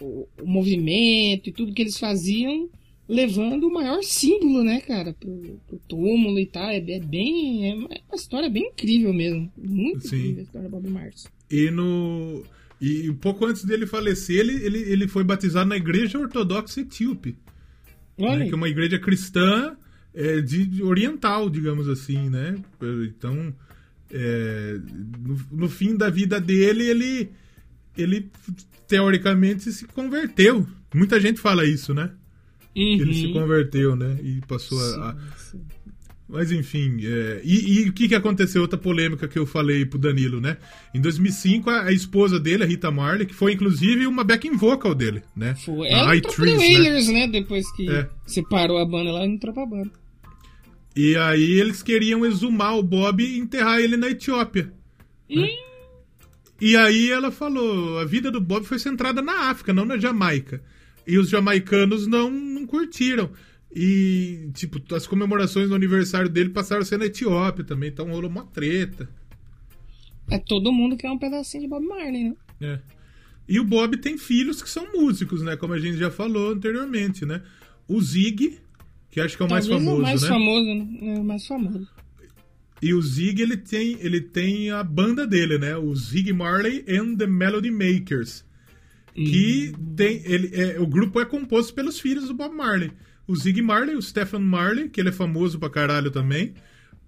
[0.00, 2.70] o, o movimento e tudo que eles faziam,
[3.10, 6.68] levando o maior símbolo, né, cara, pro, pro túmulo e tal.
[6.68, 7.70] É, é bem.
[7.70, 9.52] É uma história bem incrível mesmo.
[9.58, 10.16] Muito Sim.
[10.16, 11.12] incrível a história do Bob Marley.
[11.50, 12.44] E no.
[12.80, 17.36] E um pouco antes dele falecer, ele, ele, ele foi batizado na Igreja Ortodoxa Etíope.
[18.16, 19.76] Né, que é uma igreja cristã
[20.14, 22.54] é, de, de oriental, digamos assim, né?
[23.06, 23.54] Então,
[24.10, 24.78] é,
[25.18, 27.30] no, no fim da vida dele, ele,
[27.96, 28.30] ele
[28.86, 30.66] teoricamente se converteu.
[30.94, 32.10] Muita gente fala isso, né?
[32.74, 33.32] Que ele se Uhum.
[33.32, 34.18] converteu, né?
[34.22, 35.10] E passou a.
[35.10, 35.60] a- Sim, sim.
[36.32, 38.62] Mas enfim, é, e, e o que, que aconteceu?
[38.62, 40.58] Outra polêmica que eu falei pro Danilo, né?
[40.94, 44.94] Em 2005, a, a esposa dele, a Rita Marley, que foi inclusive uma backing vocal
[44.94, 45.56] dele, né?
[45.56, 45.88] Foi.
[45.88, 46.52] Ela entrou pro né?
[46.56, 47.26] Wailers, né?
[47.26, 48.08] Depois que É.
[48.26, 49.90] separou a banda, ela entrou pra banda.
[50.94, 54.72] E aí eles queriam exumar o Bob e enterrar ele na Etiópia.
[55.28, 55.48] né?
[56.60, 60.62] E aí ela falou, a vida do Bob foi centrada na África, não na Jamaica.
[61.10, 63.30] E os jamaicanos não, não curtiram.
[63.74, 68.30] E, tipo, as comemorações do aniversário dele passaram a ser na Etiópia também, então rolou
[68.30, 69.08] uma treta.
[70.30, 72.36] É todo mundo quer um pedacinho de Bob Marley, né?
[72.60, 72.78] É.
[73.48, 75.56] E o Bob tem filhos que são músicos, né?
[75.56, 77.42] Como a gente já falou anteriormente, né?
[77.88, 78.60] O Zig,
[79.10, 80.28] que acho que é o mais Talvez famoso, o mais né?
[80.28, 80.98] famoso, né?
[81.02, 81.88] É o mais famoso.
[82.80, 85.76] E o Zig, ele tem, ele tem a banda dele, né?
[85.76, 88.44] O Zig Marley and the Melody Makers.
[89.24, 90.22] Que tem.
[90.24, 92.90] Ele, é, o grupo é composto pelos filhos do Bob Marley.
[93.26, 96.54] O Zig Marley, o Stephen Marley, que ele é famoso pra caralho também.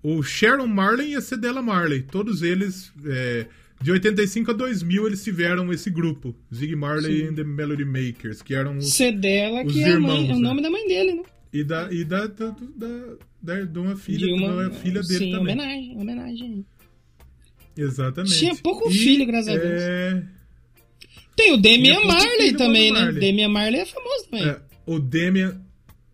[0.03, 2.03] o Sharon Marley e a Cedella Marley.
[2.03, 3.47] Todos eles, é,
[3.81, 6.35] de 85 a 2000, eles tiveram esse grupo.
[6.55, 8.93] Ziggy Marley and the Melody Makers, que eram os...
[8.95, 10.49] Cedela, os que é, a mãe- irmãos, é o né?
[10.49, 11.23] nome da mãe dele, né?
[11.53, 15.03] E da, e da, da, da, da- de uma filha, De que não é filha
[15.03, 15.55] dele sim, também.
[15.55, 16.67] homenagem, homenagem.
[17.77, 18.39] Exatamente.
[18.39, 20.25] Tinha pouco filho, graças a Deus.
[21.33, 23.13] É, Tem o Damian pouco Marley também, né?
[23.13, 24.49] Damian Marley é famoso também.
[24.49, 25.61] É, o Damian,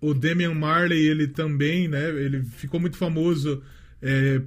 [0.01, 2.09] o Damian Marley, ele também, né?
[2.11, 3.63] Ele ficou muito famoso
[4.03, 4.41] é,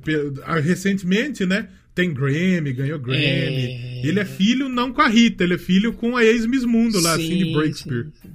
[0.44, 1.68] ah, recentemente, né?
[1.94, 3.24] Tem Grammy, ganhou Grammy.
[3.24, 4.02] É.
[4.06, 7.18] Ele é filho não com a Rita, ele é filho com a ex-Miss Mundo lá,
[7.18, 8.30] Sim, Cindy Breakspear, sim, sim.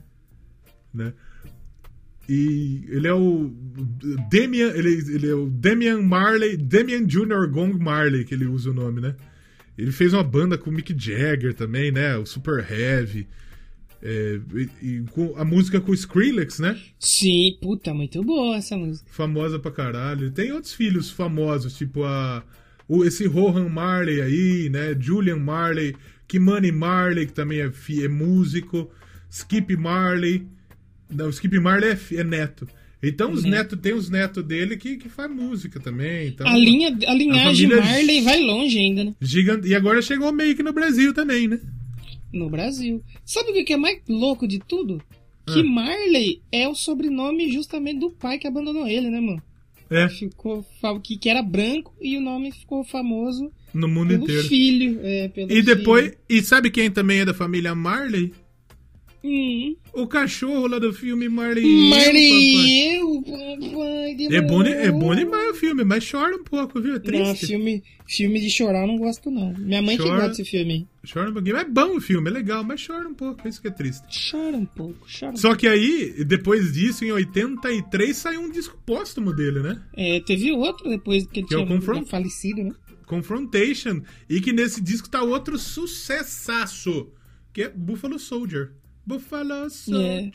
[0.92, 1.12] né?
[2.28, 3.52] E ele é o
[4.30, 7.46] Damian, ele, ele é o Damian Marley, Damian Jr.
[7.50, 9.14] Gong Marley, que ele usa o nome, né?
[9.76, 12.16] Ele fez uma banda com o Mick Jagger também, né?
[12.16, 13.26] O Super Heavy.
[14.02, 15.04] É, e, e
[15.36, 16.78] a música com o Skrillex, né?
[16.98, 19.08] Sim, puta, muito boa essa música.
[19.10, 20.30] Famosa pra caralho.
[20.30, 22.44] Tem outros filhos famosos, tipo a
[22.88, 24.96] o, esse Rohan Marley aí, né?
[24.98, 25.96] Julian Marley,
[26.28, 27.70] Kimani Marley, que também é,
[28.02, 28.90] é músico,
[29.28, 30.46] Skip Marley.
[31.10, 32.66] Não, Skip Marley é, é neto.
[33.08, 36.28] Então os netos, tem os netos dele que, que faz música também.
[36.28, 39.14] Então, a, linha, a linhagem família- Marley vai longe ainda, né?
[39.20, 39.68] Gigante.
[39.68, 41.60] E agora chegou meio que no Brasil também, né?
[42.32, 43.02] No Brasil.
[43.24, 45.00] Sabe o que é mais louco de tudo?
[45.46, 45.64] Que Ah.
[45.64, 49.42] Marley é o sobrenome justamente do pai que abandonou ele, né, mano?
[49.88, 50.66] É, Ficou
[51.02, 54.48] que, que era branco e o nome ficou famoso no mundo pelo inteiro.
[54.48, 54.98] filho.
[55.00, 56.06] É, pelo E depois.
[56.06, 56.16] filho.
[56.28, 58.32] E sabe quem também é da família Marley?
[59.28, 59.74] Hum.
[59.92, 61.90] O cachorro lá do filme Marley.
[61.90, 66.92] Marley, eu, papai É bom, é bom demais o filme, mas chora um pouco, viu?
[66.92, 67.46] É Não, triste.
[67.46, 69.52] filme, filme de chorar eu não gosto, não.
[69.58, 70.14] Minha mãe que Chora.
[70.14, 70.86] gosta desse filme.
[71.12, 71.56] Chora um pouquinho.
[71.56, 73.48] É bom o filme, é legal, mas chora um pouco.
[73.48, 74.04] Isso que é triste.
[74.30, 78.78] Chora um pouco, chora um Só que aí, depois disso, em 83, saiu um disco
[78.86, 79.82] póstumo dele, né?
[79.96, 82.08] É, teve outro depois que ele Que é tinha Confront.
[82.08, 82.72] falecido, né?
[83.06, 84.02] Confrontation.
[84.28, 87.08] E que nesse disco tá outro sucessaço,
[87.52, 88.72] que é Buffalo Soldier.
[89.06, 90.30] Buffalo Soldier.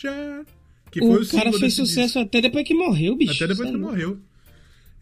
[0.91, 1.03] Que É.
[1.03, 3.31] o foi o cara fez sucesso até depois que morreu, bicho.
[3.33, 4.19] Até depois Cê que é morreu.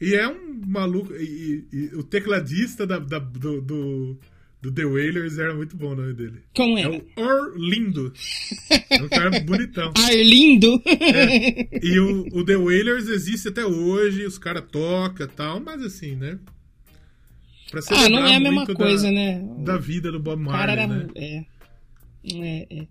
[0.02, 1.14] E é um maluco.
[1.16, 4.18] E, e- e o tecladista da, da- do, do,
[4.62, 6.40] do The Wailers era muito bom o nome dele.
[6.56, 6.91] Como É era?
[6.91, 8.14] o Orlindo.
[8.90, 9.91] É um cara bonitão.
[9.98, 10.82] Arlindo.
[11.82, 16.16] E o, o The Wailers existe até hoje, os caras tocam e tal, mas assim,
[16.16, 16.38] né?
[17.72, 19.44] Pra ah, não é a mesma coisa, da, né?
[19.60, 20.88] Da vida do Bob O cara Marley, era.
[20.88, 21.08] né?
[21.16, 21.46] É,
[22.34, 22.88] é, é.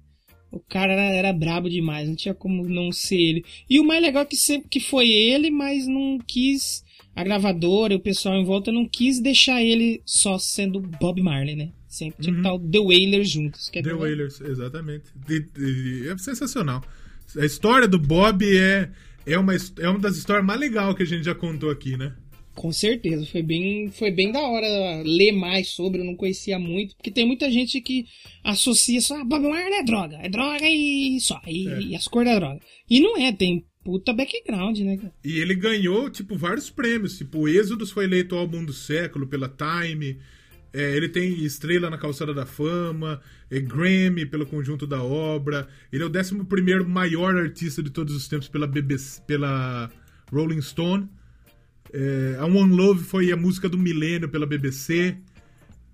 [0.51, 3.45] O cara era, era brabo demais, não tinha como não ser ele.
[3.69, 6.83] E o mais legal é que sempre que foi ele, mas não quis.
[7.15, 11.57] A gravadora e o pessoal em volta não quis deixar ele só sendo Bob Marley,
[11.57, 11.71] né?
[11.89, 13.71] Sempre tinha que estar o The Wailers juntos.
[13.75, 13.85] É Uhum.
[13.85, 15.05] The Wailers, exatamente.
[15.29, 16.83] E- e- é sensacional.
[17.37, 18.89] A história do Bob é,
[19.27, 22.13] é, uma, é uma das histórias mais legais que a gente já contou aqui, né?
[22.59, 24.67] Com certeza, foi bem, foi bem da hora
[25.05, 28.05] ler mais sobre, eu não conhecia muito, porque tem muita gente que
[28.43, 31.81] associa só, ah, Bob Marley é droga, é droga e só, e, É.
[31.81, 32.61] e as cores da droga.
[32.91, 35.15] E não é, tem puta background, né, cara?
[35.25, 37.17] E ele ganhou, tipo, vários prêmios.
[37.17, 40.19] Tipo, o Êxodos foi eleito álbum do século pela Time.
[40.73, 43.21] É, ele tem estrela na Calçada da Fama,
[43.51, 45.69] é Grammy pelo conjunto da obra.
[45.93, 46.35] Ele é o 11
[46.89, 49.89] maior artista de todos os tempos pela BBC, pela
[50.31, 51.09] Rolling Stone.
[51.93, 55.17] É, a One Love foi a música do milênio pela BBC.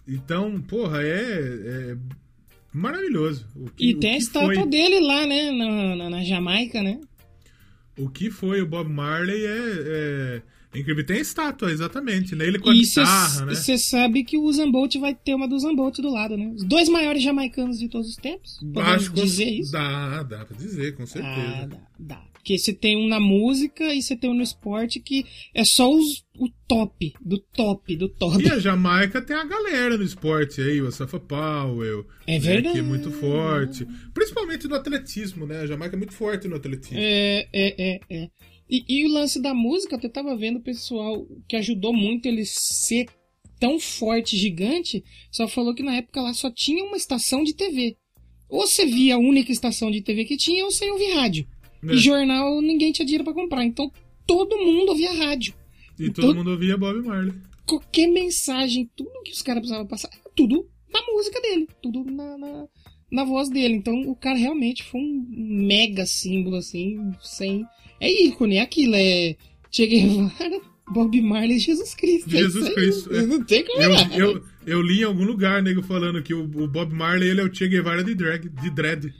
[0.07, 1.97] Então, porra, é, é
[2.73, 3.47] maravilhoso.
[3.57, 7.01] O que- E tem a estátua foi- dele lá, né, na, na, na Jamaica, né?
[7.97, 10.43] O que foi o Bob Marley é,
[10.75, 11.07] é incrível.
[11.07, 12.45] Tem a estátua, exatamente, né?
[12.45, 13.55] Ele com a E guitarra, né?
[13.55, 16.49] você sabe que o Usain Bolt vai ter uma do Usain Bolt do lado, né?
[16.57, 18.59] Os dois maiores jamaicanos de todos os tempos.
[18.59, 19.71] Podemos Acho dizer isso?
[19.71, 21.35] Dá, dá pra dizer, com certeza.
[21.63, 22.23] Ah, dá, dá.
[22.45, 25.91] Porque você tem um na música e você tem um no esporte que é só
[25.91, 28.45] os, o top, do top, do top.
[28.45, 32.07] E a Jamaica tem a galera no esporte aí, o Safa Powell.
[32.27, 32.75] É né, verdade.
[32.75, 33.87] Que é muito forte.
[34.13, 35.61] Principalmente no atletismo, né?
[35.61, 36.99] A Jamaica é muito forte no atletismo.
[36.99, 38.29] É, é, é, é.
[38.69, 42.27] E, e o lance da música, eu até tava vendo o pessoal que ajudou muito
[42.27, 43.07] ele ser
[43.59, 47.97] tão forte, gigante, só falou que na época lá só tinha uma estação de TV.
[48.51, 51.47] Ou você via a única estação de TV que tinha, ou você ouvia rádio.
[51.85, 51.95] Né?
[51.95, 53.65] E jornal ninguém tinha dinheiro pra comprar.
[53.65, 53.91] Então
[54.27, 55.55] todo mundo ouvia rádio.
[55.99, 57.33] E então- todo mundo ouvia Bob Marley.
[57.67, 61.67] Qualquer mensagem, tudo que os caras precisavam passar, tudo na música dele.
[61.83, 62.67] Tudo na, na,
[63.11, 63.75] na voz dele.
[63.75, 65.27] Então o cara realmente foi um
[65.67, 67.65] mega símbolo, assim, sem.
[68.01, 69.37] É ícone, é aquilo, é
[69.71, 70.61] Che Guevara,
[70.93, 72.29] Bob Marley e Jesus Cristo.
[72.29, 72.75] é Jesus aí.
[72.75, 73.25] Cristo, é.
[73.25, 76.69] Não tem como Eu, eu, eu li em algum lugar, nego, falando que o, o
[76.69, 79.15] Bob Marley ele é o Che Guevara de, drag, de dread.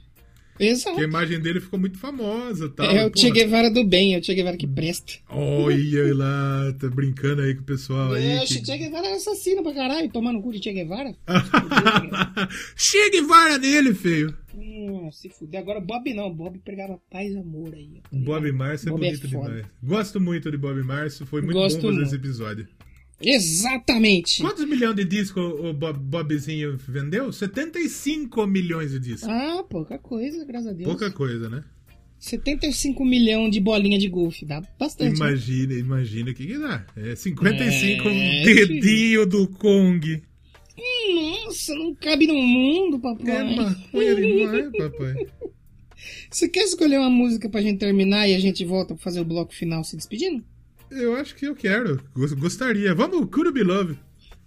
[0.59, 0.97] Exato.
[0.97, 2.87] Que a imagem dele ficou muito famosa tal.
[2.87, 5.15] É o Che Guevara do bem, é o Che Guevara que presta.
[5.29, 8.25] Olha lá, tá brincando aí com o pessoal aí.
[8.25, 11.15] É, o que- Che Guevara é assassino pra caralho, tomando cu de Che Guevara.
[12.77, 14.37] Che Guevara nele, feio.
[14.57, 15.61] Hum, se fuder.
[15.61, 18.01] Agora Bob não, Bob pregava paz e amor aí.
[18.13, 19.49] Bob Márcio é Bob é bonito foda.
[19.49, 19.67] demais.
[19.83, 22.07] Gosto muito de Bob Márcio, foi muito Gosto bom fazer muito.
[22.07, 22.69] esse episódio.
[23.21, 24.41] Exatamente.
[24.43, 27.33] Quantos milhões de discos o Bob, Bobzinho vendeu?
[27.33, 29.29] 75 milhões de discos.
[29.29, 30.89] Ah, pouca coisa, graças a Deus.
[30.89, 31.65] Pouca coisa, né?
[32.19, 35.11] 75 milhões de bolinha de golfe, dá bastante.
[35.21, 35.27] né?
[35.29, 36.87] Imagina, imagina o que, que dá.
[36.97, 40.23] É 55 É, dedinho do Kong.
[41.15, 43.55] Nossa, não cabe no mundo, É papai.
[43.57, 45.15] maconha demais, papai.
[46.31, 49.25] Você quer escolher uma música pra gente terminar e a gente volta pra fazer o
[49.25, 50.45] bloco final se despedindo?
[50.95, 52.01] Eu acho que eu quero.
[52.15, 52.95] Gos- Gostaria.
[52.95, 53.99] Vamos, Could You Be Love?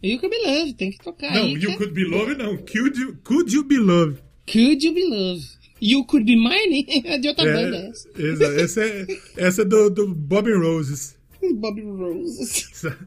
[0.03, 1.53] You Could Be Love, tem que tocar Não, aí.
[1.53, 1.78] You cara.
[1.78, 2.57] Could Be Love não.
[2.57, 4.18] Could You, could you Be Love?
[4.52, 5.45] Could You Be Love?
[5.82, 6.86] You Could Be Mine?
[7.06, 8.10] É de outra banda É, essa.
[8.18, 9.07] essa, essa é,
[9.38, 11.18] essa é do, do Bob Roses.
[11.56, 12.69] Bob Roses.
[12.74, 12.98] Sa-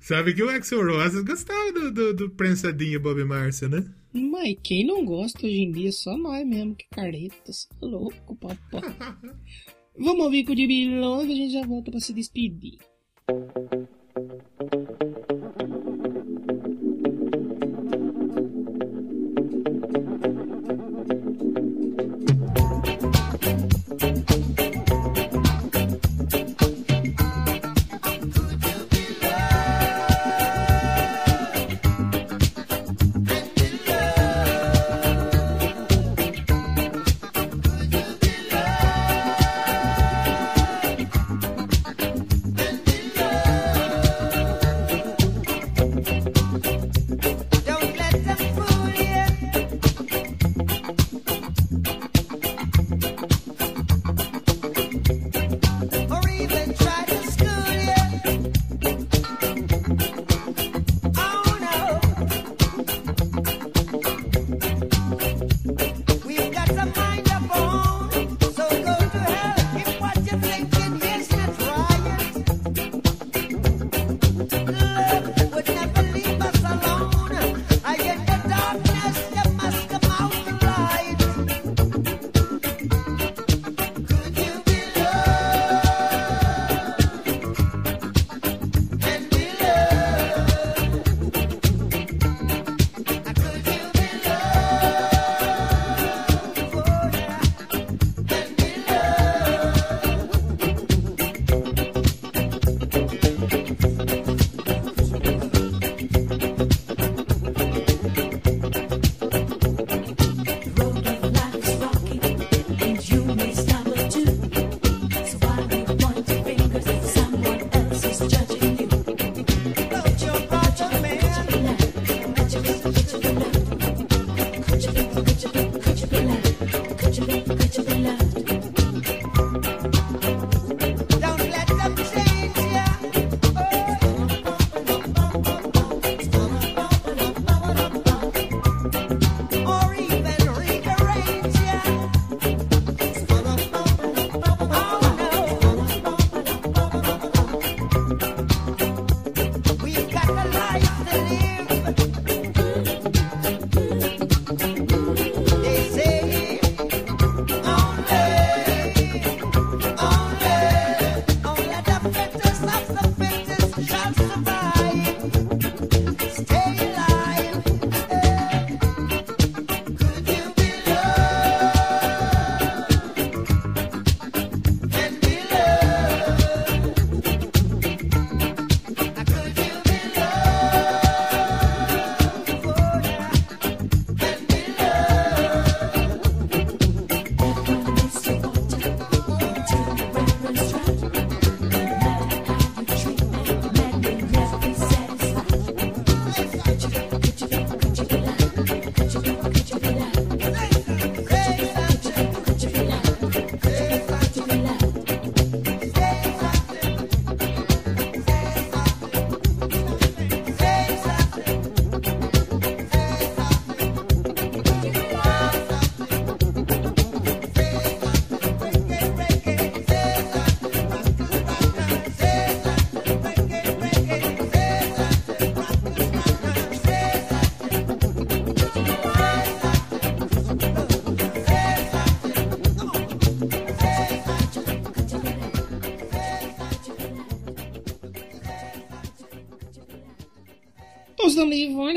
[0.00, 3.84] Sabe que o Axel Roses gostava do, do, do prensadinho Bob Marcia, né?
[4.12, 5.92] Mas quem não gosta hoje em dia?
[5.92, 7.52] Só nós mesmo, que careta.
[7.52, 8.58] Cê é louco, papai.
[9.98, 12.78] Vamos ouvir Could You Be Love e a gente já volta pra se despedir.
[13.30, 13.90] Thank
[15.02, 15.09] you.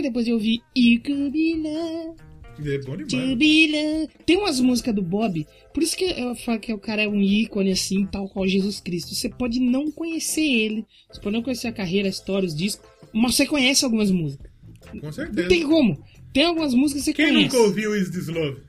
[0.04, 2.18] Depois eu vi You Could Be Love.
[2.66, 3.36] É bom demais.
[3.38, 4.10] Be loved.
[4.28, 7.20] Tem umas músicas do Bob, por isso que eu falo que o cara é um
[7.20, 9.16] ícone assim, tal qual Jesus Cristo.
[9.16, 12.88] Você pode não conhecer ele, você pode não conhecer a carreira, a história, os discos,
[13.12, 14.52] mas você conhece algumas músicas.
[14.92, 15.48] Com Não certeza.
[15.48, 16.00] tem como.
[16.32, 17.44] Tem algumas músicas que você Quem conhece.
[17.56, 18.62] nunca ouviu Is This Love?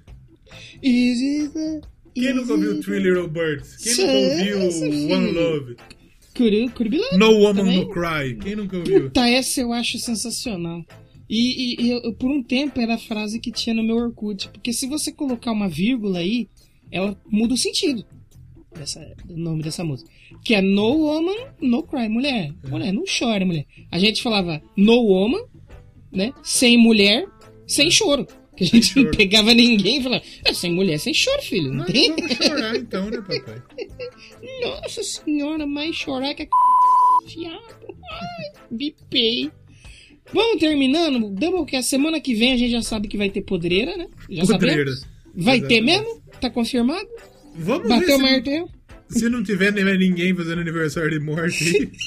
[0.82, 1.80] Is the-
[2.14, 3.76] Quem is nunca ouviu Three Little Birds?
[3.76, 4.58] Quem nunca ouviu
[5.14, 5.32] One.
[5.32, 5.76] Love?
[6.36, 7.16] Be love.
[7.18, 7.80] No Woman também.
[7.84, 8.36] No Cry?
[8.42, 9.04] Quem nunca ouviu?
[9.04, 10.84] Puta, essa eu acho sensacional.
[11.28, 14.48] E, e- e eu- por um tempo era a frase que tinha no meu Orkut.
[14.50, 16.48] Porque se você colocar uma vírgula aí,
[16.90, 18.04] ela muda o sentido
[18.76, 20.10] dessa, do nome dessa música.
[20.44, 22.08] Que é No Woman, No Cry.
[22.08, 23.64] Mulher, mulher, não chora, mulher.
[23.90, 25.44] A gente falava No Woman,
[26.12, 26.32] né?
[26.42, 27.26] Sem mulher,
[27.66, 28.26] sem choro.
[28.56, 29.16] Que a gente não choro.
[29.16, 31.70] pegava ninguém e falava, é, sem mulher, sem choro, filho.
[31.70, 32.10] Não Mas tem?
[32.14, 33.62] vamos chorar então, né, papai?
[34.62, 36.46] Nossa senhora, mais chorar que a
[37.26, 37.62] fiado.
[38.10, 39.50] Ai, bipei.
[40.32, 41.30] Vamos terminando?
[41.30, 44.06] Doublecast, semana que vem a gente já sabe que vai ter podreira, né?
[44.30, 44.90] Já Podreira.
[44.90, 45.06] sabemos.
[45.36, 46.04] Vai ter Exatamente.
[46.06, 46.22] mesmo?
[46.40, 47.08] Tá confirmado?
[47.56, 48.70] Vamos Bateu o ver se, martelo?
[49.10, 51.90] se não tiver ninguém fazendo aniversário de morte.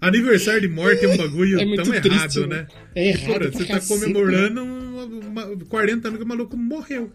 [0.00, 2.56] Aniversário de morte é um bagulho É tão triste, errado, né?
[2.56, 2.66] né?
[2.94, 5.04] É errado Ora, pra você tá cacete, comemorando uma,
[5.44, 7.12] uma- 40 anos que o maluco morreu.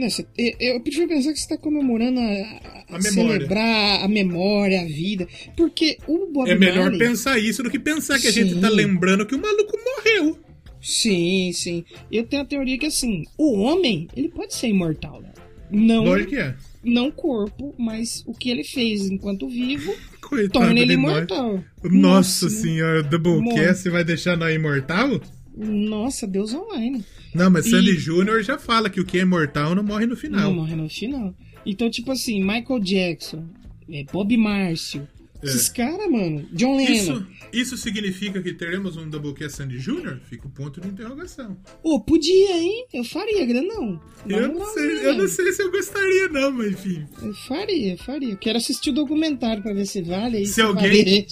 [0.00, 0.26] Não, você-
[0.58, 5.28] eu, prefiro pensar que você tá comemorando a, a- A celebrar a memória, a vida.
[5.56, 6.98] Porque o Bob É melhor Marley...
[6.98, 8.60] pensar isso do que pensar que a gente Sim.
[8.60, 10.38] tá lembrando que o maluco morreu.
[10.80, 11.84] Sim, sim.
[12.10, 15.30] Eu tenho a teoria que assim, o homem, ele pode ser imortal, né?
[15.70, 16.54] Não, Lógico que é.
[16.82, 21.62] não o corpo, mas o que ele fez enquanto vivo Coitado torna ele imortal.
[21.84, 22.50] Nossa, né?
[22.52, 25.20] senhora, Doublecast vai deixar nós imortal?
[25.56, 27.04] Nossa, Deus online.
[27.34, 30.16] Não, mas E- Sandy Júnior já fala que o que é imortal não morre no
[30.16, 30.40] final.
[30.42, 31.34] Não morre no final.
[31.64, 33.44] Então, tipo assim, Michael Jackson,
[33.88, 35.06] é, Bob Márcio,
[35.42, 36.90] esses caras, mano, John Lennon.
[36.90, 36.92] É.
[36.92, 40.20] Isso, isso significa que teremos um Doublecast Sandy Júnior?
[40.28, 41.56] Fica o ponto de interrogação.
[41.82, 42.86] Ô, podia, hein?
[42.92, 44.00] Eu faria, grandão.
[44.28, 47.06] Eu não, moral, sei, né, eu não sei se eu gostaria, não, mas enfim.
[47.22, 48.36] Eu faria, eu faria.
[48.36, 50.46] Quero assistir o documentário pra ver se vale aí.
[50.46, 51.26] Se alguém-.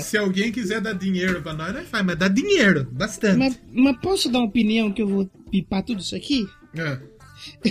[0.00, 3.38] Se alguém quiser dar dinheiro pra nós, nós faz, mas dá dinheiro, bastante.
[3.38, 6.46] Mas, mas posso dar uma opinião que eu vou pipar tudo isso aqui?
[6.76, 6.98] É.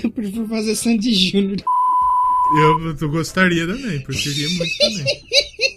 [0.03, 1.57] Eu prefiro fazer Sandy Júnior.
[2.55, 5.05] Eu, eu gostaria também, preferia muito também.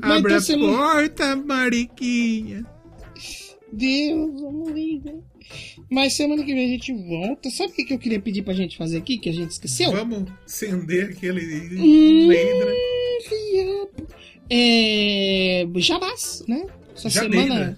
[0.00, 2.66] Mas Abre então a você porta, mariquinha.
[3.72, 5.00] Deus, vamos ver?
[5.90, 7.50] Mas semana que vem a gente volta.
[7.50, 9.92] Sabe o que eu queria pedir pra gente fazer aqui, que a gente esqueceu?
[9.92, 11.42] Vamos acender aquele
[11.76, 12.30] Hum.
[14.50, 15.66] É.
[15.76, 16.66] Jabás, né?
[16.94, 17.66] Essa Janeiro, semana.
[17.66, 17.76] né?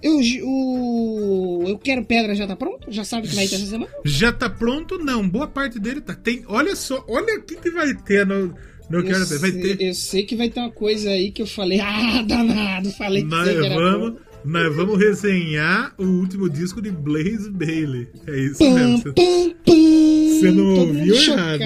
[0.00, 1.64] Eu, o.
[1.66, 2.90] Eu quero pedra já tá pronto?
[2.90, 3.90] Já sabe que vai ter essa semana?
[4.04, 4.96] Já tá pronto?
[4.98, 6.14] Não, boa parte dele tá.
[6.14, 8.54] Tem, olha só, olha o que, que vai ter no.
[8.90, 9.38] No Eu quero ver.
[9.38, 9.86] Vai sei- ter.
[9.88, 13.28] Eu sei que vai ter uma coisa aí que eu falei, ah, danado, falei que
[13.28, 14.18] que era vamos, bom.
[14.44, 18.08] nós vamos resenhar o último disco de Blaze Bailey.
[18.26, 19.14] É isso Pam, mesmo.
[19.66, 21.60] Você não ouviu errado.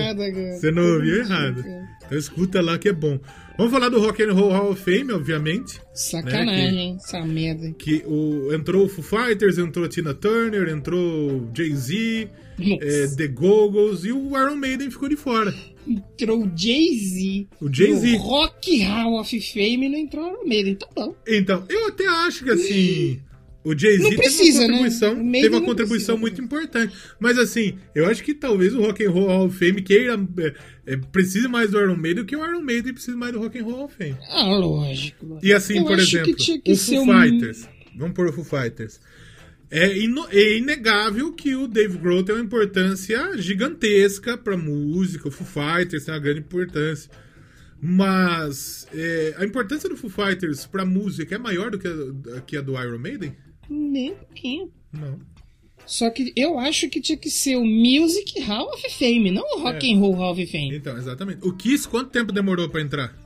[0.59, 1.65] Você não ouviu errado.
[2.07, 3.19] Então escuta lá que é bom.
[3.57, 5.79] Vamos falar do Rock and Roll Hall of Fame, obviamente.
[5.95, 6.97] Sacanagem, Né, hein?
[6.99, 7.71] Essa merda.
[7.73, 12.29] Que o, entrou o Foo Fighters, entrou a Tina Turner, entrou Jay-Z,
[12.59, 15.55] é, The Go-Go's e o Iron Maiden ficou de fora.
[15.87, 17.47] Entrou o Jay-Z.
[17.61, 18.17] O Jay-Z.
[18.19, 20.69] Rock Hall of Fame não entrou no meio.
[20.69, 21.15] Então bom.
[21.27, 23.21] Então, eu até acho que assim.
[23.65, 24.73] O Jay-Z Não teve precisa, uma né?
[24.73, 26.21] contribuição, O Maiden teve uma não contribuição precisa.
[26.21, 26.97] muito importante.
[27.21, 30.19] Mas assim, eu acho que talvez o Rock and Roll Hall of Fame queira,
[30.87, 33.39] é, é, precise mais do Iron Maiden do que o Iron Maiden precisa mais do
[33.39, 34.17] Rock and Roll Hall of Fame.
[34.31, 35.39] Ah, lógico.
[35.41, 36.35] E assim, Eu por exemplo,
[36.67, 37.69] o Foo um- Fighters.
[37.97, 38.99] Vamos pôr o Foo Fighters.
[39.75, 45.29] É, ino- é inegável que o Dave Grohl tem uma importância gigantesca pra música.
[45.29, 47.11] O Foo Fighters tem uma grande importância.
[47.81, 52.57] Mas é, a importância do Foo Fighters pra música é maior do que a, que
[52.57, 53.35] a do Iron Maiden?
[53.69, 54.71] Nem um pouquinho.
[54.93, 55.19] Não.
[55.85, 59.63] Só que eu acho que tinha que ser o Music Hall of Fame, não o
[59.63, 59.93] Rock É.
[59.95, 60.77] and Roll Hall of Fame.
[60.77, 61.41] Então, exatamente.
[61.43, 63.17] O Kiss, quanto tempo demorou pra entrar?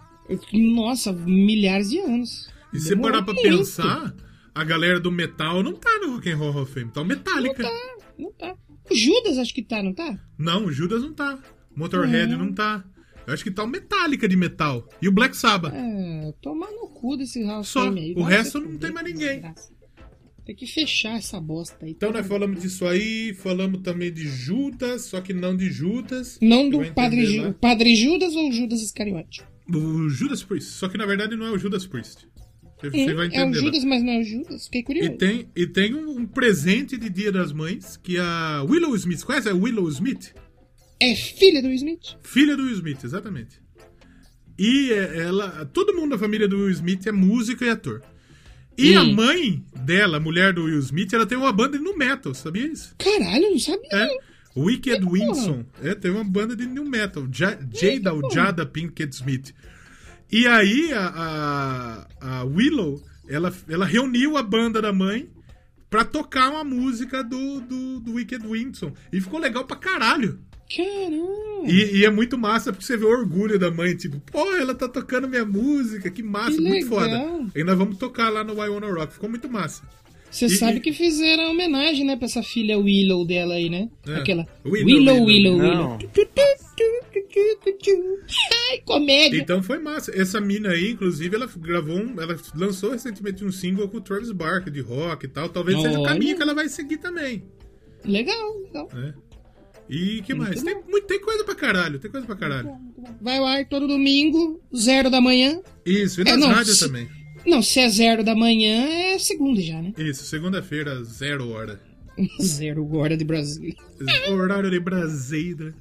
[0.52, 2.48] Nossa, milhares de anos.
[2.72, 3.58] E se Demorou parar pra muito.
[3.58, 4.14] pensar,
[4.56, 7.04] a galera do metal não tá no Rock and Roll Hall of Fame, tá o
[7.04, 7.62] Não Metallica.
[7.62, 8.56] tá, não tá.
[8.90, 10.18] O Judas acho que tá, não tá?
[10.38, 11.38] Não, o Judas não tá.
[11.74, 12.36] Motorhead É.
[12.36, 12.84] não tá.
[13.26, 14.88] Eu acho que tá o Metallica de metal.
[15.02, 15.74] E o Black Sabbath.
[15.74, 17.84] É, tomar no cu desse Hall of Só.
[17.86, 18.14] Fame aí.
[18.16, 19.42] O resto não tem mais ninguém.
[20.44, 21.90] Tem que fechar essa bosta aí.
[21.90, 26.38] Então nós falamos disso aí, falamos também de Judas, só que não de Judas.
[26.40, 29.42] Não do padre, Ju- padre Judas ou Judas Iscariote?
[29.68, 30.70] O Judas Priest.
[30.70, 32.28] Só que na verdade não é o Judas Priest.
[32.80, 33.56] Você, você vai é o entender.
[33.58, 33.64] lá.
[33.64, 34.64] Judas, mas não é o Judas?
[34.66, 35.12] Fiquei E curioso.
[35.16, 39.22] tem, e tem um, um presente de Dia das Mães, que a Willow Smith.
[39.24, 40.34] Conhece a Willow Smith?
[41.00, 42.16] É filha do Will Smith?
[42.22, 43.60] Filha do Will Smith, exatamente.
[44.58, 45.64] E é, ela.
[45.72, 48.02] Todo mundo da família do Will Smith é músico e ator.
[48.78, 49.14] E a Hum.
[49.14, 52.66] mãe dela, a mulher do Will Smith, ela tem uma banda de nu metal, sabia
[52.66, 52.94] isso?
[52.98, 53.88] Caralho, não sabia.
[53.90, 54.08] É.
[54.54, 55.04] Wicked.
[55.04, 55.64] Winson.
[55.82, 57.26] É, tem uma banda de new metal.
[57.32, 58.34] Ja Jada, porra.
[58.34, 59.52] Jada Pinkett Smith.
[60.30, 65.28] E aí a, a, a Willow, ela, ela reuniu a banda da mãe
[65.88, 68.92] pra tocar uma música do, do, do Wicked Winson.
[69.12, 70.40] E ficou legal pra caralho.
[70.76, 71.70] Caramba.
[71.70, 74.74] E, e é muito massa porque você vê o orgulho da mãe, tipo, pô, ela
[74.74, 77.28] tá tocando minha música, que massa, Que muito legal.
[77.38, 77.50] foda.
[77.54, 79.82] E nós vamos tocar lá no Iona Rock, ficou muito massa.
[80.28, 83.88] Você E- sabe e- que fizeram homenagem, né, pra essa filha Willow dela aí, né?
[84.08, 84.16] É.
[84.16, 85.54] Aquela Willow, Willow, Willow.
[85.58, 85.70] Willow.
[85.70, 85.98] Willow.
[88.70, 89.38] Ai, comédia.
[89.40, 90.10] Então foi massa.
[90.14, 92.20] Essa mina aí, inclusive, ela gravou um.
[92.20, 95.48] Ela lançou recentemente um single com o Travis Barker de rock e tal.
[95.48, 96.12] Talvez seja o Olha.
[96.12, 97.44] caminho que ela vai seguir também.
[98.04, 98.88] Legal, legal.
[98.92, 99.14] Né?
[99.88, 100.62] E que mais?
[100.62, 102.70] Tem, muito, tem coisa pra caralho, tem coisa pra caralho.
[103.20, 105.60] Vai lá todo domingo, zero da manhã.
[105.84, 107.08] Isso, e É, nas não, rádios se- também.
[107.46, 109.92] Não, se é zero da manhã, é segunda já, né?
[109.96, 111.80] Isso, segunda-feira, zero hora.
[112.42, 113.76] Zero hora de Brasília.
[114.30, 115.74] Horário de Brasília.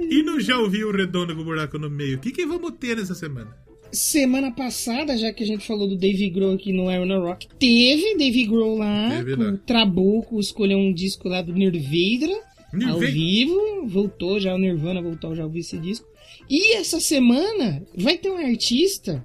[0.00, 2.16] E não já ouviu o redondo com o buraco no meio?
[2.16, 3.54] O que, que vamos ter nessa semana?
[3.92, 8.16] Semana passada, já que a gente falou do Dave Grohl aqui no Iron Rock, teve
[8.16, 9.50] Dave Grohl lá, Teve com lá.
[9.52, 12.34] o Trabuco, escolheu um disco lá do Nirvana,
[12.72, 13.06] ao Nirvana.
[13.06, 16.06] vivo, voltou já o Nirvana, voltou já ouvir esse disco.
[16.50, 19.24] E essa semana vai ter um artista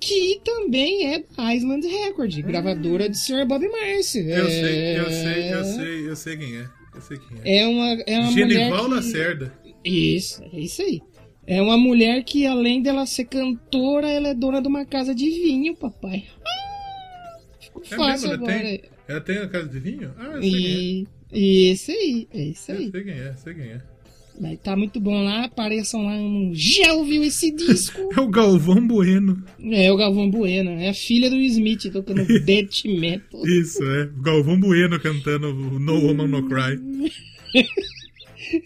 [0.00, 3.44] que também é da Island Record, gravadora de Sr.
[3.46, 3.96] Bob Marley.
[3.96, 6.68] Eu É- sei, eu sei, eu sei, eu sei quem é.
[6.94, 7.58] Eu sei quem é.
[7.62, 8.94] É uma, é uma Genival mulher que...
[8.94, 9.58] Lacerda.
[9.88, 11.00] Isso, é isso aí.
[11.46, 15.30] É uma mulher que, além dela ser cantora, ela é dona de uma casa de
[15.30, 16.24] vinho, papai.
[16.44, 18.44] Ah, Ficou É fácil mesmo?
[18.48, 18.62] Ela agora.
[18.68, 20.12] tem, ela tem a casa de vinho?
[20.18, 22.76] Ah, eu sei E, e esse aí, é isso é.
[22.76, 22.84] aí.
[22.86, 23.82] Eu sei quem é, sei quem é.
[24.38, 26.14] Vai tá muito bom lá, apareçam lá.
[26.18, 27.96] no- Já ouviu esse disco?
[28.14, 29.42] É o Galvão Bueno.
[29.70, 33.46] é o Galvão Bueno, é a filha do Smith tocando death metal.
[33.46, 34.02] Isso, é.
[34.04, 36.76] O Galvão Bueno cantando No Woman No Cry.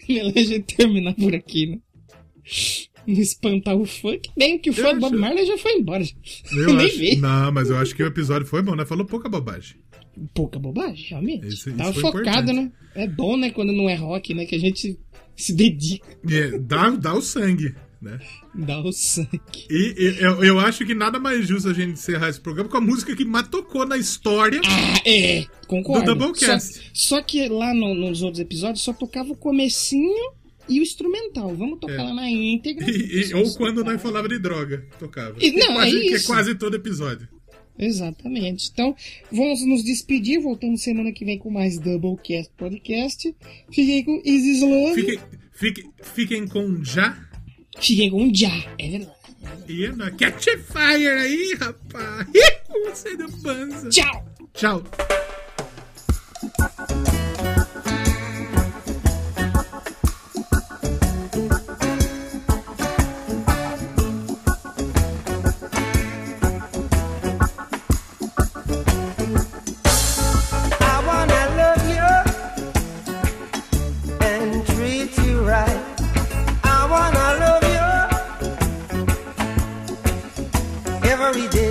[0.07, 1.79] Melhor a gente terminar por aqui, né?
[3.07, 4.29] Não espantar o funk.
[4.37, 6.03] Bem que o fã do Bob Marley já foi embora.
[6.55, 6.97] Eu Nem acho.
[6.97, 7.15] vi.
[7.17, 8.85] Não, mas eu acho que o episódio foi bom, né?
[8.85, 9.77] Falou pouca bobagem.
[10.33, 11.47] Pouca bobagem, realmente.
[11.47, 12.53] Isso- isso Tava foi focado, importante.
[12.55, 12.71] né?
[12.93, 14.45] É bom, né, quando não é rock, né?
[14.45, 14.99] Que a gente
[15.35, 18.19] se dedica, É, dá, dá o sangue, né?
[18.55, 19.39] dá o sangue.
[19.69, 22.77] E, e eu, eu acho que nada mais justo a gente encerrar esse programa com
[22.77, 24.59] a música que mais tocou na história.
[24.65, 26.05] Ah, é, concordo.
[26.13, 26.73] Do Doublecast.
[26.93, 30.31] Só, só que lá no- nos outros episódios só tocava o comecinho
[30.67, 31.55] e o instrumental.
[31.55, 32.03] Vamos tocar É.
[32.03, 32.89] lá na íntegra.
[32.89, 35.35] E- e- ou quando nós falava de droga, tocava.
[35.39, 36.27] E- é não, quase, é que é isso.
[36.27, 37.27] quase todo episódio.
[37.79, 38.69] Exatamente.
[38.71, 38.95] Então,
[39.31, 40.39] vamos nos despedir.
[40.39, 43.35] Voltamos semana que vem com mais Doublecast Podcast.
[43.71, 45.01] Fiquem com Isis Love.
[45.01, 45.19] Fiquem,
[45.51, 47.17] fiquem, fiquem com já.
[47.79, 48.51] Fiquem com Já.
[48.77, 49.21] É verdade.
[49.67, 52.27] E é na Catch Fire aí, rapaz.
[52.85, 53.89] Você do banza.
[53.89, 54.25] Tchau!
[54.53, 54.83] Tchau.
[81.33, 81.70] Every day